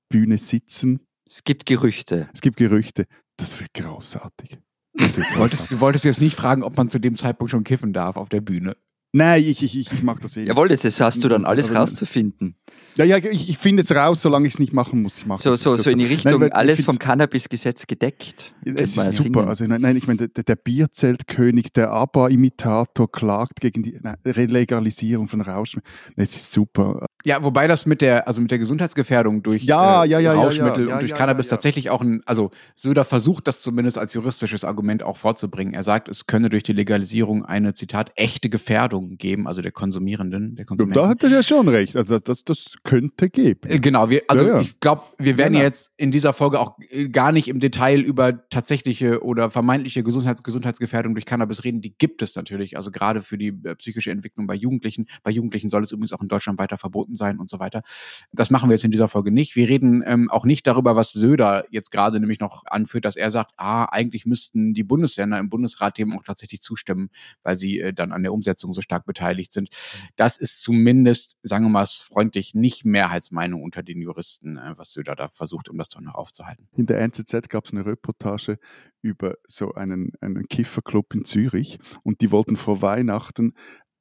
Bühne 0.09 0.37
sitzen. 0.37 1.01
Es 1.27 1.43
gibt 1.43 1.65
Gerüchte. 1.65 2.29
Es 2.33 2.41
gibt 2.41 2.57
Gerüchte. 2.57 3.05
Das 3.37 3.59
wird 3.59 3.73
großartig. 3.73 4.57
Das 4.93 5.17
wird 5.17 5.27
Du 5.33 5.37
wolltest, 5.39 5.63
großartig. 5.63 5.69
du 5.69 5.81
wolltest 5.81 6.05
jetzt 6.05 6.21
nicht 6.21 6.35
fragen, 6.35 6.63
ob 6.63 6.77
man 6.77 6.89
zu 6.89 6.99
dem 6.99 7.17
Zeitpunkt 7.17 7.51
schon 7.51 7.63
kiffen 7.63 7.91
darf 7.93 8.15
auf 8.17 8.29
der 8.29 8.41
Bühne. 8.41 8.77
Nein, 9.11 9.41
ich, 9.43 9.63
ich, 9.63 9.77
ich, 9.77 9.91
ich 9.91 10.03
mag 10.03 10.21
das 10.21 10.37
eh. 10.37 10.41
nicht. 10.41 10.49
Jawohl, 10.49 10.67
das 10.67 10.81
das 10.81 11.01
hast 11.01 11.23
du 11.23 11.27
dann 11.29 11.45
alles 11.45 11.69
Aber- 11.71 11.79
rauszufinden. 11.79 12.55
Ja, 12.99 13.05
ja, 13.05 13.17
ich, 13.17 13.49
ich 13.49 13.57
finde 13.57 13.81
es 13.81 13.95
raus, 13.95 14.21
solange 14.21 14.45
ich 14.45 14.55
es 14.55 14.59
nicht 14.59 14.73
machen 14.73 15.01
muss. 15.01 15.19
Ich 15.19 15.25
mag 15.25 15.39
So, 15.39 15.55
so, 15.55 15.77
so 15.77 15.89
in 15.89 15.99
die 15.99 16.03
Nein, 16.03 16.13
Richtung, 16.13 16.41
weil 16.41 16.47
ich 16.49 16.53
alles 16.53 16.83
vom 16.83 16.99
Cannabis-Gesetz 16.99 17.87
gedeckt. 17.87 18.53
Es 18.65 18.97
ist 18.97 19.13
super. 19.13 19.39
singen. 19.39 19.47
Also 19.47 19.65
nein, 19.67 19.79
nein 19.79 19.95
ich 19.95 20.05
meine, 20.05 20.27
der, 20.27 20.43
der 20.43 20.57
Bierzeltkönig, 20.57 21.71
der 21.71 21.91
ABBA-Imitator 21.91 23.09
klagt 23.09 23.61
gegen 23.61 23.83
die 23.83 23.97
nein, 24.01 24.17
Relegalisierung 24.25 25.29
von 25.29 25.39
Rauschmitteln. 25.39 25.93
Es 26.17 26.35
ist 26.35 26.51
super. 26.51 27.05
Ja, 27.25 27.41
wobei 27.41 27.67
das 27.67 27.85
mit 27.85 28.01
der, 28.01 28.27
also 28.27 28.41
mit 28.41 28.51
der 28.51 28.59
Gesundheitsgefährdung 28.59 29.43
durch 29.43 29.63
Ja, 29.63 30.03
äh, 30.03 30.09
ja, 30.09 30.19
ja, 30.19 30.33
ja, 30.33 30.39
Rauschmittel 30.39 30.87
ja, 30.87 30.93
und 30.95 31.01
durch 31.01 31.11
ja, 31.11 31.17
Cannabis 31.17 31.45
ja, 31.45 31.51
ja. 31.51 31.55
tatsächlich 31.55 31.89
auch 31.89 32.01
ein, 32.01 32.21
also 32.25 32.51
Söder 32.75 33.05
versucht 33.05 33.47
das 33.47 33.61
zumindest 33.61 33.97
als 33.97 34.13
juristisches 34.13 34.65
Argument 34.65 35.03
auch 35.03 35.15
vorzubringen. 35.15 35.73
Er 35.73 35.83
sagt, 35.83 36.09
es 36.09 36.27
könne 36.27 36.49
durch 36.49 36.63
die 36.63 36.73
Legalisierung 36.73 37.45
eine, 37.45 37.73
Zitat, 37.73 38.11
echte 38.15 38.49
Gefährdung 38.49 39.17
geben, 39.17 39.47
also 39.47 39.61
der 39.61 39.71
Konsumierenden, 39.71 40.55
der 40.55 40.65
Konsumenten. 40.65 41.01
da 41.01 41.07
hat 41.07 41.23
er 41.23 41.29
ja 41.29 41.43
schon 41.43 41.69
recht. 41.69 41.95
Also 41.95 42.19
das, 42.19 42.43
das 42.43 42.71
könnte 42.89 43.29
geben. 43.29 43.69
Äh, 43.69 43.79
Genau, 43.79 44.09
wir, 44.09 44.23
also 44.27 44.45
Ja, 44.45 44.55
ja. 44.55 44.61
ich 44.61 44.79
glaube, 44.79 45.03
wir 45.19 45.37
werden 45.37 45.53
ja. 45.53 45.61
jetzt 45.61 45.91
in 45.97 46.11
dieser 46.11 46.33
Folge 46.33 46.59
auch 46.59 46.79
äh, 46.89 47.07
gar 47.07 47.31
nicht 47.31 47.47
im 47.47 47.59
Detail 47.59 47.99
über 47.99 48.49
tatsächliche 48.49 49.23
oder 49.23 49.51
vermeintliche 49.51 50.03
Gesundheits 50.03 50.41
Gesundheitsgefährdung 50.41 51.13
durch 51.13 51.25
Cannabis 51.25 51.63
reden. 51.63 51.81
Die 51.81 51.95
gibt 51.95 52.23
es 52.23 52.35
natürlich, 52.35 52.77
also 52.77 52.89
gerade 52.89 53.21
für 53.21 53.37
die 53.37 53.49
äh, 53.63 53.75
psychische 53.75 54.09
Entwicklung 54.09 54.47
bei 54.47 54.55
Jugendlichen. 54.55 55.07
Bei 55.23 55.29
Jugendlichen 55.29 55.69
soll 55.69 55.83
es 55.83 55.91
übrigens 55.91 56.13
auch 56.13 56.21
in 56.21 56.29
Deutschland 56.29 56.57
weiter 56.57 56.77
verboten 56.77 57.15
sein 57.15 57.37
und 57.39 57.49
so 57.49 57.59
weiter. 57.59 57.83
Das 58.31 58.49
machen 58.49 58.69
wir 58.69 58.73
jetzt 58.73 58.85
in 58.85 58.91
dieser 58.91 59.07
Folge 59.07 59.31
nicht. 59.31 59.55
Wir 59.55 59.69
reden 59.69 60.03
ähm, 60.05 60.31
auch 60.31 60.45
nicht 60.45 60.65
darüber, 60.65 60.95
was 60.95 61.11
Söder 61.11 61.65
jetzt 61.69 61.91
gerade 61.91 62.19
nämlich 62.19 62.39
noch 62.39 62.63
anführt, 62.65 63.05
dass 63.05 63.15
er 63.15 63.29
sagt, 63.29 63.51
ah, 63.57 63.85
eigentlich 63.85 64.25
müssten 64.25 64.73
die 64.73 64.83
Bundesländer 64.83 65.37
im 65.37 65.49
Bundesrat 65.49 65.97
dem 65.99 66.17
auch 66.17 66.23
tatsächlich 66.23 66.61
zustimmen, 66.61 67.09
weil 67.43 67.55
sie 67.55 67.79
äh, 67.79 67.93
dann 67.93 68.11
an 68.11 68.23
der 68.23 68.33
Umsetzung 68.33 68.73
so 68.73 68.81
stark 68.81 69.05
beteiligt 69.05 69.53
sind. 69.53 69.69
Das 70.15 70.37
ist 70.37 70.63
zumindest, 70.63 71.37
sagen 71.43 71.65
wir 71.65 71.69
mal 71.69 71.85
freundlich, 71.85 72.55
nicht 72.55 72.68
Mehrheitsmeinung 72.83 73.63
unter 73.63 73.83
den 73.83 74.01
Juristen, 74.01 74.57
äh, 74.57 74.73
was 74.77 74.91
Söder 74.91 75.15
da 75.15 75.29
versucht, 75.29 75.69
um 75.69 75.77
das 75.77 75.89
doch 75.89 76.01
noch 76.01 76.15
aufzuhalten. 76.15 76.67
In 76.73 76.85
der 76.85 76.99
NZZ 77.01 77.49
gab 77.49 77.65
es 77.65 77.71
eine 77.71 77.85
Reportage 77.85 78.59
über 79.01 79.35
so 79.47 79.73
einen, 79.73 80.13
einen 80.21 80.47
Kifferclub 80.47 81.13
in 81.13 81.25
Zürich 81.25 81.79
und 82.03 82.21
die 82.21 82.31
wollten 82.31 82.55
vor 82.55 82.81
Weihnachten 82.81 83.53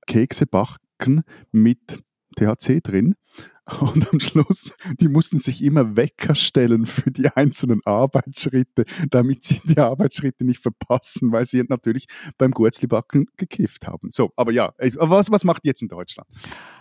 Kekse 0.06 0.46
backen 0.46 1.22
mit 1.52 2.02
THC 2.36 2.80
drin. 2.82 3.14
Und 3.80 4.12
am 4.12 4.20
Schluss, 4.20 4.72
die 5.00 5.08
mussten 5.08 5.38
sich 5.38 5.62
immer 5.62 5.96
Wecker 5.96 6.34
stellen 6.34 6.86
für 6.86 7.10
die 7.10 7.28
einzelnen 7.28 7.80
Arbeitsschritte, 7.84 8.84
damit 9.10 9.44
sie 9.44 9.60
die 9.64 9.78
Arbeitsschritte 9.78 10.44
nicht 10.44 10.62
verpassen, 10.62 11.32
weil 11.32 11.44
sie 11.44 11.62
natürlich 11.68 12.06
beim 12.38 12.50
Gurzlibacken 12.50 13.26
gekifft 13.36 13.86
haben. 13.86 14.10
So, 14.10 14.32
aber 14.36 14.52
ja, 14.52 14.72
was, 14.96 15.30
was 15.30 15.44
macht 15.44 15.64
ihr 15.64 15.70
jetzt 15.70 15.82
in 15.82 15.88
Deutschland? 15.88 16.28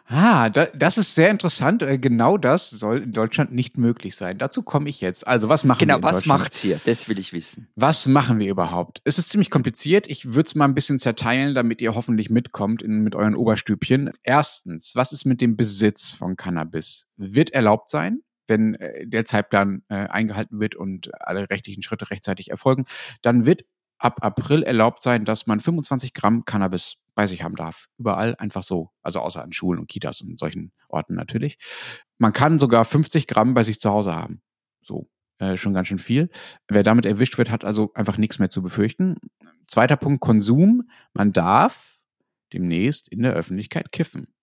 Ah, 0.10 0.50
da, 0.50 0.67
das 0.67 0.97
ist 0.97 1.15
sehr 1.15 1.30
interessant. 1.30 1.84
Äh, 1.84 1.97
Genau 1.97 2.38
das 2.38 2.69
soll 2.69 3.04
in 3.04 3.12
Deutschland 3.12 3.52
nicht 3.52 3.78
möglich 3.78 4.15
sein. 4.15 4.38
Dazu 4.38 4.63
komme 4.63 4.88
ich 4.88 5.02
jetzt. 5.02 5.28
Also, 5.28 5.50
was 5.50 5.65
machen 5.65 5.82
wir 5.82 5.88
Genau, 5.88 6.02
was 6.02 6.26
macht's 6.26 6.62
hier? 6.62 6.80
Das 6.86 7.10
will 7.10 7.19
ich 7.19 7.34
wissen. 7.34 7.67
Was 7.76 8.08
machen 8.08 8.39
wir 8.39 8.50
überhaupt? 8.50 9.02
Es 9.04 9.17
ist 9.17 9.30
ziemlich 9.30 9.50
kompliziert. 9.50 10.08
Ich 10.08 10.34
würde 10.34 10.47
es 10.47 10.56
mal 10.56 10.65
ein 10.65 10.73
bisschen 10.73 11.00
zerteilen, 11.00 11.54
damit 11.54 11.82
ihr 11.82 11.95
hoffentlich 11.95 12.30
mitkommt 12.30 12.82
in, 12.82 13.04
mit 13.04 13.15
euren 13.15 13.36
Oberstübchen. 13.36 14.12
Erstens, 14.23 14.95
was 14.95 15.12
ist 15.12 15.26
mit 15.26 15.41
dem 15.41 15.58
Besitz 15.58 16.13
von 16.13 16.38
Cannabis? 16.38 16.76
Wird 17.15 17.51
erlaubt 17.51 17.89
sein, 17.89 18.21
wenn 18.47 18.75
äh, 18.75 19.07
der 19.07 19.25
Zeitplan 19.25 19.83
äh, 19.89 19.95
eingehalten 19.95 20.59
wird 20.59 20.75
und 20.75 21.11
alle 21.19 21.49
rechtlichen 21.49 21.83
Schritte 21.83 22.09
rechtzeitig 22.09 22.49
erfolgen. 22.49 22.85
Dann 23.21 23.45
wird 23.45 23.65
ab 23.99 24.19
April 24.21 24.63
erlaubt 24.63 25.01
sein, 25.01 25.25
dass 25.25 25.47
man 25.47 25.59
25 25.59 26.13
Gramm 26.13 26.45
Cannabis 26.45 26.97
bei 27.15 27.27
sich 27.27 27.43
haben 27.43 27.55
darf. 27.55 27.87
Überall 27.97 28.35
einfach 28.35 28.63
so. 28.63 28.91
Also 29.01 29.19
außer 29.19 29.41
an 29.41 29.53
Schulen 29.53 29.79
und 29.79 29.89
Kitas 29.89 30.21
und 30.21 30.39
solchen 30.39 30.71
Orten 30.87 31.15
natürlich. 31.15 31.57
Man 32.17 32.33
kann 32.33 32.59
sogar 32.59 32.85
50 32.85 33.27
Gramm 33.27 33.53
bei 33.53 33.63
sich 33.63 33.79
zu 33.79 33.89
Hause 33.89 34.13
haben. 34.13 34.41
So 34.81 35.10
äh, 35.39 35.58
schon 35.58 35.73
ganz 35.73 35.87
schön 35.87 35.99
viel. 35.99 36.29
Wer 36.67 36.83
damit 36.83 37.06
erwischt 37.06 37.37
wird, 37.37 37.49
hat 37.49 37.65
also 37.65 37.91
einfach 37.93 38.17
nichts 38.17 38.39
mehr 38.39 38.49
zu 38.49 38.62
befürchten. 38.62 39.17
Zweiter 39.67 39.97
Punkt, 39.97 40.21
Konsum. 40.21 40.89
Man 41.13 41.33
darf 41.33 41.99
demnächst 42.54 43.10
in 43.10 43.23
der 43.23 43.33
Öffentlichkeit 43.33 43.91
kiffen. 43.91 44.33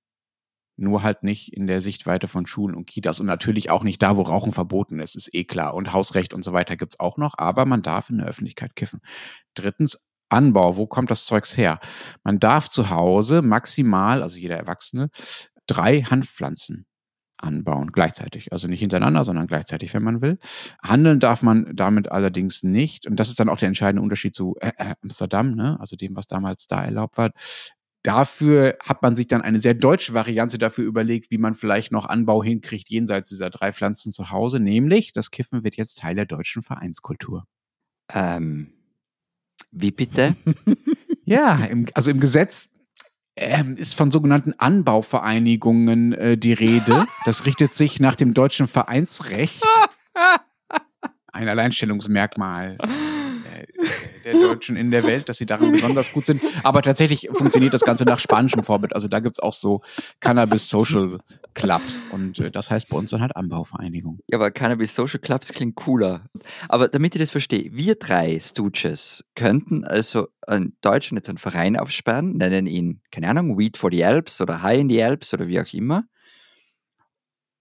Nur 0.76 1.02
halt 1.02 1.22
nicht 1.22 1.52
in 1.52 1.66
der 1.66 1.80
Sichtweite 1.80 2.26
von 2.26 2.46
Schulen 2.46 2.74
und 2.74 2.86
Kitas 2.86 3.20
und 3.20 3.26
natürlich 3.26 3.70
auch 3.70 3.84
nicht 3.84 4.02
da, 4.02 4.16
wo 4.16 4.22
Rauchen 4.22 4.52
verboten 4.52 4.98
ist, 5.00 5.14
ist 5.14 5.32
eh 5.34 5.44
klar. 5.44 5.74
Und 5.74 5.92
Hausrecht 5.92 6.34
und 6.34 6.42
so 6.42 6.52
weiter 6.52 6.76
gibt's 6.76 6.98
auch 6.98 7.16
noch, 7.16 7.38
aber 7.38 7.64
man 7.64 7.82
darf 7.82 8.10
in 8.10 8.18
der 8.18 8.26
Öffentlichkeit 8.26 8.74
kiffen. 8.74 9.00
Drittens, 9.54 10.04
Anbau. 10.28 10.76
Wo 10.76 10.86
kommt 10.86 11.10
das 11.10 11.26
Zeugs 11.26 11.56
her? 11.56 11.80
Man 12.24 12.40
darf 12.40 12.68
zu 12.68 12.90
Hause 12.90 13.42
maximal, 13.42 14.22
also 14.22 14.38
jeder 14.38 14.56
Erwachsene, 14.56 15.10
drei 15.66 16.02
Hanfpflanzen 16.02 16.86
anbauen, 17.36 17.92
gleichzeitig. 17.92 18.52
Also 18.52 18.68
nicht 18.68 18.80
hintereinander, 18.80 19.24
sondern 19.24 19.46
gleichzeitig, 19.46 19.92
wenn 19.94 20.02
man 20.02 20.22
will. 20.22 20.38
Handeln 20.82 21.20
darf 21.20 21.42
man 21.42 21.70
damit 21.74 22.10
allerdings 22.10 22.62
nicht. 22.62 23.06
Und 23.06 23.16
das 23.20 23.28
ist 23.28 23.38
dann 23.38 23.48
auch 23.48 23.58
der 23.58 23.68
entscheidende 23.68 24.02
Unterschied 24.02 24.34
zu 24.34 24.56
äh, 24.60 24.72
äh, 24.76 24.94
Amsterdam, 25.02 25.54
ne? 25.54 25.78
also 25.78 25.96
dem, 25.96 26.16
was 26.16 26.26
damals 26.26 26.66
da 26.66 26.84
erlaubt 26.84 27.18
war. 27.18 27.30
Dafür 28.04 28.76
hat 28.84 29.00
man 29.00 29.16
sich 29.16 29.28
dann 29.28 29.40
eine 29.40 29.60
sehr 29.60 29.72
deutsche 29.72 30.12
Variante 30.12 30.58
dafür 30.58 30.84
überlegt, 30.84 31.30
wie 31.30 31.38
man 31.38 31.54
vielleicht 31.54 31.90
noch 31.90 32.04
Anbau 32.04 32.44
hinkriegt 32.44 32.90
jenseits 32.90 33.30
dieser 33.30 33.48
drei 33.48 33.72
Pflanzen 33.72 34.12
zu 34.12 34.30
Hause, 34.30 34.60
nämlich 34.60 35.12
das 35.12 35.30
Kiffen 35.30 35.64
wird 35.64 35.76
jetzt 35.76 35.98
Teil 35.98 36.14
der 36.14 36.26
deutschen 36.26 36.62
Vereinskultur. 36.62 37.46
Ähm, 38.12 38.74
wie 39.70 39.90
bitte? 39.90 40.36
ja, 41.24 41.64
im, 41.64 41.86
also 41.94 42.10
im 42.10 42.20
Gesetz 42.20 42.68
ähm, 43.36 43.78
ist 43.78 43.94
von 43.94 44.10
sogenannten 44.10 44.52
Anbauvereinigungen 44.52 46.12
äh, 46.12 46.36
die 46.36 46.52
Rede. 46.52 47.06
Das 47.24 47.46
richtet 47.46 47.72
sich 47.72 48.00
nach 48.00 48.16
dem 48.16 48.34
deutschen 48.34 48.66
Vereinsrecht. 48.66 49.64
Ein 51.32 51.48
Alleinstellungsmerkmal 51.48 52.76
der 54.24 54.32
Deutschen 54.32 54.76
in 54.76 54.90
der 54.90 55.04
Welt, 55.04 55.28
dass 55.28 55.38
sie 55.38 55.46
darin 55.46 55.72
besonders 55.72 56.12
gut 56.12 56.26
sind. 56.26 56.42
Aber 56.62 56.82
tatsächlich 56.82 57.28
funktioniert 57.32 57.74
das 57.74 57.82
Ganze 57.82 58.04
nach 58.04 58.18
spanischem 58.18 58.62
Vorbild. 58.62 58.94
Also 58.94 59.08
da 59.08 59.20
gibt 59.20 59.36
es 59.36 59.40
auch 59.40 59.52
so 59.52 59.82
Cannabis 60.20 60.68
Social 60.68 61.18
Clubs 61.54 62.08
und 62.10 62.38
äh, 62.38 62.50
das 62.50 62.70
heißt 62.70 62.88
bei 62.88 62.96
uns 62.96 63.10
dann 63.10 63.20
halt 63.20 63.36
Anbauvereinigung. 63.36 64.20
Ja, 64.28 64.38
aber 64.38 64.50
Cannabis 64.50 64.94
Social 64.94 65.20
Clubs 65.20 65.52
klingt 65.52 65.76
cooler. 65.76 66.26
Aber 66.68 66.88
damit 66.88 67.14
ich 67.14 67.20
das 67.20 67.30
verstehe, 67.30 67.70
wir 67.72 67.96
drei 67.96 68.38
Stooges 68.40 69.24
könnten 69.34 69.84
also 69.84 70.28
in 70.48 70.76
Deutschland 70.80 71.18
jetzt 71.18 71.28
einen 71.28 71.38
Verein 71.38 71.76
aufsperren, 71.76 72.36
nennen 72.36 72.66
ihn, 72.66 73.00
keine 73.10 73.28
Ahnung, 73.28 73.58
Weed 73.58 73.76
for 73.76 73.90
the 73.90 74.04
Alps 74.04 74.40
oder 74.40 74.62
High 74.62 74.80
in 74.80 74.88
the 74.88 75.02
Alps 75.02 75.32
oder 75.32 75.46
wie 75.46 75.60
auch 75.60 75.72
immer 75.72 76.04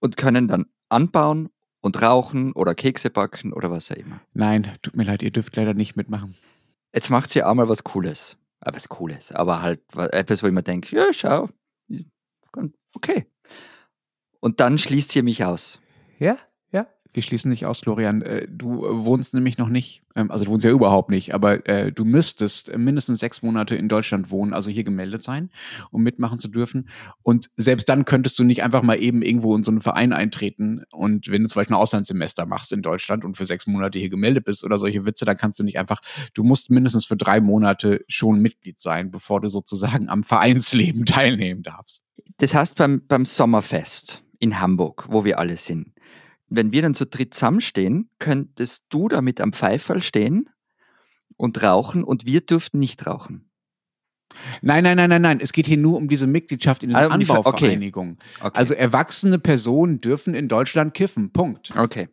und 0.00 0.16
können 0.16 0.48
dann 0.48 0.66
anbauen 0.88 1.48
und 1.84 2.00
rauchen 2.00 2.52
oder 2.52 2.74
Kekse 2.74 3.10
backen 3.10 3.52
oder 3.52 3.70
was 3.70 3.90
auch 3.90 3.96
immer. 3.96 4.18
Nein, 4.32 4.72
tut 4.80 4.96
mir 4.96 5.04
leid, 5.04 5.22
ihr 5.22 5.30
dürft 5.30 5.54
leider 5.54 5.74
nicht 5.74 5.96
mitmachen. 5.96 6.34
Jetzt 6.94 7.10
macht 7.10 7.28
sie 7.28 7.44
auch 7.44 7.52
mal 7.52 7.68
was 7.68 7.84
Cooles. 7.84 8.38
Ah, 8.60 8.72
was 8.72 8.88
Cooles, 8.88 9.32
aber 9.32 9.60
halt 9.60 9.82
etwas, 9.94 10.42
wo 10.42 10.46
ich 10.46 10.52
mir 10.54 10.62
denke, 10.62 10.96
ja, 10.96 11.12
schau, 11.12 11.50
okay. 12.94 13.26
Und 14.40 14.60
dann 14.60 14.78
schließt 14.78 15.12
sie 15.12 15.20
mich 15.20 15.44
aus. 15.44 15.78
Ja? 16.18 16.38
Wir 17.14 17.22
schließen 17.22 17.48
nicht 17.48 17.64
aus, 17.64 17.80
Florian. 17.80 18.22
Äh, 18.22 18.48
du 18.50 18.82
wohnst 18.82 19.34
nämlich 19.34 19.56
noch 19.56 19.68
nicht, 19.68 20.02
ähm, 20.16 20.30
also 20.30 20.44
du 20.44 20.50
wohnst 20.50 20.64
ja 20.64 20.72
überhaupt 20.72 21.10
nicht, 21.10 21.32
aber 21.32 21.66
äh, 21.68 21.92
du 21.92 22.04
müsstest 22.04 22.76
mindestens 22.76 23.20
sechs 23.20 23.40
Monate 23.40 23.76
in 23.76 23.88
Deutschland 23.88 24.30
wohnen, 24.30 24.52
also 24.52 24.68
hier 24.68 24.82
gemeldet 24.82 25.22
sein, 25.22 25.50
um 25.90 26.02
mitmachen 26.02 26.40
zu 26.40 26.48
dürfen. 26.48 26.88
Und 27.22 27.50
selbst 27.56 27.88
dann 27.88 28.04
könntest 28.04 28.38
du 28.38 28.44
nicht 28.44 28.64
einfach 28.64 28.82
mal 28.82 29.00
eben 29.00 29.22
irgendwo 29.22 29.56
in 29.56 29.62
so 29.62 29.70
einen 29.70 29.80
Verein 29.80 30.12
eintreten. 30.12 30.82
Und 30.90 31.30
wenn 31.30 31.42
du 31.42 31.48
zum 31.48 31.60
Beispiel 31.60 31.76
ein 31.76 31.80
Auslandssemester 31.80 32.46
machst 32.46 32.72
in 32.72 32.82
Deutschland 32.82 33.24
und 33.24 33.36
für 33.36 33.46
sechs 33.46 33.66
Monate 33.66 33.98
hier 33.98 34.10
gemeldet 34.10 34.44
bist 34.44 34.64
oder 34.64 34.76
solche 34.76 35.06
Witze, 35.06 35.24
dann 35.24 35.36
kannst 35.36 35.58
du 35.60 35.62
nicht 35.62 35.78
einfach, 35.78 36.00
du 36.34 36.42
musst 36.42 36.70
mindestens 36.70 37.04
für 37.04 37.16
drei 37.16 37.40
Monate 37.40 38.04
schon 38.08 38.40
Mitglied 38.40 38.80
sein, 38.80 39.12
bevor 39.12 39.40
du 39.40 39.48
sozusagen 39.48 40.08
am 40.08 40.24
Vereinsleben 40.24 41.04
teilnehmen 41.06 41.62
darfst. 41.62 42.04
Das 42.38 42.54
heißt 42.54 42.76
beim, 42.76 43.06
beim 43.06 43.24
Sommerfest 43.24 44.24
in 44.40 44.60
Hamburg, 44.60 45.06
wo 45.08 45.24
wir 45.24 45.38
alle 45.38 45.56
sind 45.56 45.93
wenn 46.48 46.72
wir 46.72 46.82
dann 46.82 46.94
zu 46.94 47.06
dritt 47.06 47.34
zusammenstehen, 47.34 48.10
könntest 48.18 48.84
du 48.90 49.08
da 49.08 49.20
mit 49.20 49.40
am 49.40 49.52
Pfeiferl 49.52 50.02
stehen 50.02 50.48
und 51.36 51.62
rauchen 51.62 52.04
und 52.04 52.26
wir 52.26 52.40
dürften 52.40 52.78
nicht 52.78 53.06
rauchen. 53.06 53.50
Nein, 54.62 54.84
nein, 54.84 54.96
nein, 54.96 55.10
nein, 55.10 55.22
nein. 55.22 55.40
Es 55.40 55.52
geht 55.52 55.66
hier 55.66 55.76
nur 55.76 55.96
um 55.96 56.08
diese 56.08 56.26
Mitgliedschaft 56.26 56.82
in 56.82 56.90
dieser 56.90 57.10
ah, 57.10 57.14
Anbauvereinigung. 57.14 58.18
Okay. 58.18 58.46
Okay. 58.46 58.58
Also 58.58 58.74
erwachsene 58.74 59.38
Personen 59.38 60.00
dürfen 60.00 60.34
in 60.34 60.48
Deutschland 60.48 60.94
kiffen. 60.94 61.32
Punkt. 61.32 61.72
Okay. 61.76 62.08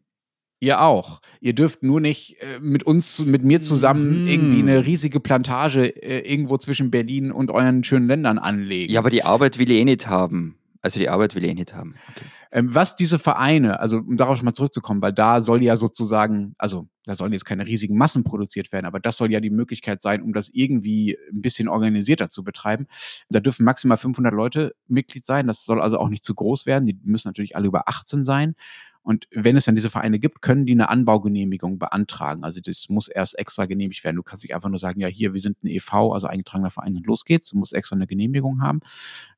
Ihr 0.60 0.82
auch. 0.82 1.22
Ihr 1.40 1.54
dürft 1.54 1.82
nur 1.82 2.00
nicht 2.00 2.38
äh, 2.40 2.60
mit 2.60 2.84
uns, 2.84 3.26
mit 3.26 3.44
mir 3.44 3.62
zusammen 3.62 4.26
mm. 4.26 4.28
irgendwie 4.28 4.62
eine 4.62 4.86
riesige 4.86 5.20
Plantage 5.20 5.88
äh, 5.88 6.20
irgendwo 6.20 6.58
zwischen 6.58 6.92
Berlin 6.92 7.32
und 7.32 7.50
euren 7.50 7.84
schönen 7.84 8.08
Ländern 8.08 8.38
anlegen. 8.38 8.94
Ja, 8.94 9.00
aber 9.00 9.10
die 9.10 9.24
Arbeit 9.24 9.58
will 9.58 9.72
ich 9.72 9.80
eh 9.80 9.86
nicht 9.86 10.06
haben. 10.06 10.60
Also 10.84 11.00
die 11.00 11.10
Arbeit 11.10 11.34
will 11.34 11.44
ich 11.44 11.50
eh 11.50 11.56
nicht 11.56 11.74
haben. 11.74 11.96
Okay. 12.12 12.26
Ähm, 12.54 12.76
was 12.76 12.96
diese 12.98 13.18
Vereine, 13.18 13.80
also 13.80 13.98
um 13.98 14.18
darauf 14.18 14.38
schon 14.38 14.46
mal 14.46 14.54
zurückzukommen, 14.54 15.02
weil 15.02 15.14
da 15.14 15.40
soll 15.40 15.64
ja 15.64 15.78
sozusagen, 15.78 16.54
also 16.58 16.88
da 17.06 17.16
sollen 17.16 17.32
jetzt 17.32 17.46
keine 17.46 17.66
riesigen 17.66 17.98
Massen 17.98 18.24
produziert 18.26 18.72
werden, 18.74 18.86
aber 18.86 19.00
das 19.00 19.18
soll 19.18 19.32
ja 19.32 19.40
die 19.40 19.50
Möglichkeit 19.50 20.02
sein, 20.02 20.22
um 20.22 20.34
das 20.34 20.50
irgendwie 20.50 21.18
ein 21.34 21.42
bisschen 21.42 21.70
organisierter 21.70 22.30
zu 22.30 22.44
betreiben. 22.44 22.88
Da 23.30 23.40
dürfen 23.40 23.64
maximal 23.66 23.98
500 23.98 24.34
Leute 24.34 24.76
Mitglied 24.88 25.26
sein. 25.26 25.48
Das 25.48 25.64
soll 25.64 25.82
also 25.82 25.98
auch 25.98 26.10
nicht 26.10 26.24
zu 26.24 26.36
groß 26.36 26.66
werden. 26.66 26.86
Die 26.86 27.00
müssen 27.04 27.30
natürlich 27.30 27.56
alle 27.56 27.68
über 27.68 27.88
18 27.88 28.24
sein. 28.26 28.56
Und 29.04 29.28
wenn 29.32 29.58
es 29.58 29.66
dann 29.66 29.76
diese 29.76 29.90
Vereine 29.90 30.20
gibt, 30.20 30.42
können 30.42 30.66
die 30.66 30.74
eine 30.74 30.90
Anbaugenehmigung 30.90 31.80
beantragen. 31.80 32.44
Also 32.44 32.62
das 32.62 32.88
muss 32.90 33.08
erst 33.08 33.38
extra 33.38 33.66
genehmigt 33.66 34.04
werden. 34.04 34.16
Du 34.16 34.24
kannst 34.24 34.44
nicht 34.44 34.54
einfach 34.54 34.70
nur 34.70 34.78
sagen, 34.78 35.00
ja, 35.00 35.08
hier, 35.08 35.34
wir 35.34 35.40
sind 35.40 35.64
ein 35.64 35.68
EV, 35.68 36.14
also 36.14 36.28
eingetragener 36.28 36.70
Verein 36.70 36.96
und 36.96 37.08
los 37.08 37.26
geht's. 37.26 37.50
Du 37.50 37.58
musst 37.58 37.74
extra 37.74 37.96
eine 37.96 38.06
Genehmigung 38.06 38.62
haben. 38.62 38.82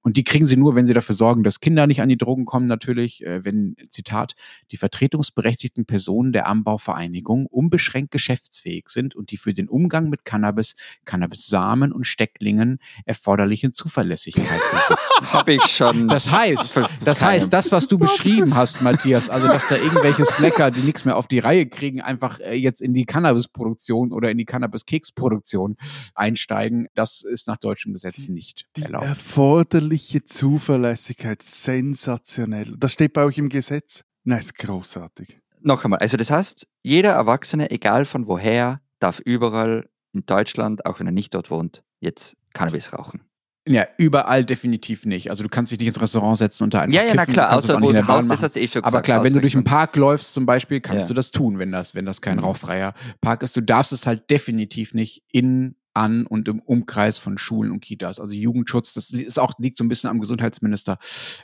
Und 0.01 0.17
die 0.17 0.25
kriegen 0.25 0.45
sie 0.45 0.57
nur, 0.57 0.75
wenn 0.75 0.85
sie 0.85 0.93
dafür 0.93 1.15
sorgen, 1.15 1.43
dass 1.43 1.61
Kinder 1.61 1.87
nicht 1.87 2.01
an 2.01 2.09
die 2.09 2.17
Drogen 2.17 2.43
kommen, 2.43 2.67
natürlich, 2.67 3.25
äh, 3.25 3.45
wenn, 3.45 3.77
Zitat, 3.87 4.35
die 4.71 4.77
vertretungsberechtigten 4.77 5.85
Personen 5.85 6.33
der 6.33 6.47
Anbauvereinigung 6.47 7.45
unbeschränkt 7.45 8.11
geschäftsfähig 8.11 8.89
sind 8.89 9.15
und 9.15 9.31
die 9.31 9.37
für 9.37 9.53
den 9.53 9.69
Umgang 9.69 10.09
mit 10.09 10.25
Cannabis, 10.25 10.75
Cannabis-Samen 11.05 11.93
und 11.93 12.05
Stecklingen 12.05 12.79
erforderliche 13.05 13.71
Zuverlässigkeit 13.71 14.59
besitzen. 14.71 15.31
Hab 15.31 15.47
ich 15.47 15.63
schon. 15.63 16.09
Das 16.09 16.29
heißt, 16.29 16.81
das 17.05 17.21
heißt, 17.21 17.53
das, 17.53 17.71
was 17.71 17.87
du 17.87 17.97
beschrieben 17.97 18.55
hast, 18.55 18.81
Matthias, 18.81 19.29
also 19.29 19.52
dass 19.53 19.67
da 19.67 19.75
irgendwelche 19.75 20.25
Slacker, 20.25 20.71
die 20.71 20.79
nichts 20.79 21.05
mehr 21.05 21.15
auf 21.15 21.27
die 21.27 21.37
Reihe 21.37 21.67
kriegen, 21.67 22.01
einfach 22.01 22.39
äh, 22.39 22.55
jetzt 22.55 22.81
in 22.81 22.91
die 22.93 23.05
Cannabis-Produktion 23.05 24.11
oder 24.11 24.31
in 24.31 24.37
die 24.39 24.45
Cannabis-Keks-Produktion 24.45 25.77
einsteigen, 26.15 26.87
das 26.95 27.21
ist 27.21 27.47
nach 27.47 27.57
deutschem 27.57 27.93
Gesetz 27.93 28.27
nicht 28.27 28.65
die 28.75 28.81
erlaubt. 28.81 29.05
Erforderliche 29.05 30.25
Zuverlässigkeit, 30.25 31.43
sensationell. 31.43 32.75
Das 32.79 32.93
steht 32.93 33.13
bei 33.13 33.23
euch 33.25 33.37
im 33.37 33.49
Gesetz. 33.49 34.03
Nein, 34.23 34.39
ist 34.39 34.57
großartig. 34.57 35.39
Noch 35.61 35.83
einmal, 35.83 35.99
also 35.99 36.17
das 36.17 36.31
heißt, 36.31 36.67
jeder 36.81 37.11
Erwachsene, 37.11 37.69
egal 37.69 38.05
von 38.05 38.25
woher, 38.27 38.81
darf 38.97 39.19
überall 39.19 39.87
in 40.13 40.25
Deutschland, 40.25 40.87
auch 40.87 40.99
wenn 40.99 41.05
er 41.05 41.13
nicht 41.13 41.35
dort 41.35 41.51
wohnt, 41.51 41.83
jetzt 41.99 42.35
Cannabis 42.53 42.91
rauchen. 42.91 43.21
Ja, 43.65 43.85
überall 43.97 44.43
definitiv 44.43 45.05
nicht. 45.05 45.29
Also 45.29 45.43
du 45.43 45.49
kannst 45.49 45.71
dich 45.71 45.79
nicht 45.79 45.87
ins 45.87 46.01
Restaurant 46.01 46.37
setzen 46.37 46.65
und 46.65 46.73
da 46.73 46.81
einfach 46.81 46.95
Ja, 46.95 47.07
ja, 47.07 47.13
na 47.15 47.25
klar, 47.25 47.53
außer 47.55 47.81
wo 47.81 47.93
du 47.93 48.07
Haus, 48.07 48.27
das 48.27 48.43
hast 48.43 48.57
du 48.57 48.59
eh 48.59 48.67
schon 48.67 48.81
gesagt. 48.81 48.93
Aber 48.93 49.01
klar, 49.01 49.23
wenn 49.23 49.33
du 49.33 49.39
durch 49.39 49.55
einen 49.55 49.63
Park 49.63 49.95
läufst 49.95 50.33
zum 50.33 50.45
Beispiel, 50.45 50.81
kannst 50.81 51.03
ja. 51.03 51.07
du 51.09 51.13
das 51.13 51.31
tun, 51.31 51.59
wenn 51.59 51.71
das, 51.71 51.95
wenn 51.95 52.05
das 52.05 52.21
kein 52.21 52.37
mhm. 52.37 52.43
rauchfreier 52.43 52.93
Park 53.21 53.41
ist. 53.41 53.55
Du 53.55 53.61
darfst 53.61 53.93
es 53.93 54.05
halt 54.05 54.29
definitiv 54.29 54.93
nicht 54.93 55.23
in 55.31 55.75
an 55.93 56.25
und 56.25 56.47
im 56.47 56.59
Umkreis 56.59 57.17
von 57.17 57.37
Schulen 57.37 57.71
und 57.71 57.81
Kitas. 57.81 58.19
Also 58.19 58.33
Jugendschutz, 58.33 58.93
das 58.93 59.11
ist 59.11 59.39
auch, 59.39 59.53
liegt 59.59 59.77
so 59.77 59.83
ein 59.83 59.89
bisschen 59.89 60.09
am 60.09 60.19
Gesundheitsminister. 60.19 60.97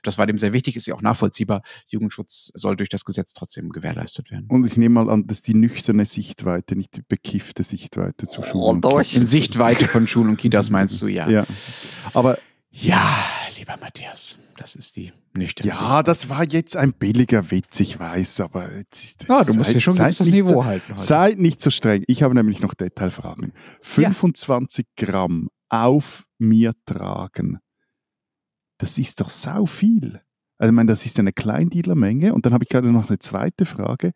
Das 0.03 0.17
war 0.17 0.27
dem 0.27 0.37
sehr 0.37 0.53
wichtig, 0.53 0.75
ist 0.75 0.87
ja 0.87 0.95
auch 0.95 1.01
nachvollziehbar. 1.01 1.61
Jugendschutz 1.87 2.51
soll 2.53 2.75
durch 2.75 2.89
das 2.89 3.05
Gesetz 3.05 3.33
trotzdem 3.33 3.69
gewährleistet 3.69 4.31
werden. 4.31 4.45
Und 4.47 4.65
ich 4.65 4.77
nehme 4.77 4.95
mal 5.03 5.09
an, 5.09 5.27
dass 5.27 5.41
die 5.41 5.53
nüchterne 5.53 6.05
Sichtweite, 6.05 6.75
nicht 6.75 6.95
die 6.95 7.03
bekiffte 7.07 7.63
Sichtweite 7.63 8.27
zu 8.27 8.43
Schulen. 8.43 8.81
Oh, 8.83 8.99
in 8.99 9.25
Sichtweite 9.25 9.87
von 9.87 10.07
Schulen 10.07 10.29
und 10.29 10.37
Kitas 10.37 10.69
meinst 10.69 11.01
du, 11.01 11.07
ja. 11.07 11.29
Ja. 11.29 11.45
Aber 12.13 12.37
ja, 12.71 13.07
lieber 13.59 13.77
Matthias, 13.77 14.39
das 14.57 14.75
ist 14.75 14.95
die 14.95 15.11
nüchterne. 15.33 15.69
Ja, 15.69 16.03
das 16.03 16.29
war 16.29 16.43
jetzt 16.43 16.75
ein 16.75 16.93
billiger 16.93 17.51
Witz, 17.51 17.79
ich 17.79 17.99
weiß, 17.99 18.41
aber 18.41 18.73
jetzt 18.75 19.03
ist 19.03 19.27
ja, 19.27 19.43
du 19.43 19.53
musst 19.53 19.73
ja 19.73 19.79
schon 19.79 19.95
das 19.95 20.19
Niveau 20.21 20.47
so, 20.47 20.65
halten. 20.65 20.93
Heute. 20.93 20.99
Seid 20.99 21.39
nicht 21.39 21.61
so 21.61 21.69
streng. 21.69 22.03
Ich 22.07 22.23
habe 22.23 22.33
nämlich 22.33 22.61
noch 22.61 22.73
Detailfragen. 22.73 23.53
25 23.81 24.85
ja. 24.99 25.05
Gramm 25.05 25.49
auf 25.69 26.25
mir 26.37 26.73
tragen. 26.85 27.59
Das 28.77 28.97
ist 28.97 29.21
doch 29.21 29.29
sau 29.29 29.65
viel. 29.65 30.21
Also, 30.57 30.71
ich 30.71 30.75
meine, 30.75 30.89
das 30.89 31.05
ist 31.05 31.19
eine 31.19 31.33
Kleindealermenge. 31.33 32.33
Und 32.33 32.45
dann 32.45 32.53
habe 32.53 32.63
ich 32.63 32.69
gerade 32.69 32.91
noch 32.91 33.09
eine 33.09 33.19
zweite 33.19 33.65
Frage 33.65 34.11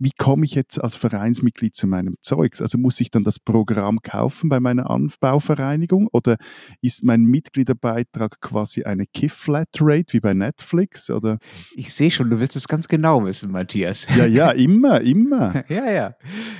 wie 0.00 0.12
komme 0.16 0.46
ich 0.46 0.54
jetzt 0.54 0.82
als 0.82 0.96
Vereinsmitglied 0.96 1.76
zu 1.76 1.86
meinem 1.86 2.14
Zeugs? 2.22 2.62
Also 2.62 2.78
muss 2.78 2.98
ich 3.00 3.10
dann 3.10 3.22
das 3.22 3.38
Programm 3.38 4.00
kaufen 4.02 4.48
bei 4.48 4.58
meiner 4.58 4.88
Anbauvereinigung 4.90 6.08
oder 6.10 6.38
ist 6.80 7.04
mein 7.04 7.22
Mitgliederbeitrag 7.24 8.40
quasi 8.40 8.84
eine 8.84 9.04
Kiff-Flat-Rate 9.06 10.14
wie 10.14 10.20
bei 10.20 10.32
Netflix? 10.32 11.10
Oder? 11.10 11.38
Ich 11.76 11.92
sehe 11.92 12.10
schon, 12.10 12.30
du 12.30 12.40
willst 12.40 12.56
es 12.56 12.66
ganz 12.66 12.88
genau 12.88 13.24
wissen, 13.24 13.52
Matthias. 13.52 14.06
Ja, 14.20 14.26
ja, 14.26 14.50
immer, 14.50 15.00
immer. 15.00 15.64
ja, 15.68 15.90
ja. 15.90 16.14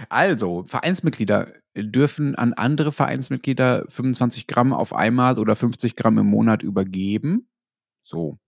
Also, 0.08 0.62
Vereinsmitglieder 0.64 1.52
dürfen 1.76 2.34
an 2.34 2.52
andere 2.52 2.92
Vereinsmitglieder 2.92 3.86
25 3.88 4.46
Gramm 4.46 4.72
auf 4.72 4.94
einmal 4.94 5.38
oder 5.38 5.56
50 5.56 5.96
Gramm 5.96 6.18
im 6.18 6.26
Monat 6.26 6.62
übergeben. 6.62 7.48
So. 8.02 8.38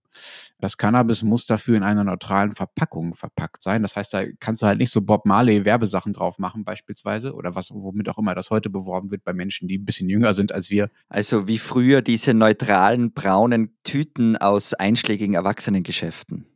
Das 0.59 0.77
Cannabis 0.77 1.23
muss 1.23 1.45
dafür 1.45 1.77
in 1.77 1.83
einer 1.83 2.03
neutralen 2.03 2.53
Verpackung 2.53 3.13
verpackt 3.13 3.61
sein. 3.61 3.81
Das 3.81 3.95
heißt, 3.95 4.13
da 4.13 4.23
kannst 4.39 4.61
du 4.61 4.65
halt 4.65 4.79
nicht 4.79 4.91
so 4.91 5.01
Bob 5.01 5.25
Marley 5.25 5.65
Werbesachen 5.65 6.13
drauf 6.13 6.39
machen 6.39 6.63
beispielsweise 6.63 7.33
oder 7.33 7.55
was, 7.55 7.71
womit 7.73 8.09
auch 8.09 8.17
immer 8.17 8.35
das 8.35 8.49
heute 8.49 8.69
beworben 8.69 9.11
wird 9.11 9.23
bei 9.23 9.33
Menschen, 9.33 9.67
die 9.67 9.77
ein 9.77 9.85
bisschen 9.85 10.09
jünger 10.09 10.33
sind 10.33 10.51
als 10.51 10.69
wir. 10.69 10.89
Also 11.09 11.47
wie 11.47 11.57
früher 11.57 12.01
diese 12.01 12.33
neutralen 12.33 13.13
braunen 13.13 13.75
Tüten 13.83 14.37
aus 14.37 14.73
einschlägigen 14.73 15.35
Erwachsenengeschäften. 15.35 16.47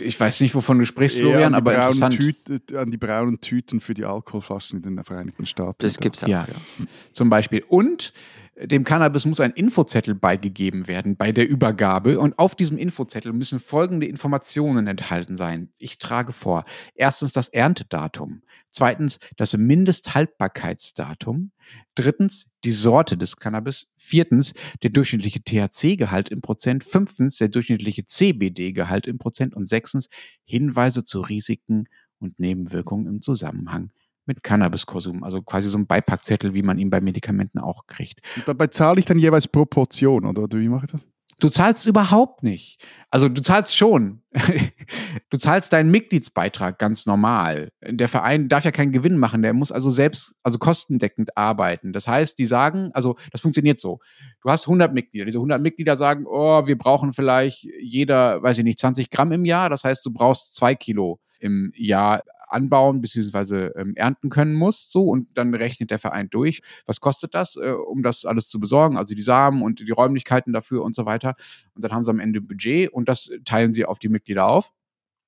Ich 0.00 0.18
weiß 0.18 0.40
nicht, 0.40 0.54
wovon 0.54 0.78
du 0.78 0.86
sprichst, 0.86 1.18
Florian, 1.18 1.54
aber 1.54 1.74
interessant. 1.74 2.18
Tüte, 2.18 2.78
an 2.78 2.90
die 2.90 2.96
braunen 2.96 3.40
Tüten 3.40 3.80
für 3.80 3.92
die 3.92 4.06
Alkoholflaschen 4.06 4.82
in 4.82 4.96
den 4.96 5.04
Vereinigten 5.04 5.44
Staaten. 5.44 5.76
Das 5.80 5.98
gibt 5.98 6.16
es 6.16 6.24
auch, 6.24 6.28
ja. 6.28 6.46
ja. 6.48 6.86
Zum 7.12 7.28
Beispiel. 7.28 7.62
Und 7.68 8.14
dem 8.60 8.82
Cannabis 8.82 9.24
muss 9.24 9.40
ein 9.40 9.52
Infozettel 9.52 10.14
beigegeben 10.14 10.88
werden 10.88 11.16
bei 11.16 11.30
der 11.30 11.48
Übergabe 11.48 12.18
und 12.18 12.38
auf 12.38 12.56
diesem 12.56 12.76
Infozettel 12.76 13.32
müssen 13.32 13.60
folgende 13.60 14.06
Informationen 14.06 14.88
enthalten 14.88 15.36
sein. 15.36 15.70
Ich 15.78 15.98
trage 15.98 16.32
vor. 16.32 16.64
Erstens 16.94 17.32
das 17.32 17.48
Erntedatum. 17.48 18.42
Zweitens 18.70 19.20
das 19.36 19.56
Mindesthaltbarkeitsdatum. 19.56 21.52
Drittens 21.94 22.50
die 22.64 22.72
Sorte 22.72 23.16
des 23.16 23.36
Cannabis. 23.36 23.92
Viertens 23.96 24.54
der 24.82 24.90
durchschnittliche 24.90 25.42
THC-Gehalt 25.44 26.28
im 26.28 26.40
Prozent. 26.40 26.82
Fünftens 26.82 27.36
der 27.36 27.48
durchschnittliche 27.48 28.06
CBD-Gehalt 28.06 29.06
im 29.06 29.18
Prozent. 29.18 29.54
Und 29.54 29.68
sechstens 29.68 30.08
Hinweise 30.44 31.04
zu 31.04 31.20
Risiken 31.20 31.84
und 32.18 32.40
Nebenwirkungen 32.40 33.06
im 33.06 33.22
Zusammenhang 33.22 33.92
mit 34.28 34.42
Cannabiskonsum, 34.42 35.24
also 35.24 35.42
quasi 35.42 35.68
so 35.68 35.78
ein 35.78 35.86
Beipackzettel, 35.86 36.54
wie 36.54 36.62
man 36.62 36.78
ihn 36.78 36.90
bei 36.90 37.00
Medikamenten 37.00 37.58
auch 37.58 37.86
kriegt. 37.86 38.20
Und 38.36 38.46
dabei 38.46 38.68
zahle 38.68 39.00
ich 39.00 39.06
dann 39.06 39.18
jeweils 39.18 39.48
Proportion, 39.48 40.24
oder 40.24 40.46
wie 40.58 40.68
mache 40.68 40.86
ich 40.86 40.92
das? 40.92 41.04
Du 41.40 41.48
zahlst 41.48 41.86
überhaupt 41.86 42.42
nicht. 42.42 42.84
Also 43.10 43.28
du 43.28 43.40
zahlst 43.40 43.76
schon. 43.76 44.22
du 45.30 45.38
zahlst 45.38 45.72
deinen 45.72 45.88
Mitgliedsbeitrag 45.90 46.80
ganz 46.80 47.06
normal. 47.06 47.70
Der 47.80 48.08
Verein 48.08 48.48
darf 48.48 48.64
ja 48.64 48.72
keinen 48.72 48.90
Gewinn 48.90 49.16
machen, 49.18 49.42
der 49.42 49.52
muss 49.52 49.70
also 49.70 49.88
selbst, 49.90 50.34
also 50.42 50.58
kostendeckend 50.58 51.36
arbeiten. 51.36 51.92
Das 51.92 52.08
heißt, 52.08 52.38
die 52.38 52.46
sagen, 52.46 52.90
also 52.92 53.16
das 53.30 53.40
funktioniert 53.40 53.78
so. 53.78 54.00
Du 54.42 54.50
hast 54.50 54.66
100 54.66 54.92
Mitglieder. 54.92 55.26
Diese 55.26 55.38
100 55.38 55.62
Mitglieder 55.62 55.94
sagen, 55.94 56.26
oh, 56.26 56.66
wir 56.66 56.76
brauchen 56.76 57.12
vielleicht 57.12 57.62
jeder, 57.80 58.42
weiß 58.42 58.58
ich 58.58 58.64
nicht, 58.64 58.80
20 58.80 59.08
Gramm 59.08 59.30
im 59.30 59.44
Jahr. 59.44 59.70
Das 59.70 59.84
heißt, 59.84 60.04
du 60.04 60.12
brauchst 60.12 60.56
zwei 60.56 60.74
Kilo 60.74 61.20
im 61.38 61.72
Jahr 61.76 62.24
anbauen 62.48 63.00
bzw. 63.00 63.70
Ähm, 63.76 63.94
ernten 63.96 64.30
können 64.30 64.54
muss. 64.54 64.90
So, 64.90 65.04
und 65.04 65.28
dann 65.36 65.54
rechnet 65.54 65.90
der 65.90 65.98
Verein 65.98 66.30
durch, 66.30 66.60
was 66.86 67.00
kostet 67.00 67.34
das, 67.34 67.56
äh, 67.56 67.70
um 67.70 68.02
das 68.02 68.24
alles 68.24 68.48
zu 68.48 68.60
besorgen, 68.60 68.96
also 68.96 69.14
die 69.14 69.22
Samen 69.22 69.62
und 69.62 69.80
die 69.80 69.92
Räumlichkeiten 69.92 70.52
dafür 70.52 70.82
und 70.82 70.94
so 70.94 71.06
weiter. 71.06 71.34
Und 71.74 71.84
dann 71.84 71.92
haben 71.92 72.02
sie 72.02 72.10
am 72.10 72.20
Ende 72.20 72.40
Budget 72.40 72.92
und 72.92 73.08
das 73.08 73.30
teilen 73.44 73.72
sie 73.72 73.84
auf 73.84 73.98
die 73.98 74.08
Mitglieder 74.08 74.46
auf. 74.46 74.72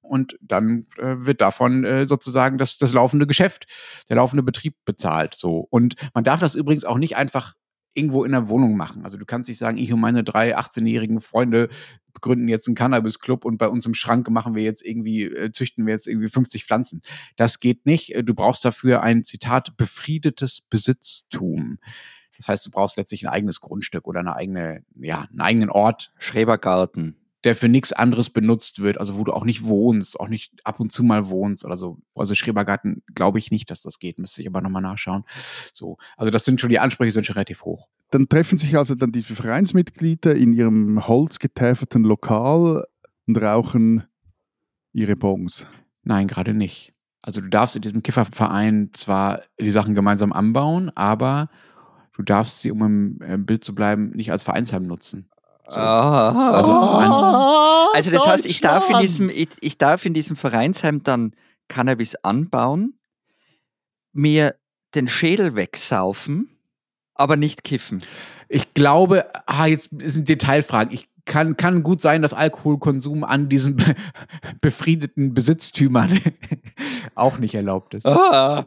Und 0.03 0.39
dann 0.41 0.87
äh, 0.97 1.17
wird 1.19 1.41
davon 1.41 1.85
äh, 1.85 2.07
sozusagen 2.07 2.57
das, 2.59 2.79
das 2.79 2.93
laufende 2.93 3.27
Geschäft, 3.27 3.67
der 4.09 4.17
laufende 4.17 4.43
Betrieb 4.43 4.75
bezahlt. 4.85 5.35
So. 5.35 5.67
Und 5.71 5.95
man 6.15 6.25
darf 6.25 6.41
das 6.41 6.55
übrigens 6.55 6.85
auch 6.85 6.97
nicht 6.97 7.17
einfach 7.17 7.55
irgendwo 7.95 8.25
in 8.25 8.33
der 8.33 8.49
Wohnung 8.49 8.77
machen. 8.77 9.05
Also 9.05 9.17
du 9.17 9.25
kannst 9.25 9.49
nicht 9.49 9.59
sagen, 9.59 9.79
ich 9.79 9.93
und 9.93 10.01
meine 10.01 10.25
drei 10.25 10.57
18-jährigen 10.57 11.21
Freunde 11.21 11.69
gründen 12.21 12.49
jetzt 12.49 12.67
einen 12.67 12.75
Cannabis-Club 12.75 13.45
und 13.45 13.59
bei 13.59 13.69
uns 13.69 13.87
im 13.87 13.95
Schrank 13.95 14.29
machen 14.31 14.55
wir 14.55 14.63
jetzt 14.63 14.85
irgendwie, 14.85 15.25
äh, 15.25 15.53
züchten 15.53 15.87
wir 15.87 15.93
jetzt 15.93 16.07
irgendwie 16.07 16.29
50 16.29 16.65
Pflanzen. 16.65 17.01
Das 17.37 17.59
geht 17.59 17.87
nicht. 17.87 18.15
Äh, 18.15 18.25
du 18.25 18.35
brauchst 18.35 18.65
dafür 18.65 19.03
ein 19.03 19.25
Zitat 19.25 19.77
befriedetes 19.77 20.61
Besitztum. 20.61 21.79
Das 22.37 22.49
heißt, 22.49 22.67
du 22.67 22.71
brauchst 22.71 22.97
letztlich 22.97 23.27
ein 23.27 23.33
eigenes 23.33 23.61
Grundstück 23.61 24.07
oder 24.07 24.21
eine 24.21 24.35
eigene, 24.35 24.83
ja, 24.97 25.27
einen 25.31 25.41
eigenen 25.41 25.71
Ort. 25.71 26.13
Schrebergarten 26.19 27.20
der 27.45 27.55
für 27.55 27.69
nichts 27.69 27.93
anderes 27.93 28.31
benutzt 28.31 28.81
wird, 28.81 28.99
also 28.99 29.17
wo 29.17 29.25
du 29.25 29.33
auch 29.33 29.45
nicht 29.45 29.65
wohnst, 29.65 30.19
auch 30.21 30.29
nicht 30.29 30.53
ab 30.65 30.79
und 30.81 30.93
zu 30.93 31.03
mal 31.03 31.31
wohnst 31.31 31.65
oder 31.65 31.77
so. 31.77 31.99
Also 32.15 32.35
Schrebergarten 32.35 33.03
glaube 33.15 33.39
ich 33.39 33.51
nicht, 33.51 33.71
dass 33.71 33.83
das 33.83 33.99
geht, 33.99 34.19
müsste 34.19 34.43
ich 34.43 34.49
aber 34.49 34.61
nochmal 34.61 34.83
nachschauen. 34.83 35.25
So, 35.73 35.97
also 36.17 36.31
das 36.31 36.45
sind 36.45 36.61
schon, 36.61 36.71
die 36.71 36.79
Ansprüche 36.79 37.13
sind 37.13 37.25
schon 37.25 37.35
relativ 37.35 37.65
hoch. 37.65 37.89
Dann 38.11 38.29
treffen 38.29 38.59
sich 38.59 38.77
also 38.77 38.95
dann 38.95 39.13
die 39.13 39.23
Vereinsmitglieder 39.23 40.35
in 40.35 40.53
ihrem 40.53 41.07
holzgetäferten 41.07 42.05
Lokal 42.05 42.85
und 43.27 43.41
rauchen 43.41 44.05
ihre 44.93 45.17
Bongs. 45.17 45.67
Nein, 46.03 46.27
gerade 46.27 46.53
nicht. 46.53 46.93
Also 47.23 47.41
du 47.41 47.49
darfst 47.49 47.77
in 47.77 47.83
diesem 47.83 48.03
Kifferverein 48.03 48.91
zwar 48.93 49.43
die 49.61 49.71
Sachen 49.71 49.95
gemeinsam 49.95 50.33
anbauen, 50.33 50.91
aber 50.95 51.51
du 52.17 52.23
darfst 52.23 52.61
sie, 52.61 52.71
um 52.71 52.83
im 52.83 53.19
äh, 53.23 53.39
Bild 53.39 53.63
zu 53.63 53.75
bleiben, 53.75 54.11
nicht 54.11 54.33
als 54.33 54.43
Vereinsheim 54.43 54.83
nutzen. 54.83 55.31
So. 55.71 55.79
Also, 55.79 56.73
also, 57.95 58.11
das 58.11 58.27
heißt, 58.27 58.47
ich 58.47 58.61
darf, 58.61 58.91
in 58.91 58.99
diesem, 58.99 59.29
ich, 59.29 59.49
ich 59.61 59.79
darf 59.79 60.05
in 60.05 60.15
diesem 60.15 60.37
Vereinsheim 60.37 61.03
dann 61.03 61.33
Cannabis 61.69 62.17
anbauen, 62.17 62.99
mir 64.13 64.57
den 64.95 65.07
Schädel 65.07 65.55
wegsaufen, 65.55 66.51
aber 67.15 67.37
nicht 67.37 67.63
kiffen. 67.63 68.03
Ich 68.49 68.75
glaube, 68.75 69.27
ah, 69.47 69.67
jetzt 69.67 69.91
sind 69.93 70.29
Detailfragen. 70.29 70.93
Ich 70.93 71.09
kann, 71.25 71.57
kann 71.57 71.85
gut 71.85 72.01
sein, 72.01 72.23
dass 72.23 72.33
Alkoholkonsum 72.35 73.23
an 73.23 73.49
diesen 73.49 73.77
befriedeten 74.61 75.35
Besitztümern 75.35 76.19
auch 77.15 77.39
nicht 77.39 77.55
erlaubt 77.55 77.95
ist. 77.95 78.07
Ah, 78.07 78.67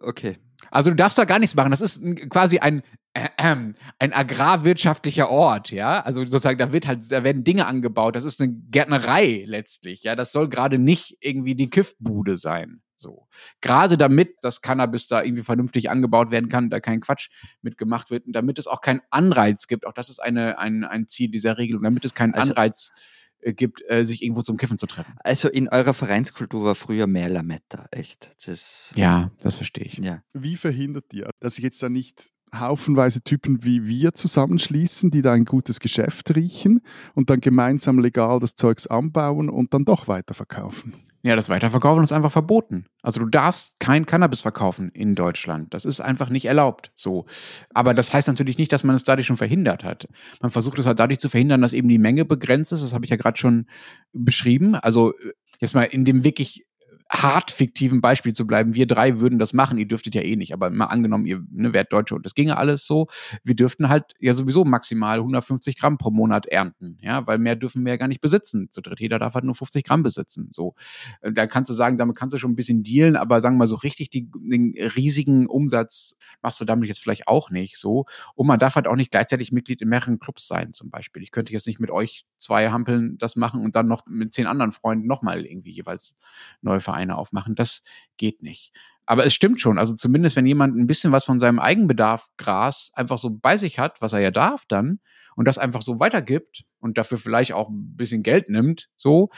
okay. 0.00 0.38
Also 0.70 0.90
du 0.90 0.96
darfst 0.96 1.18
da 1.18 1.24
gar 1.24 1.38
nichts 1.38 1.54
machen. 1.54 1.70
Das 1.70 1.82
ist 1.82 2.02
quasi 2.30 2.58
ein, 2.58 2.82
äh, 3.18 3.52
äh, 3.52 3.74
ein 3.98 4.12
agrarwirtschaftlicher 4.12 5.30
Ort, 5.30 5.70
ja. 5.70 6.00
Also 6.00 6.24
sozusagen, 6.24 6.58
da 6.58 6.72
wird 6.72 6.86
halt, 6.86 7.10
da 7.10 7.24
werden 7.24 7.44
Dinge 7.44 7.66
angebaut. 7.66 8.16
Das 8.16 8.24
ist 8.24 8.40
eine 8.40 8.52
Gärtnerei 8.52 9.44
letztlich, 9.46 10.04
ja. 10.04 10.14
Das 10.14 10.32
soll 10.32 10.48
gerade 10.48 10.78
nicht 10.78 11.16
irgendwie 11.20 11.54
die 11.54 11.70
Kiffbude 11.70 12.36
sein. 12.36 12.82
So. 12.96 13.28
Gerade 13.60 13.96
damit 13.96 14.36
das 14.42 14.60
Cannabis 14.60 15.06
da 15.06 15.22
irgendwie 15.22 15.44
vernünftig 15.44 15.90
angebaut 15.90 16.30
werden 16.30 16.48
kann, 16.48 16.70
da 16.70 16.80
kein 16.80 17.00
Quatsch 17.00 17.30
mitgemacht 17.62 18.10
wird 18.10 18.26
und 18.26 18.32
damit 18.32 18.58
es 18.58 18.66
auch 18.66 18.80
keinen 18.80 19.02
Anreiz 19.10 19.68
gibt, 19.68 19.86
auch 19.86 19.92
das 19.92 20.10
ist 20.10 20.18
eine, 20.18 20.58
ein, 20.58 20.84
ein 20.84 21.06
Ziel 21.06 21.30
dieser 21.30 21.58
Regelung, 21.58 21.82
damit 21.82 22.04
es 22.04 22.14
keinen 22.14 22.34
also, 22.34 22.50
Anreiz 22.50 22.92
äh, 23.40 23.52
gibt, 23.52 23.82
äh, 23.88 24.04
sich 24.04 24.22
irgendwo 24.22 24.42
zum 24.42 24.56
Kiffen 24.56 24.78
zu 24.78 24.86
treffen. 24.86 25.14
Also 25.22 25.48
in 25.48 25.68
eurer 25.68 25.94
Vereinskultur 25.94 26.64
war 26.64 26.74
früher 26.74 27.06
mehr 27.06 27.28
Lametta, 27.28 27.86
echt. 27.92 28.32
Das, 28.44 28.92
ja, 28.96 29.30
das 29.40 29.54
verstehe 29.54 29.84
ich. 29.84 29.98
Ja. 29.98 30.22
Wie 30.32 30.56
verhindert 30.56 31.12
ihr, 31.12 31.30
dass 31.38 31.54
sich 31.54 31.64
jetzt 31.64 31.80
da 31.82 31.88
nicht 31.88 32.30
haufenweise 32.54 33.22
Typen 33.22 33.64
wie 33.64 33.86
wir 33.86 34.14
zusammenschließen, 34.14 35.10
die 35.10 35.22
da 35.22 35.32
ein 35.32 35.44
gutes 35.44 35.80
Geschäft 35.80 36.34
riechen 36.36 36.80
und 37.14 37.30
dann 37.30 37.40
gemeinsam 37.40 37.98
legal 37.98 38.40
das 38.40 38.54
Zeugs 38.54 38.86
anbauen 38.86 39.48
und 39.48 39.74
dann 39.74 39.84
doch 39.84 40.08
weiterverkaufen? 40.08 40.94
Ja, 41.22 41.34
das 41.34 41.48
Weiterverkaufen 41.48 42.04
ist 42.04 42.12
einfach 42.12 42.30
verboten. 42.30 42.86
Also 43.02 43.20
du 43.20 43.26
darfst 43.26 43.80
kein 43.80 44.06
Cannabis 44.06 44.40
verkaufen 44.40 44.90
in 44.94 45.14
Deutschland. 45.16 45.74
Das 45.74 45.84
ist 45.84 46.00
einfach 46.00 46.30
nicht 46.30 46.44
erlaubt. 46.44 46.92
So. 46.94 47.26
Aber 47.74 47.92
das 47.92 48.14
heißt 48.14 48.28
natürlich 48.28 48.56
nicht, 48.56 48.72
dass 48.72 48.84
man 48.84 48.94
es 48.94 49.02
dadurch 49.02 49.26
schon 49.26 49.36
verhindert 49.36 49.82
hat. 49.82 50.06
Man 50.40 50.52
versucht 50.52 50.78
es 50.78 50.86
halt 50.86 51.00
dadurch 51.00 51.18
zu 51.18 51.28
verhindern, 51.28 51.60
dass 51.60 51.72
eben 51.72 51.88
die 51.88 51.98
Menge 51.98 52.24
begrenzt 52.24 52.72
ist. 52.72 52.84
Das 52.84 52.94
habe 52.94 53.04
ich 53.04 53.10
ja 53.10 53.16
gerade 53.16 53.36
schon 53.36 53.66
beschrieben. 54.12 54.76
Also 54.76 55.12
jetzt 55.58 55.74
mal 55.74 55.82
in 55.82 56.04
dem 56.04 56.22
wirklich 56.22 56.67
hart 57.10 57.50
fiktiven 57.50 58.00
Beispiel 58.00 58.34
zu 58.34 58.46
bleiben, 58.46 58.74
wir 58.74 58.86
drei 58.86 59.18
würden 59.18 59.38
das 59.38 59.52
machen, 59.54 59.78
ihr 59.78 59.88
dürftet 59.88 60.14
ja 60.14 60.22
eh 60.22 60.36
nicht, 60.36 60.52
aber 60.52 60.70
mal 60.70 60.86
angenommen, 60.86 61.24
ihr 61.24 61.42
ne, 61.50 61.72
wärt 61.72 61.92
Deutsche 61.92 62.14
und 62.14 62.24
das 62.24 62.34
ginge 62.34 62.56
alles 62.56 62.86
so, 62.86 63.06
wir 63.44 63.56
dürften 63.56 63.88
halt 63.88 64.14
ja 64.20 64.34
sowieso 64.34 64.64
maximal 64.64 65.18
150 65.18 65.78
Gramm 65.78 65.96
pro 65.96 66.10
Monat 66.10 66.46
ernten, 66.46 66.98
ja, 67.00 67.26
weil 67.26 67.38
mehr 67.38 67.56
dürfen 67.56 67.84
wir 67.84 67.92
ja 67.92 67.96
gar 67.96 68.08
nicht 68.08 68.20
besitzen. 68.20 68.70
Zu 68.70 68.82
dritt, 68.82 69.00
jeder 69.00 69.18
darf 69.18 69.34
halt 69.34 69.44
nur 69.44 69.54
50 69.54 69.84
Gramm 69.84 70.02
besitzen, 70.02 70.48
so. 70.52 70.74
Äh, 71.22 71.32
da 71.32 71.46
kannst 71.46 71.70
du 71.70 71.74
sagen, 71.74 71.96
damit 71.96 72.16
kannst 72.16 72.34
du 72.34 72.38
schon 72.38 72.52
ein 72.52 72.56
bisschen 72.56 72.82
dealen, 72.82 73.16
aber 73.16 73.40
sagen 73.40 73.54
wir 73.56 73.60
mal 73.60 73.66
so 73.66 73.76
richtig 73.76 74.10
die, 74.10 74.30
den 74.34 74.74
riesigen 74.96 75.46
Umsatz 75.46 76.18
machst 76.42 76.60
du 76.60 76.66
damit 76.66 76.88
jetzt 76.88 77.00
vielleicht 77.00 77.26
auch 77.26 77.50
nicht, 77.50 77.78
so. 77.78 78.04
Und 78.34 78.46
man 78.46 78.58
darf 78.58 78.74
halt 78.74 78.86
auch 78.86 78.96
nicht 78.96 79.10
gleichzeitig 79.10 79.50
Mitglied 79.50 79.80
in 79.80 79.88
mehreren 79.88 80.18
Clubs 80.18 80.46
sein, 80.46 80.74
zum 80.74 80.90
Beispiel. 80.90 81.22
Ich 81.22 81.30
könnte 81.30 81.52
jetzt 81.52 81.66
nicht 81.66 81.80
mit 81.80 81.90
euch 81.90 82.26
zwei 82.38 82.70
Hampeln 82.70 83.16
das 83.18 83.34
machen 83.34 83.64
und 83.64 83.76
dann 83.76 83.86
noch 83.86 84.04
mit 84.06 84.32
zehn 84.32 84.46
anderen 84.46 84.72
Freunden 84.72 85.06
nochmal 85.06 85.46
irgendwie 85.46 85.70
jeweils 85.70 86.16
neue 86.60 86.80
Vereine 86.80 86.97
Vereine 86.98 87.16
aufmachen. 87.16 87.54
Das 87.54 87.82
geht 88.16 88.42
nicht. 88.42 88.72
Aber 89.06 89.24
es 89.24 89.32
stimmt 89.32 89.60
schon. 89.60 89.78
Also 89.78 89.94
zumindest, 89.94 90.36
wenn 90.36 90.46
jemand 90.46 90.76
ein 90.76 90.86
bisschen 90.86 91.12
was 91.12 91.24
von 91.24 91.40
seinem 91.40 91.58
Eigenbedarf 91.58 92.26
Gras 92.36 92.90
einfach 92.94 93.18
so 93.18 93.30
bei 93.30 93.56
sich 93.56 93.78
hat, 93.78 94.02
was 94.02 94.12
er 94.12 94.20
ja 94.20 94.30
darf 94.30 94.64
dann, 94.68 95.00
und 95.34 95.46
das 95.46 95.56
einfach 95.56 95.82
so 95.82 96.00
weitergibt 96.00 96.64
und 96.80 96.98
dafür 96.98 97.16
vielleicht 97.16 97.52
auch 97.52 97.68
ein 97.68 97.96
bisschen 97.96 98.24
Geld 98.24 98.48
nimmt, 98.48 98.88
so, 98.96 99.30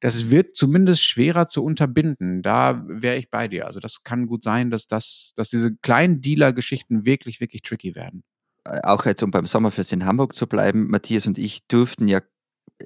das 0.00 0.30
wird 0.30 0.54
zumindest 0.54 1.02
schwerer 1.02 1.48
zu 1.48 1.64
unterbinden. 1.64 2.42
Da 2.42 2.84
wäre 2.86 3.16
ich 3.16 3.28
bei 3.28 3.48
dir. 3.48 3.66
Also 3.66 3.80
das 3.80 4.04
kann 4.04 4.28
gut 4.28 4.44
sein, 4.44 4.70
dass 4.70 4.86
das, 4.86 5.32
dass 5.34 5.50
diese 5.50 5.74
kleinen 5.76 6.20
Dealer-Geschichten 6.20 7.04
wirklich, 7.04 7.40
wirklich 7.40 7.62
tricky 7.62 7.96
werden. 7.96 8.22
Äh, 8.64 8.82
auch 8.84 9.04
jetzt, 9.04 9.22
um 9.24 9.32
beim 9.32 9.46
Sommerfest 9.46 9.92
in 9.92 10.04
Hamburg 10.04 10.36
zu 10.36 10.46
bleiben, 10.46 10.88
Matthias 10.88 11.26
und 11.26 11.38
ich 11.38 11.66
durften 11.66 12.06
ja 12.06 12.20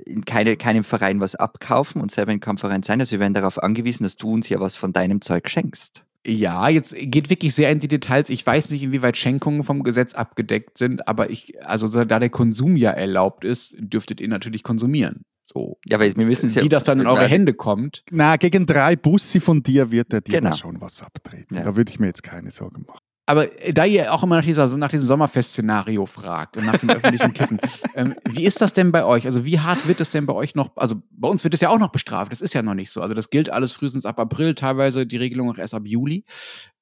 in 0.07 0.25
keine, 0.25 0.57
keinem 0.57 0.85
Verein 0.85 1.21
was 1.21 1.35
abkaufen 1.35 2.01
und 2.01 2.11
selber 2.11 2.33
in 2.33 2.41
keinem 2.41 2.59
Verein 2.59 2.83
sein. 2.83 3.01
Also 3.01 3.13
wir 3.13 3.21
werden 3.21 3.35
darauf 3.35 3.63
angewiesen, 3.63 4.05
dass 4.05 4.17
du 4.17 4.31
uns 4.31 4.49
ja 4.49 4.61
was 4.61 4.77
von 4.77 4.93
deinem 4.93 5.21
Zeug 5.21 5.49
schenkst. 5.49 6.05
Ja, 6.25 6.69
jetzt 6.69 6.95
geht 6.97 7.31
wirklich 7.31 7.55
sehr 7.55 7.71
in 7.73 7.81
die 7.81 7.89
Details. 7.89 8.31
Ich 8.31 8.47
weiß 8.47 8.71
nicht, 8.71 8.85
inwieweit 8.85 9.17
Schenkungen 9.17 9.65
vom 9.65 9.83
Gesetz 9.83 10.15
abgedeckt 10.15 10.79
sind, 10.79 11.09
aber 11.09 11.31
ich, 11.31 11.61
also 11.67 11.89
da 12.05 12.19
der 12.21 12.31
Konsum 12.31 12.77
ja 12.77 12.91
erlaubt 12.91 13.45
ist, 13.45 13.77
dürftet 13.81 14.21
ihr 14.21 14.29
natürlich 14.29 14.63
konsumieren. 14.63 15.25
So. 15.43 15.79
Ja, 15.85 15.99
weil 15.99 16.17
wir 16.17 16.25
müssen 16.25 16.55
Wie 16.55 16.69
das 16.69 16.85
dann 16.85 17.01
in 17.01 17.07
eure 17.09 17.27
Hände 17.27 17.55
kommt. 17.55 18.05
Na, 18.13 18.37
gegen 18.37 18.67
drei 18.67 18.95
Bussi 18.95 19.41
von 19.41 19.65
dir 19.65 19.91
wird 19.91 20.13
er 20.13 20.21
dir 20.21 20.41
Genau. 20.41 20.55
schon 20.55 20.81
was 20.81 21.03
abtreten. 21.03 21.57
Ja. 21.57 21.65
Da 21.65 21.77
würde 21.77 21.91
ich 21.91 21.99
mir 21.99 22.07
jetzt 22.07 22.23
keine 22.23 22.53
Sorgen 22.53 22.85
machen. 22.87 23.01
Aber 23.33 23.51
äh, 23.63 23.73
da 23.73 23.87
ihr 23.87 24.13
auch 24.13 24.23
immer 24.23 24.37
nach, 24.37 24.45
dieser, 24.45 24.77
nach 24.77 24.91
diesem 24.91 25.07
Sommerfest-Szenario 25.07 26.05
fragt 26.05 26.59
und 26.59 26.67
nach 26.67 26.77
dem 26.77 26.91
öffentlichen 26.91 27.33
Kiffen, 27.33 27.59
ähm, 27.95 28.15
wie 28.29 28.45
ist 28.45 28.61
das 28.61 28.75
denn 28.75 28.93
bei 28.93 29.07
euch? 29.07 29.25
Also 29.25 29.47
wie 29.47 29.59
hart 29.59 29.89
wird 29.89 30.03
es 30.03 30.11
denn 30.11 30.27
bei 30.27 30.35
euch 30.35 30.55
noch, 30.55 30.77
also 30.77 30.97
bei 31.11 31.29
uns 31.29 31.43
wird 31.43 31.55
es 31.55 31.63
ja 31.63 31.71
auch 31.71 31.79
noch 31.79 31.89
bestraft, 31.89 32.31
das 32.31 32.43
ist 32.43 32.53
ja 32.53 32.61
noch 32.61 32.75
nicht 32.75 32.91
so. 32.91 33.01
Also 33.01 33.15
das 33.15 33.31
gilt 33.31 33.49
alles 33.49 33.73
frühestens 33.73 34.05
ab 34.05 34.21
April, 34.21 34.55
teilweise 34.55 35.07
die 35.07 35.17
Regelung 35.17 35.51
auch 35.51 35.57
erst 35.57 35.73
ab 35.73 35.85
Juli. 35.87 36.27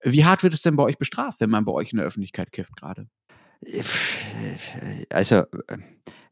Wie 0.02 0.24
hart 0.24 0.42
wird 0.42 0.52
es 0.52 0.62
denn 0.62 0.74
bei 0.74 0.82
euch 0.82 0.98
bestraft, 0.98 1.40
wenn 1.40 1.50
man 1.50 1.64
bei 1.64 1.70
euch 1.70 1.92
in 1.92 1.98
der 1.98 2.06
Öffentlichkeit 2.06 2.50
kifft 2.50 2.76
gerade? 2.76 3.06
Also, 5.10 5.44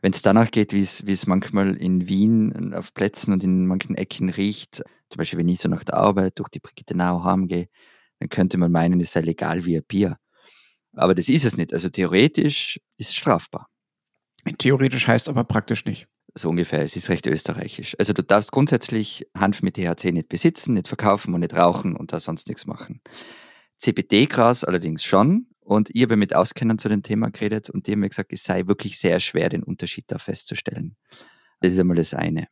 wenn 0.01 0.13
es 0.13 0.23
danach 0.23 0.51
geht, 0.51 0.73
wie 0.73 0.83
es 1.13 1.27
manchmal 1.29 1.77
in 1.77 2.09
Wien 2.09 2.75
auf 2.75 2.93
Plätzen 2.93 3.33
und 3.33 3.45
in 3.45 3.69
manchen 3.69 3.95
Ecken 3.95 4.31
riecht, 4.31 4.83
zum 5.11 5.19
Beispiel 5.19 5.39
wenn 5.39 5.49
ich 5.49 5.61
so 5.61 5.69
nach 5.69 5.85
der 5.85 5.97
Arbeit 5.97 6.41
durch 6.41 6.49
die 6.49 6.59
Brigittenau 6.59 7.23
heimgehe, 7.23 7.69
dann 8.21 8.29
könnte 8.29 8.59
man 8.59 8.73
meinen, 8.73 9.01
es 9.01 9.13
sei 9.13 9.21
legal 9.21 9.65
wie 9.65 9.77
ein 9.77 9.85
Bier. 9.87 10.19
Aber 10.95 11.15
das 11.15 11.29
ist 11.29 11.45
es 11.45 11.57
nicht. 11.57 11.73
Also 11.73 11.89
theoretisch 11.89 12.81
ist 12.97 13.11
es 13.11 13.15
strafbar. 13.15 13.69
Theoretisch 14.59 15.07
heißt 15.07 15.29
aber 15.29 15.45
praktisch 15.45 15.85
nicht. 15.85 16.09
So 16.35 16.49
ungefähr. 16.51 16.83
Es 16.83 16.97
ist 16.97 17.09
recht 17.09 17.27
österreichisch. 17.27 17.97
Also 17.99 18.13
du 18.13 18.23
darfst 18.23 18.53
grundsätzlich 18.53 19.27
Hanf 19.37 19.63
mit 19.63 19.75
THC 19.75 20.13
nicht 20.13 20.29
besitzen, 20.29 20.75
nicht 20.75 20.89
verkaufen 20.89 21.35
und 21.35 21.41
nicht 21.41 21.55
rauchen 21.55 21.97
und 21.97 22.13
da 22.13 22.21
sonst 22.21 22.49
nichts 22.49 22.67
machen. 22.67 23.01
CBD-Gras 23.79 24.65
allerdings 24.65 25.05
schon. 25.05 25.47
Und 25.61 25.91
ich 25.93 26.03
habe 26.03 26.17
mit 26.17 26.35
Auskennern 26.35 26.79
zu 26.79 26.89
dem 26.89 27.03
Thema 27.03 27.31
geredet 27.31 27.69
und 27.69 27.87
die 27.87 27.93
haben 27.93 28.01
mir 28.01 28.09
gesagt, 28.09 28.33
es 28.33 28.43
sei 28.43 28.67
wirklich 28.67 28.99
sehr 28.99 29.21
schwer, 29.21 29.51
den 29.51 29.63
Unterschied 29.63 30.07
da 30.09 30.19
festzustellen. 30.19 30.97
Das 31.61 31.73
ist 31.73 31.79
einmal 31.79 31.97
das 31.97 32.15
eine. 32.15 32.47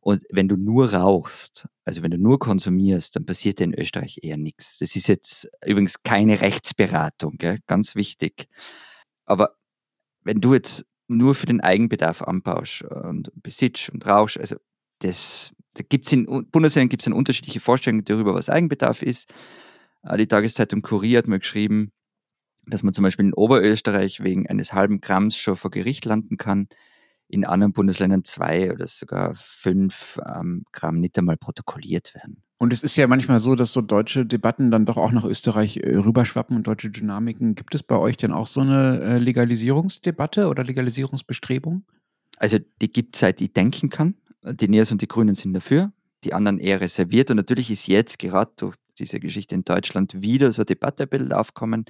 Und 0.00 0.22
wenn 0.30 0.48
du 0.48 0.56
nur 0.56 0.92
rauchst, 0.94 1.66
also 1.84 2.02
wenn 2.02 2.10
du 2.10 2.18
nur 2.18 2.38
konsumierst, 2.38 3.16
dann 3.16 3.26
passiert 3.26 3.60
in 3.60 3.74
Österreich 3.74 4.20
eher 4.22 4.36
nichts. 4.36 4.78
Das 4.78 4.96
ist 4.96 5.08
jetzt 5.08 5.48
übrigens 5.64 6.02
keine 6.02 6.40
Rechtsberatung, 6.40 7.36
gell? 7.38 7.58
ganz 7.66 7.94
wichtig. 7.94 8.48
Aber 9.24 9.56
wenn 10.24 10.40
du 10.40 10.54
jetzt 10.54 10.86
nur 11.08 11.34
für 11.34 11.46
den 11.46 11.60
Eigenbedarf 11.60 12.22
anbaust 12.22 12.82
und 12.82 13.30
besitzt 13.34 13.90
und 13.90 14.06
rauschst, 14.06 14.38
also 14.38 14.56
das, 15.00 15.52
da 15.74 15.82
gibt's 15.88 16.12
in 16.12 16.28
U- 16.28 16.42
Bundesländern 16.42 16.88
gibt 16.90 17.02
es 17.06 17.12
unterschiedliche 17.12 17.60
Vorstellungen 17.60 18.04
darüber, 18.04 18.34
was 18.34 18.50
Eigenbedarf 18.50 19.02
ist. 19.02 19.30
Äh, 20.02 20.16
Die 20.18 20.26
Tageszeitung 20.26 20.82
Kurier 20.82 21.18
hat 21.18 21.28
mal 21.28 21.38
geschrieben, 21.38 21.92
dass 22.66 22.82
man 22.82 22.92
zum 22.92 23.04
Beispiel 23.04 23.26
in 23.26 23.34
Oberösterreich 23.34 24.22
wegen 24.22 24.46
eines 24.46 24.72
halben 24.72 25.00
Gramms 25.00 25.36
schon 25.36 25.56
vor 25.56 25.70
Gericht 25.70 26.04
landen 26.04 26.36
kann, 26.36 26.68
in 27.28 27.44
anderen 27.44 27.72
Bundesländern 27.72 28.24
zwei 28.24 28.72
oder 28.72 28.86
sogar 28.86 29.34
fünf 29.34 30.18
ähm, 30.26 30.64
Gramm 30.72 31.00
nicht 31.00 31.18
einmal 31.18 31.36
protokolliert 31.36 32.14
werden. 32.14 32.42
Und 32.58 32.72
es 32.72 32.82
ist 32.82 32.96
ja 32.96 33.06
manchmal 33.06 33.40
so, 33.40 33.54
dass 33.54 33.72
so 33.72 33.80
deutsche 33.80 34.26
Debatten 34.26 34.70
dann 34.70 34.84
doch 34.84 34.96
auch 34.96 35.12
nach 35.12 35.24
Österreich 35.24 35.76
äh, 35.76 35.96
rüberschwappen 35.96 36.56
und 36.56 36.66
deutsche 36.66 36.90
Dynamiken. 36.90 37.54
Gibt 37.54 37.74
es 37.74 37.82
bei 37.82 37.96
euch 37.96 38.16
denn 38.16 38.32
auch 38.32 38.48
so 38.48 38.60
eine 38.60 39.00
äh, 39.00 39.18
Legalisierungsdebatte 39.18 40.48
oder 40.48 40.64
Legalisierungsbestrebung? 40.64 41.84
Also 42.36 42.58
die 42.80 42.92
gibt 42.92 43.14
es 43.14 43.20
seit 43.20 43.40
ich 43.40 43.52
denken 43.52 43.90
kann. 43.90 44.14
Die 44.42 44.68
NEOS 44.68 44.92
und 44.92 45.02
die 45.02 45.08
Grünen 45.08 45.34
sind 45.34 45.52
dafür, 45.52 45.92
die 46.24 46.34
anderen 46.34 46.58
eher 46.58 46.80
reserviert. 46.80 47.30
Und 47.30 47.36
natürlich 47.36 47.70
ist 47.70 47.86
jetzt 47.86 48.18
gerade 48.18 48.50
durch 48.56 48.76
diese 48.98 49.20
Geschichte 49.20 49.54
in 49.54 49.64
Deutschland 49.64 50.20
wieder 50.20 50.52
so 50.52 50.62
eine 50.62 50.66
Debatte 50.66 51.08
aufkommen. 51.36 51.84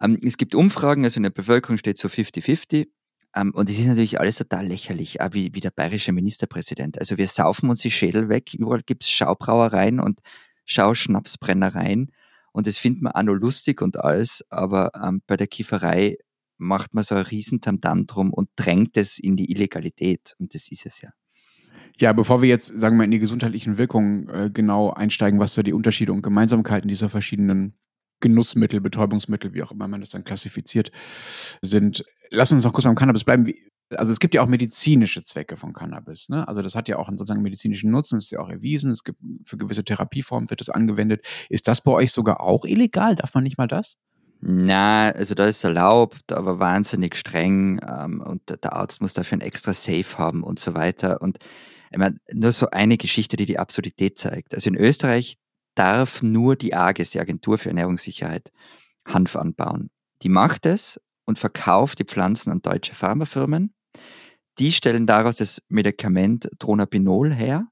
Ähm, 0.00 0.18
es 0.22 0.36
gibt 0.36 0.54
Umfragen, 0.54 1.04
also 1.04 1.18
in 1.18 1.24
der 1.24 1.30
Bevölkerung 1.30 1.78
steht 1.78 1.98
so 1.98 2.08
50-50. 2.08 2.88
Ähm, 3.34 3.52
und 3.54 3.68
es 3.68 3.78
ist 3.78 3.86
natürlich 3.86 4.20
alles 4.20 4.36
total 4.36 4.66
lächerlich, 4.66 5.20
auch 5.20 5.32
wie, 5.32 5.54
wie 5.54 5.60
der 5.60 5.70
bayerische 5.70 6.12
Ministerpräsident. 6.12 6.98
Also 6.98 7.18
wir 7.18 7.26
saufen 7.28 7.70
uns 7.70 7.80
die 7.80 7.90
Schädel 7.90 8.28
weg, 8.28 8.54
überall 8.54 8.82
gibt 8.82 9.04
es 9.04 9.10
Schaubrauereien 9.10 10.00
und 10.00 10.20
Schauschnapsbrennereien. 10.66 12.12
Und 12.52 12.66
das 12.66 12.78
findet 12.78 13.02
man 13.02 13.12
auch 13.12 13.22
noch 13.22 13.34
lustig 13.34 13.82
und 13.82 13.98
alles, 13.98 14.44
aber 14.48 14.92
ähm, 14.94 15.22
bei 15.26 15.36
der 15.36 15.48
Kieferei 15.48 16.16
macht 16.56 16.94
man 16.94 17.02
so 17.02 17.16
ein 17.16 17.22
riesen 17.22 17.60
Tamtam 17.60 18.06
drum 18.06 18.32
und 18.32 18.48
drängt 18.54 18.96
es 18.96 19.18
in 19.18 19.36
die 19.36 19.50
Illegalität. 19.50 20.36
Und 20.38 20.54
das 20.54 20.70
ist 20.70 20.86
es 20.86 21.00
ja. 21.00 21.10
Ja, 21.98 22.12
bevor 22.12 22.42
wir 22.42 22.48
jetzt, 22.48 22.66
sagen 22.78 22.96
wir, 22.96 23.04
in 23.04 23.10
die 23.10 23.18
gesundheitlichen 23.18 23.78
Wirkungen 23.78 24.28
äh, 24.28 24.50
genau 24.52 24.90
einsteigen, 24.90 25.38
was 25.38 25.54
so 25.54 25.62
die 25.62 25.72
Unterschiede 25.72 26.12
und 26.12 26.22
Gemeinsamkeiten 26.22 26.88
dieser 26.88 27.08
verschiedenen 27.08 27.76
Genussmittel, 28.24 28.80
Betäubungsmittel, 28.80 29.52
wie 29.54 29.62
auch 29.62 29.70
immer 29.70 29.86
man 29.86 30.00
das 30.00 30.10
dann 30.10 30.24
klassifiziert, 30.24 30.90
sind, 31.62 32.04
lass 32.30 32.50
uns 32.52 32.64
noch 32.64 32.72
kurz 32.72 32.84
beim 32.84 32.94
Cannabis 32.96 33.22
bleiben. 33.24 33.52
Also 33.90 34.10
es 34.12 34.18
gibt 34.18 34.34
ja 34.34 34.42
auch 34.42 34.46
medizinische 34.48 35.22
Zwecke 35.24 35.56
von 35.58 35.74
Cannabis. 35.74 36.30
Ne? 36.30 36.48
Also 36.48 36.62
das 36.62 36.74
hat 36.74 36.88
ja 36.88 36.96
auch 36.96 37.08
einen 37.08 37.18
sozusagen 37.18 37.42
medizinischen 37.42 37.90
Nutzen, 37.90 38.16
ist 38.18 38.30
ja 38.30 38.40
auch 38.40 38.48
erwiesen. 38.48 38.90
Es 38.90 39.04
gibt 39.04 39.20
für 39.44 39.58
gewisse 39.58 39.84
Therapieformen 39.84 40.48
wird 40.48 40.60
das 40.60 40.70
angewendet. 40.70 41.24
Ist 41.50 41.68
das 41.68 41.82
bei 41.82 41.92
euch 41.92 42.10
sogar 42.10 42.40
auch 42.40 42.64
illegal? 42.64 43.14
Darf 43.14 43.34
man 43.34 43.44
nicht 43.44 43.58
mal 43.58 43.68
das? 43.68 43.98
Na, 44.40 45.10
also 45.10 45.34
da 45.34 45.46
ist 45.46 45.62
erlaubt, 45.64 46.32
aber 46.32 46.58
wahnsinnig 46.58 47.16
streng 47.16 47.78
ähm, 47.86 48.20
und 48.20 48.48
der- 48.48 48.56
der 48.56 48.72
Arzt 48.72 49.00
muss 49.00 49.12
dafür 49.14 49.38
ein 49.38 49.42
extra 49.42 49.72
Safe 49.74 50.18
haben 50.18 50.42
und 50.42 50.58
so 50.58 50.74
weiter. 50.74 51.20
Und 51.22 51.38
ich 51.90 51.98
meine, 51.98 52.18
nur 52.32 52.52
so 52.52 52.70
eine 52.70 52.96
Geschichte, 52.96 53.36
die 53.36 53.46
die 53.46 53.58
Absurdität 53.58 54.18
zeigt. 54.18 54.54
Also 54.54 54.68
in 54.70 54.76
Österreich 54.76 55.36
darf 55.74 56.22
nur 56.22 56.56
die 56.56 56.74
AGES, 56.74 57.10
die 57.10 57.20
Agentur 57.20 57.58
für 57.58 57.68
Ernährungssicherheit, 57.68 58.52
Hanf 59.06 59.36
anbauen. 59.36 59.90
Die 60.22 60.28
macht 60.28 60.66
es 60.66 61.00
und 61.24 61.38
verkauft 61.38 61.98
die 61.98 62.04
Pflanzen 62.04 62.50
an 62.50 62.62
deutsche 62.62 62.94
Pharmafirmen. 62.94 63.74
Die 64.58 64.72
stellen 64.72 65.06
daraus 65.06 65.36
das 65.36 65.62
Medikament 65.68 66.48
Dronabinol 66.58 67.32
her 67.32 67.66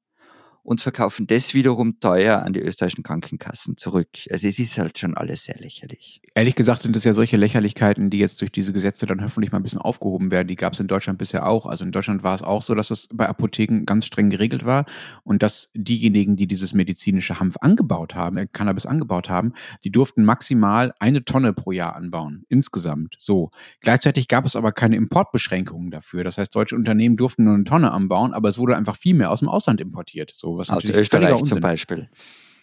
und 0.63 0.81
verkaufen 0.81 1.27
das 1.27 1.55
wiederum 1.55 1.99
teuer 1.99 2.43
an 2.43 2.53
die 2.53 2.61
österreichischen 2.61 3.03
Krankenkassen 3.03 3.77
zurück. 3.77 4.09
Also 4.31 4.47
es 4.47 4.59
ist 4.59 4.79
halt 4.79 4.99
schon 4.99 5.17
alles 5.17 5.45
sehr 5.45 5.57
lächerlich. 5.59 6.23
Ehrlich 6.35 6.55
gesagt 6.55 6.83
sind 6.83 6.95
es 6.97 7.05
ja 7.05 7.15
solche 7.15 7.37
Lächerlichkeiten, 7.37 8.11
die 8.11 8.19
jetzt 8.19 8.41
durch 8.41 8.53
diese 8.53 8.73
Gesetze 8.73 9.07
dann 9.07 9.23
hoffentlich 9.23 9.53
mal 9.53 9.59
ein 9.59 9.63
bisschen 9.63 9.81
aufgehoben 9.81 10.31
werden. 10.31 10.49
Die 10.49 10.57
gab 10.57 10.75
es 10.75 10.81
in 10.81 10.87
Deutschland 10.87 11.19
bisher 11.19 11.47
auch. 11.49 11.67
Also 11.67 11.85
in 11.85 11.93
Deutschland 11.93 12.23
war 12.23 12.35
es 12.35 12.43
auch 12.43 12.63
so, 12.63 12.75
dass 12.75 12.91
es 12.91 13.09
bei 13.13 13.29
Apotheken 13.29 13.85
ganz 13.87 14.07
streng 14.07 14.31
geregelt 14.31 14.65
war 14.65 14.87
und 15.25 15.43
dass 15.43 15.71
diejenigen, 15.75 16.37
die 16.37 16.47
dieses 16.47 16.75
medizinische 16.75 17.41
Hanf 17.41 17.57
angebaut 17.61 18.15
haben, 18.15 18.37
äh, 18.37 18.47
Cannabis 18.51 18.87
angebaut 18.87 19.29
haben, 19.29 19.55
die 19.85 19.91
durften 19.91 20.25
maximal 20.25 20.95
eine 21.01 21.25
Tonne 21.25 21.53
pro 21.53 21.73
Jahr 21.73 21.97
anbauen. 21.97 22.45
Insgesamt. 22.49 23.17
So. 23.19 23.51
Gleichzeitig 23.81 24.29
gab 24.29 24.47
es 24.47 24.55
aber 24.55 24.73
keine 24.73 24.97
Importbeschränkungen 24.97 25.91
dafür. 25.91 26.23
Das 26.23 26.39
heißt, 26.39 26.55
deutsche 26.55 26.77
Unternehmen 26.77 27.17
durften 27.17 27.45
nur 27.45 27.55
eine 27.55 27.65
Tonne 27.65 27.91
anbauen, 27.91 28.33
aber 28.33 28.49
es 28.49 28.59
wurde 28.59 28.77
einfach 28.77 28.97
viel 28.97 29.15
mehr 29.15 29.31
aus 29.31 29.41
dem 29.41 29.49
Ausland 29.49 29.81
importiert. 29.81 30.33
So, 30.35 30.52
was 30.59 30.71
Aus 30.71 30.85
Österreich 30.85 31.43
zum 31.45 31.61
Beispiel. 31.61 32.09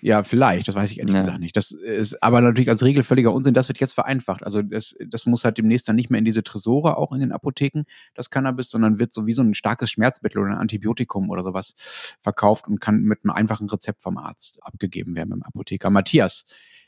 ja, 0.01 0.23
vielleicht, 0.23 0.67
das 0.67 0.75
weiß 0.75 0.91
ich 0.91 0.99
ehrlich 0.99 1.13
Ja. 1.13 1.19
gesagt 1.21 1.39
nicht. 1.39 1.55
Das 1.57 1.71
ist 1.71 2.21
aber 2.23 2.39
natürlich 2.41 2.69
als 2.69 2.83
Regel 2.83 3.03
völliger 3.03 3.33
Unsinn. 3.33 3.53
Das 3.53 3.67
wird 3.67 3.79
jetzt 3.79 3.93
vereinfacht. 3.93 4.43
Also 4.43 4.61
das, 4.61 4.95
das 5.07 5.25
muss 5.25 5.43
halt 5.43 5.57
demnächst 5.57 5.89
dann 5.89 5.95
nicht 5.97 6.09
mehr 6.09 6.19
in 6.19 6.25
diese 6.25 6.41
Tresore, 6.43 6.97
auch 6.97 7.11
in 7.11 7.19
den 7.19 7.31
Apotheken, 7.31 7.83
das 8.15 8.29
Cannabis, 8.29 8.69
sondern 8.69 8.97
wird 8.99 9.13
so 9.13 9.25
wie 9.25 9.33
so 9.33 9.41
ein 9.41 9.53
starkes 9.53 9.91
Schmerzmittel 9.91 10.39
oder 10.41 10.51
ein 10.51 10.57
Antibiotikum 10.57 11.29
oder 11.29 11.43
sowas 11.43 11.73
verkauft 12.21 12.67
und 12.67 12.79
kann 12.79 13.01
mit 13.01 13.19
einem 13.23 13.31
einfachen 13.31 13.69
Rezept 13.69 14.01
vom 14.01 14.17
Arzt 14.17 14.59
abgegeben 14.61 15.15
werden 15.15 15.29
beim 15.31 15.43
Apotheker. 15.43 15.89
Matthias, 15.89 16.45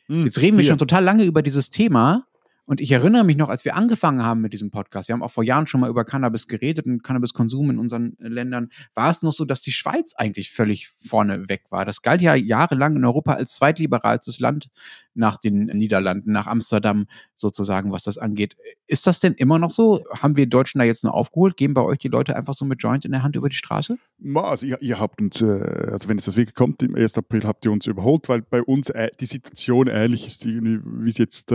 Hm, 0.08 0.26
jetzt 0.26 0.42
reden 0.42 0.58
wir 0.58 0.64
hier. 0.64 0.72
schon 0.72 0.80
total 0.80 1.04
lange 1.04 1.24
über 1.26 1.42
dieses 1.44 1.70
Thema. 1.70 2.26
Und 2.66 2.80
ich 2.80 2.92
erinnere 2.92 3.24
mich 3.24 3.38
noch, 3.38 3.50
als 3.50 3.66
wir 3.66 3.76
angefangen 3.76 4.24
haben 4.24 4.42
mit 4.42 4.54
diesem 4.54 4.72
Podcast, 4.72 5.10
wir 5.10 5.14
haben 5.14 5.24
auch 5.24 5.32
vor 5.32 5.44
Jahren 5.44 5.68
schon 5.68 5.82
mal 5.82 5.90
über 5.90 6.06
Cannabis 6.06 6.48
geredet 6.48 6.86
und 6.86 7.04
Cannabiskonsum 7.04 7.72
in 7.72 7.80
unseren 7.80 8.18
äh, 8.20 8.28
Ländern, 8.28 8.70
war 8.94 9.10
es 9.10 9.24
noch 9.24 9.34
so, 9.34 9.46
dass 9.46 9.62
die 9.62 9.72
Schweiz 9.72 10.14
eigentlich 10.16 10.52
völlig 10.52 10.90
vorne 10.90 11.50
weg 11.50 11.64
war. 11.70 11.86
Das 11.86 12.02
galt 12.02 12.22
ja 12.22 12.36
jahrelang 12.36 12.96
in 12.96 13.04
Europa 13.04 13.34
als 13.34 13.56
zweitliberalstes 13.56 14.40
Land 14.40 14.70
nach 15.14 15.38
den 15.38 15.66
Niederlanden, 15.66 16.32
nach 16.32 16.48
Amsterdam 16.48 17.08
sozusagen, 17.36 17.92
was 17.92 18.04
das 18.04 18.18
angeht. 18.18 18.56
Ist 18.88 19.08
das 19.08 19.20
denn 19.20 19.34
immer 19.34 19.60
noch 19.60 19.72
so? 19.72 20.04
Haben 20.12 20.38
wir 20.38 20.48
Deutschen 20.48 20.80
da 20.80 20.86
jetzt 20.86 21.04
nur 21.04 21.14
aufgeholt? 21.14 21.58
Gehen 21.58 21.74
bei 21.74 21.82
euch 21.82 21.98
die 21.98 22.08
Leute 22.08 22.36
einfach 22.36 22.54
so 22.54 22.64
mit 22.66 22.82
Joint 22.82 23.04
in 23.04 23.12
der 23.12 23.24
Hand 23.24 23.36
über 23.36 23.50
die 23.50 23.56
Straße? 23.56 23.98
Also 24.36 24.68
ihr, 24.68 24.82
ihr 24.82 25.00
habt 25.00 25.20
uns, 25.20 25.42
äh, 25.42 25.90
also 25.92 26.08
wenn 26.08 26.18
es 26.18 26.26
das 26.26 26.38
wirklich 26.38 26.56
kommt, 26.56 26.84
im 26.84 26.96
1. 26.96 27.18
April 27.18 27.44
habt 27.44 27.66
ihr 27.66 27.72
uns 27.72 27.88
überholt, 27.88 28.30
weil 28.30 28.42
bei 28.42 28.62
uns 28.62 28.90
äh, 28.90 29.10
die 29.20 29.26
Situation 29.26 29.88
ähnlich 29.88 30.28
ist, 30.28 30.46
wie 30.46 31.10
es 31.10 31.18
jetzt 31.18 31.54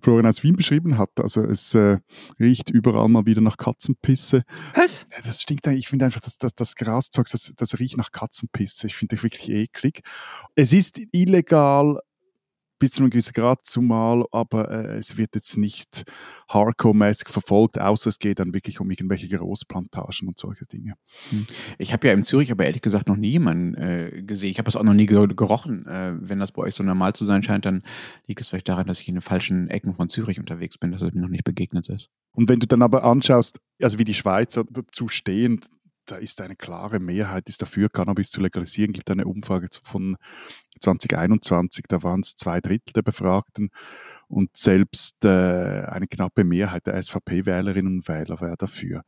Florian 0.00 0.26
aus 0.40 0.44
Wien 0.44 0.56
beschrieben 0.56 0.98
hat. 0.98 1.10
Also 1.20 1.44
es 1.44 1.74
äh, 1.74 1.98
riecht 2.38 2.70
überall 2.70 3.08
mal 3.08 3.26
wieder 3.26 3.40
nach 3.40 3.56
Katzenpisse. 3.56 4.42
Was? 4.74 5.06
Das 5.24 5.42
stinkt 5.42 5.66
eigentlich, 5.66 5.80
ich 5.80 5.88
finde 5.88 6.06
einfach, 6.06 6.20
dass 6.20 6.38
das, 6.38 6.54
das 6.54 6.74
Graszeug, 6.76 7.26
das, 7.30 7.52
das 7.56 7.78
riecht 7.78 7.96
nach 7.96 8.12
Katzenpisse. 8.12 8.86
Ich 8.86 8.96
finde 8.96 9.16
das 9.16 9.22
wirklich 9.22 9.48
eklig. 9.50 10.02
Es 10.54 10.72
ist 10.72 11.00
illegal 11.12 12.00
bis 12.80 12.92
zu 12.92 13.02
einem 13.02 13.10
gewissen 13.10 13.34
Grad 13.34 13.60
zumal, 13.64 14.24
aber 14.32 14.70
äh, 14.70 14.96
es 14.96 15.16
wird 15.16 15.36
jetzt 15.36 15.56
nicht 15.56 16.04
hardcore-mäßig 16.48 17.28
verfolgt, 17.28 17.78
außer 17.78 18.08
es 18.08 18.18
geht 18.18 18.40
dann 18.40 18.52
wirklich 18.52 18.80
um 18.80 18.90
irgendwelche 18.90 19.28
Großplantagen 19.28 20.26
und 20.26 20.38
solche 20.38 20.64
Dinge. 20.66 20.94
Hm. 21.28 21.46
Ich 21.78 21.92
habe 21.92 22.08
ja 22.08 22.14
in 22.14 22.24
Zürich 22.24 22.50
aber 22.50 22.64
ehrlich 22.64 22.82
gesagt 22.82 23.06
noch 23.06 23.16
nie 23.16 23.30
jemanden 23.30 23.74
äh, 23.74 24.22
gesehen. 24.22 24.50
Ich 24.50 24.58
habe 24.58 24.68
es 24.68 24.76
auch 24.76 24.82
noch 24.82 24.94
nie 24.94 25.06
gerochen. 25.06 25.86
Äh, 25.86 26.16
wenn 26.20 26.40
das 26.40 26.52
bei 26.52 26.62
euch 26.62 26.74
so 26.74 26.82
normal 26.82 27.12
zu 27.12 27.24
sein 27.24 27.42
scheint, 27.42 27.66
dann 27.66 27.82
liegt 28.26 28.40
es 28.40 28.48
vielleicht 28.48 28.68
daran, 28.68 28.86
dass 28.86 29.00
ich 29.00 29.08
in 29.08 29.14
den 29.14 29.22
falschen 29.22 29.68
Ecken 29.68 29.94
von 29.94 30.08
Zürich 30.08 30.40
unterwegs 30.40 30.78
bin, 30.78 30.90
dass 30.90 31.02
es 31.02 31.12
mir 31.12 31.20
noch 31.20 31.28
nicht 31.28 31.44
begegnet 31.44 31.88
ist. 31.88 32.08
Und 32.32 32.48
wenn 32.48 32.60
du 32.60 32.66
dann 32.66 32.82
aber 32.82 33.04
anschaust, 33.04 33.60
also 33.82 33.98
wie 33.98 34.04
die 34.04 34.14
Schweizer 34.14 34.64
dazu 34.70 35.08
stehen, 35.08 35.60
da 36.06 36.16
ist 36.16 36.40
eine 36.40 36.56
klare 36.56 36.98
Mehrheit 36.98 37.48
ist 37.48 37.62
dafür, 37.62 37.88
Cannabis 37.88 38.30
zu 38.30 38.40
legalisieren. 38.40 38.90
Es 38.90 38.96
gibt 38.96 39.10
eine 39.10 39.26
Umfrage 39.26 39.68
von 39.82 40.16
2021, 40.80 41.84
da 41.88 42.02
waren 42.02 42.20
es 42.20 42.34
zwei 42.34 42.60
Drittel 42.60 42.92
der 42.94 43.02
Befragten 43.02 43.70
und 44.28 44.56
selbst 44.56 45.24
äh, 45.24 45.28
eine 45.28 46.06
knappe 46.06 46.44
Mehrheit 46.44 46.86
der 46.86 47.00
SVP-Wählerinnen 47.02 47.98
und 47.98 48.08
Wähler 48.08 48.40
wäre 48.40 48.56
dafür. 48.56 49.02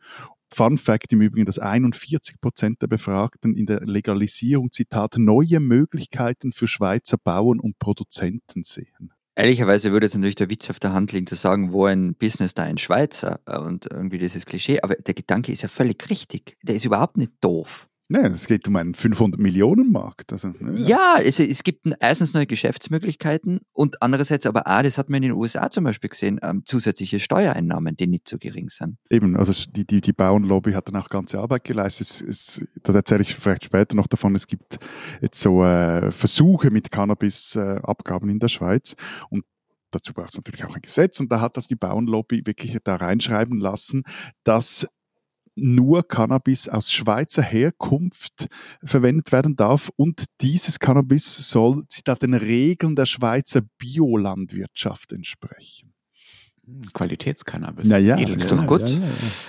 Fun 0.52 0.76
Fact 0.76 1.12
im 1.12 1.22
Übrigen, 1.22 1.46
dass 1.46 1.58
41 1.58 2.40
Prozent 2.40 2.82
der 2.82 2.86
Befragten 2.86 3.56
in 3.56 3.64
der 3.64 3.80
Legalisierung, 3.80 4.70
Zitat, 4.70 5.16
neue 5.16 5.60
Möglichkeiten 5.60 6.52
für 6.52 6.68
Schweizer 6.68 7.16
Bauern 7.16 7.58
und 7.58 7.78
Produzenten 7.78 8.64
sehen. 8.64 9.12
Ehrlicherweise 9.34 9.92
würde 9.92 10.06
jetzt 10.06 10.14
natürlich 10.14 10.34
der 10.36 10.50
Witz 10.50 10.68
auf 10.68 10.78
der 10.78 10.92
Hand 10.92 11.12
liegen, 11.12 11.26
zu 11.26 11.36
sagen, 11.36 11.72
wo 11.72 11.86
ein 11.86 12.14
Business 12.14 12.52
da 12.52 12.64
ein 12.64 12.76
Schweizer 12.76 13.40
äh, 13.46 13.58
und 13.58 13.86
irgendwie 13.90 14.18
dieses 14.18 14.44
Klischee. 14.44 14.80
Aber 14.82 14.94
der 14.94 15.14
Gedanke 15.14 15.52
ist 15.52 15.62
ja 15.62 15.68
völlig 15.68 16.10
richtig. 16.10 16.56
Der 16.62 16.74
ist 16.74 16.84
überhaupt 16.84 17.16
nicht 17.16 17.32
doof. 17.40 17.88
Nein, 18.12 18.32
es 18.32 18.46
geht 18.46 18.68
um 18.68 18.76
einen 18.76 18.92
500-Millionen-Markt. 18.92 20.32
Also, 20.32 20.52
ja, 20.60 21.16
ja 21.16 21.22
es, 21.24 21.40
es 21.40 21.62
gibt 21.62 21.88
erstens 21.98 22.34
neue 22.34 22.46
Geschäftsmöglichkeiten 22.46 23.60
und 23.72 24.02
andererseits 24.02 24.44
aber 24.44 24.66
auch, 24.66 24.82
das 24.82 24.98
hat 24.98 25.08
man 25.08 25.22
in 25.22 25.30
den 25.30 25.32
USA 25.32 25.70
zum 25.70 25.84
Beispiel 25.84 26.10
gesehen, 26.10 26.38
ähm, 26.42 26.62
zusätzliche 26.66 27.20
Steuereinnahmen, 27.20 27.96
die 27.96 28.06
nicht 28.06 28.28
so 28.28 28.36
gering 28.36 28.68
sind. 28.68 28.98
Eben, 29.08 29.34
also 29.34 29.54
die, 29.70 29.86
die, 29.86 30.02
die 30.02 30.12
Bauernlobby 30.12 30.72
hat 30.72 30.88
dann 30.88 30.96
auch 30.96 31.08
ganze 31.08 31.38
Arbeit 31.38 31.64
geleistet. 31.64 32.06
Es, 32.06 32.20
es, 32.20 32.66
da 32.82 32.92
erzähle 32.92 33.22
ich 33.22 33.34
vielleicht 33.34 33.64
später 33.64 33.96
noch 33.96 34.08
davon, 34.08 34.34
es 34.34 34.46
gibt 34.46 34.78
jetzt 35.22 35.40
so 35.40 35.64
äh, 35.64 36.12
Versuche 36.12 36.70
mit 36.70 36.90
Cannabis-Abgaben 36.90 38.28
äh, 38.28 38.32
in 38.32 38.38
der 38.40 38.48
Schweiz 38.48 38.94
und 39.30 39.46
dazu 39.90 40.12
braucht 40.12 40.30
es 40.30 40.36
natürlich 40.36 40.66
auch 40.66 40.74
ein 40.74 40.82
Gesetz 40.82 41.18
und 41.18 41.32
da 41.32 41.40
hat 41.40 41.56
das 41.56 41.66
die 41.66 41.76
Bauernlobby 41.76 42.42
wirklich 42.44 42.76
da 42.84 42.96
reinschreiben 42.96 43.58
lassen, 43.58 44.02
dass 44.44 44.86
nur 45.54 46.06
Cannabis 46.06 46.68
aus 46.68 46.90
Schweizer 46.90 47.42
Herkunft 47.42 48.46
verwendet 48.84 49.32
werden 49.32 49.56
darf 49.56 49.90
und 49.96 50.24
dieses 50.40 50.78
Cannabis 50.78 51.48
soll 51.48 51.84
da 52.04 52.14
den 52.14 52.34
Regeln 52.34 52.96
der 52.96 53.06
Schweizer 53.06 53.62
Biolandwirtschaft 53.78 55.12
entsprechen. 55.12 55.92
Qualitätscannabis. 56.92 57.88
Naja, 57.88 58.16
ist 58.16 58.50
doch 58.50 58.66
gut. 58.66 58.82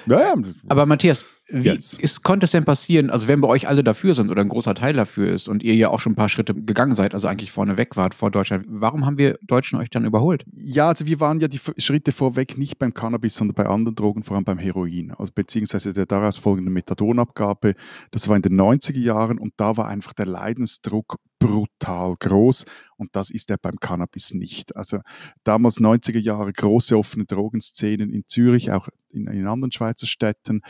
Ja, 0.08 0.20
ja. 0.20 0.34
Aber 0.68 0.86
Matthias, 0.88 1.28
wie 1.50 1.70
yes. 1.70 1.94
ist, 1.94 2.24
konnte 2.24 2.46
es 2.46 2.52
denn 2.52 2.64
passieren, 2.64 3.10
also 3.10 3.28
wenn 3.28 3.42
bei 3.42 3.48
euch 3.48 3.68
alle 3.68 3.84
dafür 3.84 4.16
sind 4.16 4.32
oder 4.32 4.42
ein 4.42 4.50
großer 4.50 4.76
Teil 4.76 4.94
dafür 4.94 5.34
ist 5.34 5.48
und 5.50 5.62
ihr 5.62 5.76
ja 5.76 5.90
auch 5.90 6.00
schon 6.00 6.14
ein 6.14 6.16
paar 6.16 6.30
Schritte 6.30 6.54
gegangen 6.54 6.96
seid, 6.96 7.14
also 7.14 7.28
eigentlich 7.28 7.52
vorne 7.52 7.78
weg 7.78 7.98
wart 7.98 8.14
vor 8.14 8.32
Deutschland, 8.32 8.66
warum 8.68 9.06
haben 9.06 9.18
wir 9.18 9.38
Deutschen 9.42 9.78
euch 9.78 9.90
dann 9.90 10.06
überholt? 10.06 10.46
Ja, 10.54 10.88
also 10.88 11.06
wir 11.06 11.20
waren 11.20 11.42
ja 11.42 11.50
die 11.50 11.60
Schritte 11.78 12.14
vorweg 12.14 12.58
nicht 12.58 12.80
beim 12.80 12.94
Cannabis, 12.94 13.36
sondern 13.36 13.56
bei 13.56 13.66
anderen 13.66 13.96
Drogen, 13.96 14.24
vor 14.24 14.36
allem 14.36 14.46
beim 14.46 14.58
Heroin, 14.58 15.12
also 15.12 15.32
beziehungsweise 15.36 15.92
der 15.92 16.06
daraus 16.06 16.38
folgenden 16.38 16.74
Methadonabgabe. 16.74 17.76
Das 18.12 18.28
war 18.30 18.38
in 18.38 18.42
den 18.42 18.60
90er 18.60 19.00
Jahren 19.00 19.38
und 19.38 19.54
da 19.58 19.76
war 19.76 19.88
einfach 19.90 20.14
der 20.14 20.28
Leidensdruck 20.28 21.18
brutal 21.40 22.16
groß 22.20 22.64
und 22.96 23.16
das 23.16 23.30
ist 23.30 23.52
er 23.52 23.58
beim 23.58 23.80
Cannabis 23.80 24.34
nicht. 24.34 24.76
Also 24.78 25.00
damals 25.44 25.80
90er 25.80 26.20
Jahre 26.20 26.54
große 26.54 26.98
offene 26.98 27.26
Drogenszenen 27.26 28.10
in 28.10 28.24
Zürich, 28.28 28.72
auch 28.72 28.88
in, 29.12 29.28
in 29.28 29.48
anderen 29.48 29.72
Schweizer 29.72 30.08
Städten. 30.08 30.62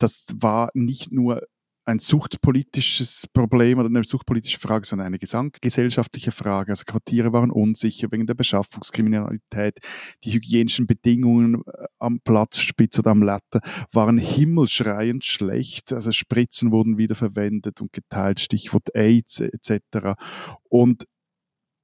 Das 0.00 0.26
war 0.34 0.70
nicht 0.74 1.12
nur 1.12 1.42
ein 1.84 1.98
suchtpolitisches 1.98 3.26
Problem 3.32 3.78
oder 3.78 3.88
eine 3.88 4.04
suchtpolitische 4.04 4.58
Frage, 4.58 4.86
sondern 4.86 5.08
eine 5.08 5.18
gesamtgesellschaftliche 5.18 6.30
Frage. 6.30 6.72
Also 6.72 6.84
Quartiere 6.86 7.32
waren 7.32 7.50
unsicher 7.50 8.08
wegen 8.10 8.26
der 8.26 8.34
Beschaffungskriminalität. 8.34 9.78
Die 10.24 10.32
hygienischen 10.32 10.86
Bedingungen 10.86 11.62
äh, 11.66 11.86
am 11.98 12.20
Platzspitze 12.20 13.00
oder 13.00 13.10
am 13.10 13.22
Letter 13.22 13.60
waren 13.92 14.18
himmelschreiend 14.18 15.24
schlecht. 15.24 15.92
Also 15.92 16.12
Spritzen 16.12 16.70
wurden 16.70 16.96
wiederverwendet 16.96 17.80
und 17.80 17.92
geteilt, 17.92 18.40
Stichwort 18.40 18.94
AIDS 18.94 19.40
etc. 19.40 20.14
Und 20.68 21.06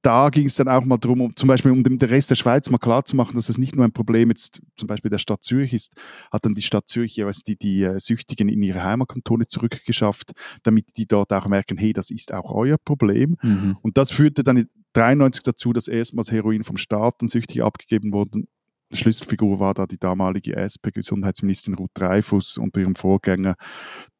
da 0.07 0.29
ging 0.29 0.45
es 0.45 0.55
dann 0.55 0.69
auch 0.69 0.85
mal 0.85 0.97
darum, 0.97 1.19
um, 1.19 1.35
zum 1.35 1.47
Beispiel 1.47 1.69
um 1.69 1.83
dem 1.83 1.97
Rest 1.97 2.29
der 2.29 2.35
Schweiz 2.35 2.69
mal 2.69 2.77
klarzumachen, 2.77 3.35
dass 3.35 3.49
es 3.49 3.57
nicht 3.57 3.75
nur 3.75 3.83
ein 3.83 3.91
Problem 3.91 4.29
jetzt 4.29 4.61
zum 4.77 4.87
Beispiel 4.87 5.11
der 5.11 5.17
Stadt 5.17 5.43
Zürich 5.43 5.73
ist, 5.73 5.91
hat 6.31 6.45
dann 6.45 6.55
die 6.55 6.61
Stadt 6.61 6.87
Zürich 6.87 7.17
jeweils 7.17 7.43
die, 7.43 7.57
die 7.57 7.83
äh, 7.83 7.99
Süchtigen 7.99 8.47
in 8.47 8.63
ihre 8.63 8.81
Heimatkantone 8.81 9.47
zurückgeschafft, 9.47 10.31
damit 10.63 10.95
die 10.95 11.07
dort 11.07 11.33
auch 11.33 11.47
merken, 11.47 11.77
hey, 11.77 11.91
das 11.91 12.09
ist 12.09 12.33
auch 12.33 12.53
euer 12.53 12.77
Problem. 12.77 13.35
Mhm. 13.41 13.77
Und 13.81 13.97
das 13.97 14.11
führte 14.11 14.45
dann 14.45 14.55
in 14.55 14.69
93 14.93 15.43
dazu, 15.43 15.73
dass 15.73 15.89
erstmals 15.89 16.31
Heroin 16.31 16.63
vom 16.63 16.77
Staat 16.77 17.21
an 17.21 17.27
Süchtige 17.27 17.65
abgegeben 17.65 18.13
wurden, 18.13 18.47
Schlüsselfigur 18.91 19.59
war 19.59 19.73
da 19.73 19.85
die 19.85 19.97
damalige 19.97 20.55
SP-Gesundheitsministerin 20.55 21.75
Ruth 21.77 21.91
Dreifuss 21.93 22.57
unter 22.57 22.79
ihrem 22.79 22.95
Vorgänger. 22.95 23.55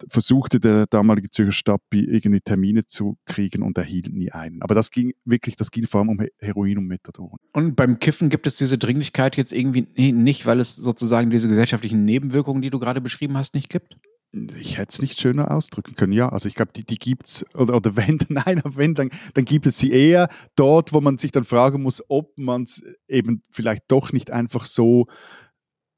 Versuchte 0.09 0.59
der 0.59 0.85
damalige 0.87 1.29
Zürcher 1.29 1.51
Stappi 1.51 2.03
irgendwie 2.03 2.41
Termine 2.41 2.85
zu 2.85 3.17
kriegen 3.25 3.63
und 3.63 3.77
erhielt 3.77 4.13
nie 4.13 4.31
einen. 4.31 4.61
Aber 4.61 4.75
das 4.75 4.91
ging 4.91 5.13
wirklich, 5.25 5.55
das 5.55 5.71
ging 5.71 5.87
vor 5.87 6.01
allem 6.01 6.09
um 6.09 6.19
Heroin 6.39 6.77
und 6.79 6.87
Methadon. 6.87 7.37
Und 7.53 7.75
beim 7.75 7.99
Kiffen 7.99 8.29
gibt 8.29 8.45
es 8.45 8.57
diese 8.57 8.77
Dringlichkeit 8.77 9.37
jetzt 9.37 9.53
irgendwie 9.53 9.87
nicht, 10.11 10.45
weil 10.45 10.59
es 10.59 10.75
sozusagen 10.75 11.29
diese 11.29 11.47
gesellschaftlichen 11.47 12.03
Nebenwirkungen, 12.03 12.61
die 12.61 12.69
du 12.69 12.79
gerade 12.79 13.01
beschrieben 13.01 13.37
hast, 13.37 13.53
nicht 13.53 13.69
gibt? 13.69 13.97
Ich 14.31 14.77
hätte 14.77 14.89
es 14.89 15.01
nicht 15.01 15.19
schöner 15.19 15.51
ausdrücken 15.51 15.95
können. 15.95 16.13
Ja, 16.13 16.29
also 16.29 16.47
ich 16.47 16.55
glaube, 16.55 16.71
die, 16.75 16.85
die 16.85 16.97
gibt 16.97 17.27
es, 17.27 17.45
oder, 17.53 17.75
oder 17.75 17.95
wenn, 17.95 18.19
nein, 18.29 18.61
wenn, 18.65 18.93
dann, 18.93 19.09
dann 19.33 19.45
gibt 19.45 19.65
es 19.67 19.77
sie 19.77 19.91
eher 19.91 20.29
dort, 20.55 20.93
wo 20.93 21.01
man 21.01 21.17
sich 21.17 21.31
dann 21.31 21.43
fragen 21.43 21.81
muss, 21.81 22.03
ob 22.09 22.37
man 22.37 22.63
es 22.63 22.83
eben 23.07 23.43
vielleicht 23.51 23.83
doch 23.87 24.11
nicht 24.11 24.31
einfach 24.31 24.65
so 24.65 25.07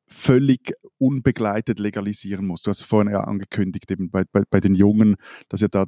völlig 0.08 0.74
unbegleitet 0.98 1.80
legalisieren 1.80 2.46
muss. 2.46 2.64
Du 2.64 2.70
hast 2.70 2.84
vorhin 2.84 3.12
ja 3.12 3.22
angekündigt, 3.22 3.90
eben 3.92 4.10
bei, 4.10 4.24
bei, 4.32 4.44
bei 4.50 4.60
den 4.60 4.76
Jungen, 4.76 5.16
dass 5.50 5.62
ja 5.62 5.68
da 5.68 5.86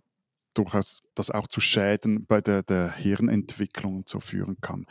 durchaus 0.53 1.01
das 1.15 1.31
auch 1.31 1.47
zu 1.47 1.61
Schäden 1.61 2.25
bei 2.25 2.41
der, 2.41 2.63
der 2.63 2.93
Hirnentwicklung 2.93 4.03
so 4.07 4.19
führen 4.19 4.57
kann. 4.61 4.85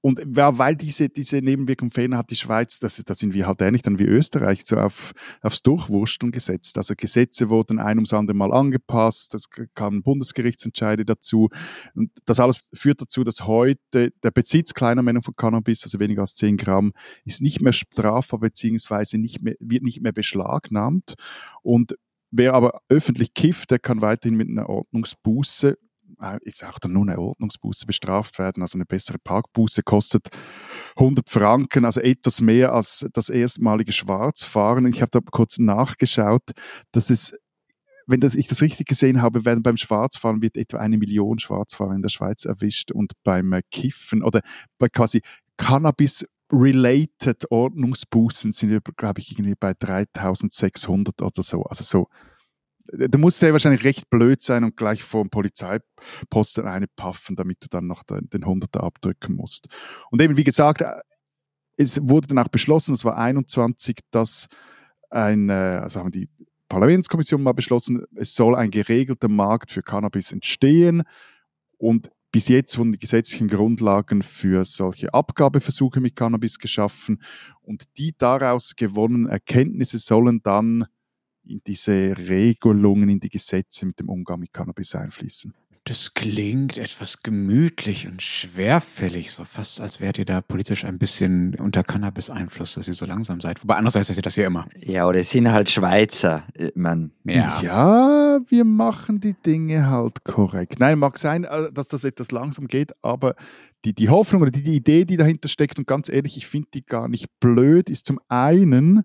Und 0.00 0.20
weil 0.24 0.76
diese, 0.76 1.08
diese 1.08 1.38
Nebenwirkungen 1.38 1.90
fehlen, 1.90 2.16
hat 2.16 2.30
die 2.30 2.36
Schweiz, 2.36 2.78
das, 2.78 3.02
das 3.04 3.18
sind 3.18 3.34
wir 3.34 3.46
halt 3.46 3.60
ähnlich 3.60 3.82
dann 3.82 3.98
wie 3.98 4.04
Österreich, 4.04 4.64
so 4.64 4.76
auf, 4.76 5.12
aufs 5.42 5.62
Durchwursteln 5.62 6.30
gesetzt. 6.30 6.76
Also 6.76 6.94
Gesetze 6.96 7.50
wurden 7.50 7.80
ein 7.80 7.98
ums 7.98 8.14
andere 8.14 8.36
Mal 8.36 8.52
angepasst, 8.52 9.34
es 9.34 9.48
kamen 9.74 10.02
Bundesgerichtsentscheide 10.02 11.04
dazu. 11.04 11.48
Und 11.94 12.12
das 12.26 12.38
alles 12.38 12.68
führt 12.72 13.00
dazu, 13.00 13.24
dass 13.24 13.46
heute 13.46 14.12
der 14.22 14.30
Besitz 14.30 14.72
kleiner 14.72 15.02
Mengen 15.02 15.22
von 15.22 15.34
Cannabis, 15.34 15.82
also 15.82 15.98
weniger 15.98 16.20
als 16.20 16.34
10 16.34 16.56
Gramm, 16.56 16.92
ist 17.24 17.42
nicht 17.42 17.60
mehr 17.60 17.72
strafbar 17.72 18.40
beziehungsweise 18.40 19.18
nicht 19.18 19.42
mehr, 19.42 19.54
wird 19.58 19.82
nicht 19.82 20.00
mehr 20.00 20.12
beschlagnahmt. 20.12 21.14
Und 21.62 21.96
Wer 22.30 22.54
aber 22.54 22.80
öffentlich 22.88 23.34
kifft, 23.34 23.70
der 23.70 23.78
kann 23.78 24.02
weiterhin 24.02 24.36
mit 24.36 24.48
einer 24.48 24.68
Ordnungsbuße, 24.68 25.76
äh, 26.20 26.38
ist 26.42 26.64
auch 26.64 26.78
dann 26.78 26.92
nur 26.92 27.02
eine 27.02 27.18
Ordnungsbuße 27.18 27.86
bestraft 27.86 28.38
werden. 28.38 28.62
Also 28.62 28.76
eine 28.76 28.84
bessere 28.84 29.18
Parkbuße 29.18 29.82
kostet 29.82 30.28
100 30.96 31.28
Franken, 31.28 31.84
also 31.84 32.00
etwas 32.00 32.40
mehr 32.40 32.72
als 32.72 33.06
das 33.12 33.28
erstmalige 33.28 33.92
Schwarzfahren. 33.92 34.86
Ich 34.86 35.00
habe 35.00 35.10
da 35.10 35.20
kurz 35.30 35.58
nachgeschaut, 35.58 36.50
dass 36.92 37.10
es 37.10 37.34
wenn 38.10 38.20
das, 38.20 38.36
ich 38.36 38.48
das 38.48 38.62
richtig 38.62 38.86
gesehen 38.86 39.20
habe, 39.20 39.44
werden 39.44 39.62
beim 39.62 39.76
Schwarzfahren 39.76 40.40
wird 40.40 40.56
etwa 40.56 40.78
eine 40.78 40.96
Million 40.96 41.38
Schwarzfahrer 41.38 41.94
in 41.94 42.00
der 42.00 42.08
Schweiz 42.08 42.46
erwischt 42.46 42.90
und 42.90 43.12
beim 43.22 43.52
äh, 43.52 43.60
Kiffen 43.70 44.22
oder 44.22 44.40
bei 44.78 44.88
quasi 44.88 45.20
Cannabis 45.58 46.24
related 46.50 47.50
Ordnungsbußen 47.50 48.52
sind 48.52 48.82
glaube 48.96 49.20
ich, 49.20 49.32
irgendwie 49.32 49.54
bei 49.58 49.74
3600 49.74 51.20
oder 51.20 51.42
so. 51.42 51.62
Also 51.64 51.84
so, 51.84 52.08
da 52.92 53.18
muss 53.18 53.38
sehr 53.38 53.52
wahrscheinlich 53.52 53.84
recht 53.84 54.08
blöd 54.08 54.42
sein 54.42 54.64
und 54.64 54.76
gleich 54.76 55.02
vor 55.02 55.22
dem 55.22 55.30
Polizeiposten 55.30 56.66
eine 56.66 56.86
paffen, 56.86 57.36
damit 57.36 57.62
du 57.62 57.68
dann 57.68 57.86
noch 57.86 58.02
den, 58.02 58.28
100er 58.30 58.80
abdrücken 58.80 59.34
musst. 59.34 59.68
Und 60.10 60.22
eben, 60.22 60.36
wie 60.36 60.44
gesagt, 60.44 60.82
es 61.76 62.00
wurde 62.02 62.28
dann 62.28 62.38
auch 62.38 62.48
beschlossen, 62.48 62.94
es 62.94 63.04
war 63.04 63.18
21, 63.18 64.00
dass 64.10 64.46
ein, 65.10 65.50
äh, 65.50 65.52
also 65.52 66.00
haben 66.00 66.10
die 66.10 66.28
Parlamentskommission 66.68 67.42
mal 67.42 67.52
beschlossen, 67.52 68.04
es 68.16 68.34
soll 68.34 68.54
ein 68.54 68.70
geregelter 68.70 69.28
Markt 69.28 69.70
für 69.70 69.82
Cannabis 69.82 70.32
entstehen 70.32 71.02
und 71.78 72.10
bis 72.30 72.48
jetzt 72.48 72.76
wurden 72.78 72.92
die 72.92 72.98
gesetzlichen 72.98 73.48
Grundlagen 73.48 74.22
für 74.22 74.64
solche 74.64 75.12
Abgabeversuche 75.14 76.00
mit 76.00 76.14
Cannabis 76.14 76.58
geschaffen 76.58 77.22
und 77.62 77.84
die 77.96 78.14
daraus 78.16 78.76
gewonnenen 78.76 79.28
Erkenntnisse 79.28 79.98
sollen 79.98 80.40
dann 80.42 80.86
in 81.44 81.62
diese 81.66 82.16
Regelungen, 82.16 83.08
in 83.08 83.20
die 83.20 83.30
Gesetze 83.30 83.86
mit 83.86 83.98
dem 83.98 84.10
Umgang 84.10 84.40
mit 84.40 84.52
Cannabis 84.52 84.94
einfließen. 84.94 85.54
Das 85.88 86.12
klingt 86.12 86.76
etwas 86.76 87.22
gemütlich 87.22 88.06
und 88.06 88.20
schwerfällig, 88.20 89.32
so 89.32 89.44
fast 89.44 89.80
als 89.80 90.02
wärt 90.02 90.18
ihr 90.18 90.26
da 90.26 90.42
politisch 90.42 90.84
ein 90.84 90.98
bisschen 90.98 91.54
unter 91.54 91.82
Cannabis-Einfluss, 91.82 92.74
dass 92.74 92.88
ihr 92.88 92.94
so 92.94 93.06
langsam 93.06 93.40
seid. 93.40 93.62
Wobei 93.62 93.76
andererseits 93.76 94.08
seid 94.08 94.18
ihr 94.18 94.22
das 94.22 94.36
ja 94.36 94.46
immer. 94.46 94.66
Ja, 94.78 95.08
oder 95.08 95.20
es 95.20 95.30
sind 95.30 95.50
halt 95.50 95.70
Schweizer. 95.70 96.46
Ich 96.52 96.72
mein, 96.74 97.12
Ja. 97.24 97.62
Ja, 97.62 98.40
wir 98.48 98.64
machen 98.66 99.20
die 99.20 99.32
Dinge 99.32 99.88
halt 99.88 100.24
korrekt. 100.24 100.78
Nein, 100.78 100.98
mag 100.98 101.16
sein, 101.16 101.44
äh, 101.44 101.72
dass 101.72 101.88
das 101.88 102.04
etwas 102.04 102.32
langsam 102.32 102.66
geht, 102.66 102.92
aber 103.00 103.34
die, 103.86 103.94
die 103.94 104.10
Hoffnung 104.10 104.42
oder 104.42 104.50
die, 104.50 104.62
die 104.62 104.76
Idee, 104.76 105.06
die 105.06 105.16
dahinter 105.16 105.48
steckt, 105.48 105.78
und 105.78 105.86
ganz 105.86 106.10
ehrlich, 106.10 106.36
ich 106.36 106.46
finde 106.46 106.68
die 106.74 106.84
gar 106.84 107.08
nicht 107.08 107.28
blöd, 107.40 107.88
ist 107.88 108.04
zum 108.04 108.20
einen, 108.28 109.04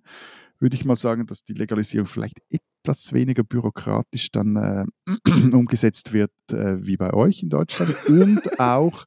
würde 0.60 0.76
ich 0.76 0.84
mal 0.84 0.98
sagen, 0.98 1.28
dass 1.28 1.46
die 1.46 1.54
Legalisierung 1.54 2.08
vielleicht 2.08 2.40
etwas 2.50 2.73
weniger 2.86 3.44
bürokratisch 3.44 4.32
dann 4.32 4.56
äh, 4.56 4.86
umgesetzt 5.56 6.14
wird 6.14 6.32
äh, 6.52 6.86
wie 6.86 6.98
bei 6.98 7.14
euch 7.14 7.44
in 7.44 7.50
Deutschland 7.50 7.96
und 8.08 8.42
auch, 8.60 9.06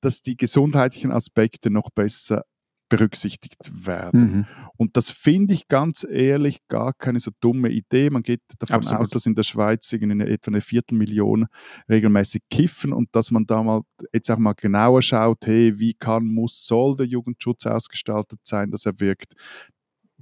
dass 0.00 0.22
die 0.22 0.36
gesundheitlichen 0.36 1.10
Aspekte 1.10 1.70
noch 1.70 1.90
besser 1.90 2.44
berücksichtigt 2.88 3.70
werden. 3.74 4.20
Mhm. 4.20 4.46
Und 4.76 4.96
das 4.96 5.10
finde 5.10 5.54
ich 5.54 5.68
ganz 5.68 6.06
ehrlich 6.08 6.58
gar 6.68 6.92
keine 6.92 7.18
so 7.18 7.30
dumme 7.40 7.70
Idee. 7.70 8.10
Man 8.10 8.22
geht 8.22 8.42
davon 8.58 8.76
Absolut. 8.76 9.00
aus, 9.00 9.10
dass 9.10 9.26
in 9.26 9.34
der 9.34 9.42
Schweiz 9.42 9.90
irgendwie 9.92 10.24
etwa 10.30 10.50
eine 10.50 10.60
Viertelmillion 10.60 11.46
regelmäßig 11.88 12.42
kiffen 12.50 12.92
und 12.92 13.08
dass 13.12 13.30
man 13.30 13.46
da 13.46 13.62
mal 13.62 13.82
jetzt 14.12 14.30
auch 14.30 14.38
mal 14.38 14.52
genauer 14.52 15.02
schaut, 15.02 15.46
hey, 15.46 15.78
wie 15.78 15.94
kann, 15.94 16.26
muss, 16.26 16.64
soll 16.64 16.96
der 16.96 17.06
Jugendschutz 17.06 17.66
ausgestaltet 17.66 18.40
sein, 18.42 18.70
dass 18.70 18.86
er 18.86 19.00
wirkt. 19.00 19.32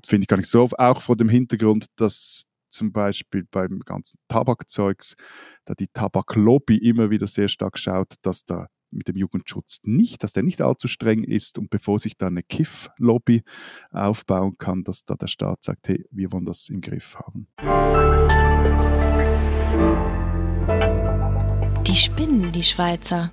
Finde 0.04 0.24
ich 0.24 0.28
gar 0.28 0.36
nicht 0.36 0.48
so 0.48 0.62
auf. 0.62 0.72
Auch 0.74 1.02
vor 1.02 1.16
dem 1.16 1.28
Hintergrund, 1.28 1.86
dass 1.96 2.44
zum 2.74 2.92
Beispiel 2.92 3.44
beim 3.50 3.80
ganzen 3.80 4.18
Tabakzeugs 4.28 5.14
da 5.64 5.74
die 5.74 5.88
Tabaklobby 5.88 6.76
immer 6.76 7.10
wieder 7.10 7.26
sehr 7.26 7.48
stark 7.48 7.78
schaut, 7.78 8.14
dass 8.22 8.44
da 8.44 8.68
mit 8.90 9.08
dem 9.08 9.16
Jugendschutz 9.16 9.80
nicht, 9.84 10.22
dass 10.22 10.32
der 10.32 10.42
nicht 10.42 10.60
allzu 10.60 10.88
streng 10.88 11.24
ist 11.24 11.58
und 11.58 11.70
bevor 11.70 11.98
sich 11.98 12.16
da 12.16 12.28
eine 12.28 12.42
Kiff-Lobby 12.42 13.42
aufbauen 13.90 14.56
kann, 14.58 14.84
dass 14.84 15.04
da 15.04 15.14
der 15.16 15.26
Staat 15.26 15.64
sagt, 15.64 15.88
hey, 15.88 16.06
wir 16.10 16.32
wollen 16.32 16.44
das 16.44 16.68
im 16.68 16.80
Griff 16.80 17.16
haben. 17.16 17.48
Die 21.86 21.96
spinnen, 21.96 22.52
die 22.52 22.62
Schweizer. 22.62 23.32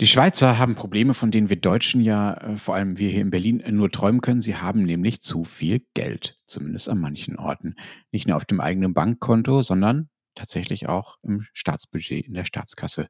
Die 0.00 0.06
Schweizer 0.06 0.58
haben 0.58 0.74
Probleme, 0.74 1.14
von 1.14 1.30
denen 1.30 1.50
wir 1.50 1.60
Deutschen 1.60 2.00
ja, 2.00 2.34
äh, 2.34 2.56
vor 2.56 2.74
allem 2.74 2.98
wir 2.98 3.10
hier 3.10 3.20
in 3.20 3.30
Berlin, 3.30 3.60
äh, 3.60 3.70
nur 3.72 3.90
träumen 3.90 4.20
können. 4.20 4.40
Sie 4.40 4.56
haben 4.56 4.82
nämlich 4.82 5.20
zu 5.20 5.44
viel 5.44 5.84
Geld, 5.94 6.38
zumindest 6.46 6.88
an 6.88 6.98
manchen 6.98 7.36
Orten. 7.36 7.76
Nicht 8.10 8.26
nur 8.26 8.36
auf 8.36 8.44
dem 8.44 8.60
eigenen 8.60 8.94
Bankkonto, 8.94 9.62
sondern 9.62 10.08
tatsächlich 10.34 10.88
auch 10.88 11.18
im 11.22 11.46
Staatsbudget, 11.52 12.26
in 12.26 12.34
der 12.34 12.46
Staatskasse. 12.46 13.08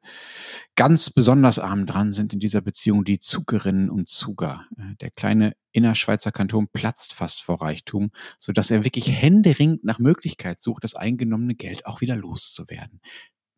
Ganz 0.75 1.09
besonders 1.09 1.57
arm 1.57 1.85
dran 1.85 2.11
sind 2.11 2.33
in 2.33 2.39
dieser 2.39 2.61
Beziehung 2.61 3.05
die 3.05 3.19
Zugerinnen 3.19 3.89
und 3.89 4.07
Zuger. 4.09 4.65
Äh, 4.77 4.95
Der 4.99 5.11
kleine 5.11 5.55
Innerschweizer 5.71 6.31
Kanton 6.31 6.67
platzt 6.67 7.13
fast 7.13 7.41
vor 7.41 7.61
Reichtum, 7.61 8.11
sodass 8.39 8.71
er 8.71 8.83
wirklich 8.83 9.09
händeringend 9.09 9.83
nach 9.83 9.99
Möglichkeit 9.99 10.61
sucht, 10.61 10.83
das 10.83 10.95
eingenommene 10.95 11.55
Geld 11.55 11.85
auch 11.85 12.01
wieder 12.01 12.15
loszuwerden. 12.15 13.01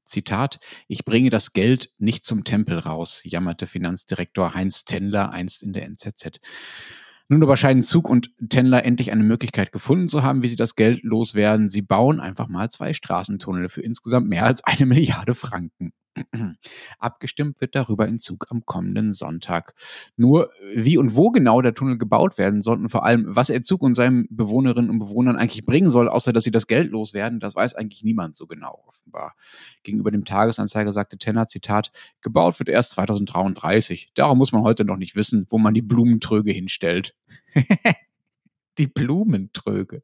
Zitat, 0.05 0.59
ich 0.87 1.05
bringe 1.05 1.29
das 1.29 1.53
Geld 1.53 1.91
nicht 1.97 2.25
zum 2.25 2.43
Tempel 2.43 2.79
raus, 2.79 3.21
jammerte 3.23 3.67
Finanzdirektor 3.67 4.53
Heinz 4.53 4.85
Tendler 4.85 5.31
einst 5.31 5.63
in 5.63 5.73
der 5.73 5.85
NZZ. 5.85 6.39
Nun 7.27 7.41
aber 7.41 7.57
scheinen 7.57 7.81
Zug 7.81 8.07
und 8.07 8.31
Tendler 8.49 8.85
endlich 8.85 9.11
eine 9.11 9.23
Möglichkeit 9.23 9.71
gefunden 9.71 10.07
zu 10.07 10.21
haben, 10.21 10.43
wie 10.43 10.47
sie 10.47 10.55
das 10.55 10.75
Geld 10.75 11.01
loswerden. 11.03 11.69
Sie 11.69 11.81
bauen 11.81 12.19
einfach 12.19 12.47
mal 12.47 12.69
zwei 12.69 12.93
Straßentunnel 12.93 13.67
für 13.67 13.81
insgesamt 13.81 14.27
mehr 14.27 14.45
als 14.45 14.63
eine 14.63 14.85
Milliarde 14.85 15.33
Franken. 15.33 15.91
Abgestimmt 16.99 17.59
wird 17.61 17.75
darüber 17.75 18.07
in 18.07 18.19
Zug 18.19 18.47
am 18.49 18.65
kommenden 18.65 19.13
Sonntag. 19.13 19.73
Nur 20.15 20.51
wie 20.73 20.97
und 20.97 21.15
wo 21.15 21.31
genau 21.31 21.61
der 21.61 21.73
Tunnel 21.73 21.97
gebaut 21.97 22.37
werden 22.37 22.61
soll 22.61 22.77
und 22.77 22.89
vor 22.89 23.05
allem, 23.05 23.25
was 23.27 23.49
er 23.49 23.61
Zug 23.61 23.81
und 23.81 23.93
seinen 23.93 24.27
Bewohnerinnen 24.29 24.89
und 24.89 24.99
Bewohnern 24.99 25.35
eigentlich 25.35 25.65
bringen 25.65 25.89
soll, 25.89 26.07
außer 26.07 26.31
dass 26.33 26.43
sie 26.43 26.51
das 26.51 26.67
Geld 26.67 26.91
loswerden, 26.91 27.39
das 27.39 27.55
weiß 27.55 27.75
eigentlich 27.75 28.03
niemand 28.03 28.35
so 28.35 28.47
genau 28.47 28.83
offenbar. 28.87 29.35
Gegenüber 29.83 30.11
dem 30.11 30.25
Tagesanzeiger 30.25 30.93
sagte 30.93 31.17
Tenner, 31.17 31.47
Zitat, 31.47 31.91
gebaut 32.21 32.59
wird 32.59 32.69
erst 32.69 32.91
2033. 32.91 34.11
Darum 34.13 34.37
muss 34.37 34.51
man 34.51 34.63
heute 34.63 34.85
noch 34.85 34.97
nicht 34.97 35.15
wissen, 35.15 35.45
wo 35.49 35.57
man 35.57 35.73
die 35.73 35.81
Blumentröge 35.81 36.51
hinstellt. 36.51 37.15
die 38.77 38.87
Blumentröge. 38.87 40.01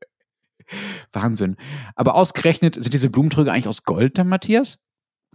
Wahnsinn. 1.12 1.57
Aber 1.95 2.16
ausgerechnet 2.16 2.76
sind 2.76 2.93
diese 2.93 3.09
Blumentröge 3.09 3.51
eigentlich 3.51 3.68
aus 3.68 3.84
Gold 3.84 4.18
dann, 4.18 4.30
Matthias? 4.30 4.80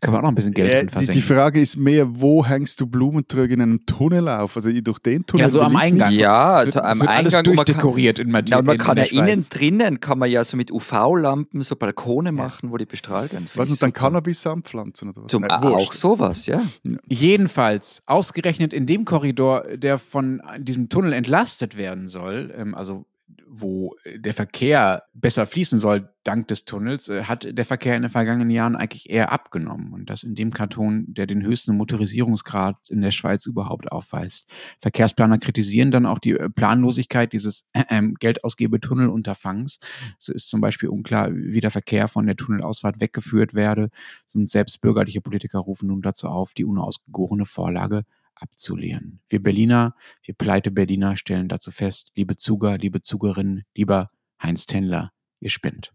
Kann 0.02 0.12
man 0.12 0.18
auch 0.18 0.22
noch 0.24 0.28
ein 0.28 0.34
bisschen 0.34 0.52
Geld 0.52 0.70
Äh, 0.70 0.76
drin 0.76 0.86
die, 0.88 0.92
versenken. 0.92 1.14
die 1.14 1.20
Frage 1.22 1.60
ist 1.60 1.76
mehr, 1.78 2.20
wo 2.20 2.44
hängst 2.44 2.78
du 2.80 2.86
Blumentröge 2.86 3.54
in 3.54 3.62
einem 3.62 3.86
Tunnel 3.86 4.28
auf? 4.28 4.54
Also 4.56 4.70
durch 4.70 4.98
den 4.98 5.24
Tunnel. 5.24 5.40
Ja, 5.44 5.48
so 5.48 5.62
am 5.62 5.74
Eingang. 5.74 6.12
Ja, 6.12 6.54
also 6.54 6.80
am 6.80 7.00
alles 7.00 7.32
Eingang. 7.32 7.32
kann- 7.32 7.44
durchdekoriert 7.64 8.18
in 8.18 8.30
Matthias. 8.30 8.50
Ja, 8.50 8.58
und 8.58 8.66
man 8.66 8.74
in, 8.76 8.80
kann 8.82 8.98
in 8.98 9.04
ja 9.04 9.24
innen 9.24 9.40
drinnen, 9.48 10.00
kann 10.00 10.18
man 10.18 10.30
ja 10.30 10.44
so 10.44 10.56
mit 10.58 10.70
UV-Lampen 10.70 11.62
so 11.62 11.76
Balkone 11.76 12.30
machen, 12.30 12.70
wo 12.70 12.76
die 12.76 12.84
bestrahlt 12.84 13.32
werden. 13.32 13.46
Was, 13.54 13.70
und 13.70 13.80
dann 13.82 13.88
super. 13.88 13.92
Cannabis 13.92 14.46
anpflanzen 14.46 15.08
oder 15.08 15.22
was? 15.24 15.30
Zum, 15.30 15.42
Nein, 15.42 15.50
auch 15.50 15.92
sowas, 15.94 16.44
ja. 16.44 16.60
Jedenfalls, 17.08 18.02
ausgerechnet 18.06 18.72
in 18.74 18.84
dem 18.86 19.04
Korridor, 19.06 19.62
der 19.76 19.98
von 19.98 20.42
diesem 20.58 20.88
Tunnel 20.90 21.14
entlastet 21.14 21.76
werden 21.78 22.08
soll, 22.08 22.52
ähm, 22.56 22.74
also 22.74 23.06
wo 23.48 23.94
der 24.04 24.34
Verkehr 24.34 25.04
besser 25.14 25.46
fließen 25.46 25.78
soll, 25.78 26.08
dank 26.24 26.48
des 26.48 26.64
Tunnels, 26.64 27.08
äh, 27.08 27.24
hat 27.24 27.46
der 27.50 27.64
Verkehr 27.64 27.96
in 27.96 28.02
den 28.02 28.10
vergangenen 28.10 28.50
Jahren 28.50 28.76
eigentlich 28.76 29.08
eher 29.08 29.32
abgenommen. 29.32 29.92
Und 29.92 30.10
das 30.10 30.24
in 30.24 30.34
dem 30.34 30.52
Kanton, 30.52 31.06
der 31.08 31.26
den 31.26 31.42
höchsten 31.42 31.76
Motorisierungsgrad 31.76 32.90
in 32.90 33.00
der 33.00 33.12
Schweiz 33.12 33.46
überhaupt 33.46 33.90
aufweist. 33.92 34.48
Verkehrsplaner 34.80 35.38
kritisieren 35.38 35.90
dann 35.90 36.06
auch 36.06 36.18
die 36.18 36.32
äh, 36.32 36.50
Planlosigkeit 36.50 37.32
dieses 37.32 37.64
äh, 37.72 37.84
ähm, 37.90 38.14
Geldausgebetunnelunterfangs. 38.18 39.78
So 40.18 40.32
ist 40.32 40.50
zum 40.50 40.60
Beispiel 40.60 40.88
unklar, 40.88 41.32
wie 41.32 41.60
der 41.60 41.70
Verkehr 41.70 42.08
von 42.08 42.26
der 42.26 42.36
Tunnelausfahrt 42.36 43.00
weggeführt 43.00 43.54
werde. 43.54 43.90
Und 44.34 44.50
selbst 44.50 44.80
bürgerliche 44.80 45.20
Politiker 45.20 45.60
rufen 45.60 45.88
nun 45.88 46.02
dazu 46.02 46.28
auf, 46.28 46.52
die 46.52 46.64
unausgegorene 46.64 47.46
Vorlage 47.46 48.04
abzulehnen. 48.36 49.20
Wir 49.28 49.42
Berliner, 49.42 49.94
wir 50.22 50.34
pleite 50.34 50.70
Berliner 50.70 51.16
stellen 51.16 51.48
dazu 51.48 51.70
fest, 51.70 52.12
liebe 52.14 52.36
Zuger, 52.36 52.78
liebe 52.78 53.00
Zugerinnen, 53.00 53.64
lieber 53.74 54.10
Heinz 54.42 54.66
Tendler, 54.66 55.12
ihr 55.40 55.50
spinnt. 55.50 55.92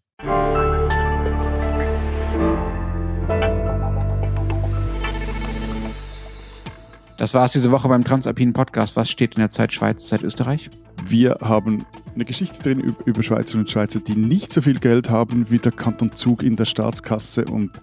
Das 7.18 7.36
war 7.36 7.46
es 7.46 7.52
diese 7.52 7.70
Woche 7.70 7.88
beim 7.88 8.04
Transalpinen 8.04 8.54
Podcast. 8.54 8.96
Was 8.96 9.08
steht 9.12 9.36
in 9.36 9.42
der 9.42 9.50
Zeit 9.52 9.72
Schweiz, 9.72 10.08
Zeit 10.08 10.24
Österreich? 10.24 10.72
Wir 11.06 11.38
haben 11.42 11.86
eine 12.16 12.26
Geschichte 12.26 12.64
drin 12.64 12.82
üb- 12.82 13.06
über 13.06 13.22
Schweizerinnen 13.22 13.66
und 13.66 13.70
Schweizer, 13.70 14.00
die 14.00 14.16
nicht 14.16 14.52
so 14.52 14.64
viel 14.64 14.80
Geld 14.80 15.12
haben 15.12 15.52
wie 15.52 15.60
der 15.60 15.72
Kanton 15.72 16.14
Zug 16.14 16.42
in 16.42 16.56
der 16.56 16.66
Staatskasse 16.66 17.46
und 17.46 17.80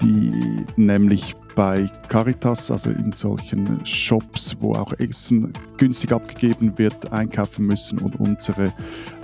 die 0.00 0.64
nämlich 0.76 1.34
bei 1.54 1.90
Caritas, 2.08 2.70
also 2.70 2.90
in 2.90 3.12
solchen 3.12 3.84
Shops, 3.84 4.56
wo 4.60 4.74
auch 4.74 4.92
Essen 4.98 5.52
günstig 5.76 6.12
abgegeben 6.12 6.76
wird, 6.76 7.12
einkaufen 7.12 7.66
müssen. 7.66 7.98
Und 7.98 8.18
unsere 8.20 8.72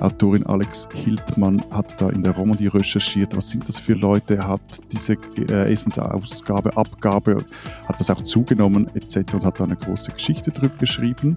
Autorin 0.01 0.45
Alex 0.47 0.89
Hildmann 0.93 1.63
hat 1.71 2.01
da 2.01 2.11
in 2.11 2.23
der 2.23 2.33
Romandie 2.33 2.69
recherchiert, 2.69 3.37
was 3.37 3.51
sind 3.51 3.69
das 3.69 3.79
für 3.79 3.95
Leute, 3.95 4.47
hat 4.47 4.61
diese 4.93 5.15
äh, 5.49 5.73
Essensausgabe, 5.73 6.77
Abgabe, 6.77 7.39
hat 7.89 8.01
das 8.01 8.11
auch 8.11 8.23
zugenommen 8.23 8.91
etc. 8.95 9.35
und 9.35 9.45
hat 9.45 9.61
da 9.61 9.65
eine 9.65 9.77
große 9.77 10.13
Geschichte 10.13 10.51
drüber 10.51 10.77
geschrieben. 10.77 11.37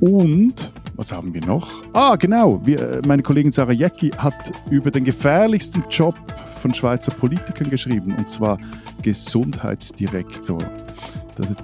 Und 0.00 0.72
was 0.96 1.12
haben 1.12 1.34
wir 1.34 1.44
noch? 1.44 1.70
Ah, 1.92 2.16
genau. 2.16 2.60
Wir, 2.64 2.80
äh, 2.80 3.02
meine 3.06 3.22
Kollegin 3.22 3.52
Sarah 3.52 3.72
Jäcki 3.72 4.10
hat 4.16 4.52
über 4.70 4.90
den 4.90 5.04
gefährlichsten 5.04 5.84
Job 5.90 6.14
von 6.60 6.72
Schweizer 6.72 7.12
Politikern 7.12 7.68
geschrieben, 7.68 8.14
und 8.16 8.30
zwar 8.30 8.58
Gesundheitsdirektor. 9.02 10.58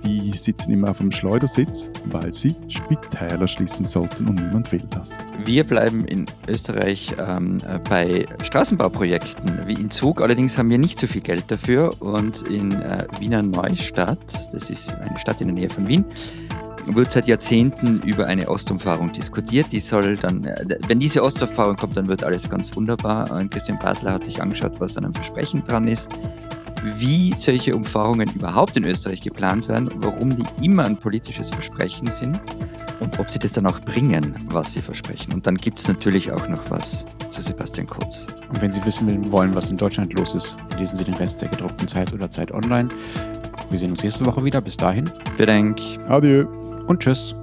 Die 0.05 0.33
sitzen 0.37 0.71
immer 0.73 0.91
auf 0.91 0.99
dem 0.99 1.11
Schleudersitz, 1.11 1.89
weil 2.05 2.31
sie 2.33 2.55
Spitäler 2.69 3.49
schließen 3.49 3.87
sollten 3.87 4.29
und 4.29 4.35
niemand 4.35 4.71
will 4.71 4.85
das. 4.91 5.17
Wir 5.47 5.65
bleiben 5.65 6.05
in 6.05 6.27
Österreich 6.47 7.15
ähm, 7.19 7.57
äh, 7.67 7.79
bei 7.89 8.27
Straßenbauprojekten 8.45 9.67
wie 9.67 9.73
in 9.73 9.91
Zug. 9.91 10.21
Allerdings 10.21 10.59
haben 10.59 10.69
wir 10.69 10.77
nicht 10.77 10.99
so 10.99 11.07
viel 11.07 11.23
Geld 11.23 11.45
dafür. 11.49 11.91
Und 12.03 12.43
in 12.49 12.73
äh, 12.73 13.07
Wiener 13.19 13.43
Neustadt, 13.43 14.53
das 14.53 14.69
ist 14.69 14.95
eine 14.95 15.19
Stadt 15.19 15.41
in 15.41 15.49
der 15.49 15.55
Nähe 15.55 15.71
von 15.71 15.89
Wien, 15.89 16.05
wird 16.87 17.13
seit 17.13 17.29
Jahrzehnten 17.29 18.01
über 18.03 18.27
eine 18.27 18.49
Ostumfahrung 18.49 19.13
diskutiert. 19.13 19.67
Die 19.73 19.81
soll 19.81 20.17
dann, 20.17 20.49
wenn 20.89 21.01
diese 21.01 21.23
Ostumfahrung 21.23 21.77
kommt, 21.77 21.97
dann 21.97 22.09
wird 22.09 22.25
alles 22.25 22.49
ganz 22.49 22.75
wunderbar. 22.75 23.31
Und 23.31 23.51
Christian 23.51 23.79
Bartler 23.79 24.13
hat 24.13 24.25
sich 24.25 24.41
angeschaut, 24.43 24.73
was 24.79 24.97
an 24.97 25.05
einem 25.05 25.15
Versprechen 25.15 25.63
dran 25.65 25.87
ist, 25.87 26.09
wie 26.99 27.33
solche 27.35 27.77
Umfahrungen 27.77 28.29
überhaupt 28.35 28.77
in 28.77 28.85
Österreich 28.85 29.21
geplant 29.21 29.69
werden, 29.69 29.91
warum 29.97 30.37
die 30.37 30.45
immer 30.65 30.85
ein 30.85 30.97
politisches 30.97 31.51
Versprechen 31.51 32.11
sind 32.11 32.41
und 33.01 33.19
ob 33.19 33.31
sie 33.31 33.39
das 33.39 33.53
dann 33.53 33.67
auch 33.67 33.81
bringen, 33.81 34.35
was 34.47 34.73
sie 34.73 34.83
versprechen. 34.83 35.33
Und 35.33 35.47
dann 35.47 35.57
gibt 35.57 35.79
es 35.79 35.89
natürlich 35.89 36.33
auch 36.33 36.49
noch 36.49 36.71
was 36.71 37.07
zu 37.31 37.43
Sebastian 37.43 37.87
Kurz. 37.87 38.27
Und 38.49 38.61
wenn 38.61 38.71
Sie 38.71 38.85
wissen 38.85 39.33
wollen, 39.33 39.55
was 39.55 39.71
in 39.71 39.77
Deutschland 39.77 40.13
los 40.13 40.35
ist, 40.35 40.57
lesen 40.79 40.99
Sie 40.99 41.05
den 41.05 41.15
Rest 41.15 41.41
der 41.41 41.49
gedruckten 41.49 41.89
Zeit 41.89 42.13
oder 42.13 42.29
Zeit 42.29 42.53
online. 42.53 42.89
Wir 43.71 43.79
sehen 43.79 43.91
uns 43.91 44.03
nächste 44.03 44.27
Woche 44.27 44.45
wieder. 44.45 44.61
Bis 44.61 44.77
dahin 44.77 45.11
Bedenk. 45.37 45.81
Adieu. 46.09 46.62
Und 46.87 47.01
tschüss. 47.01 47.35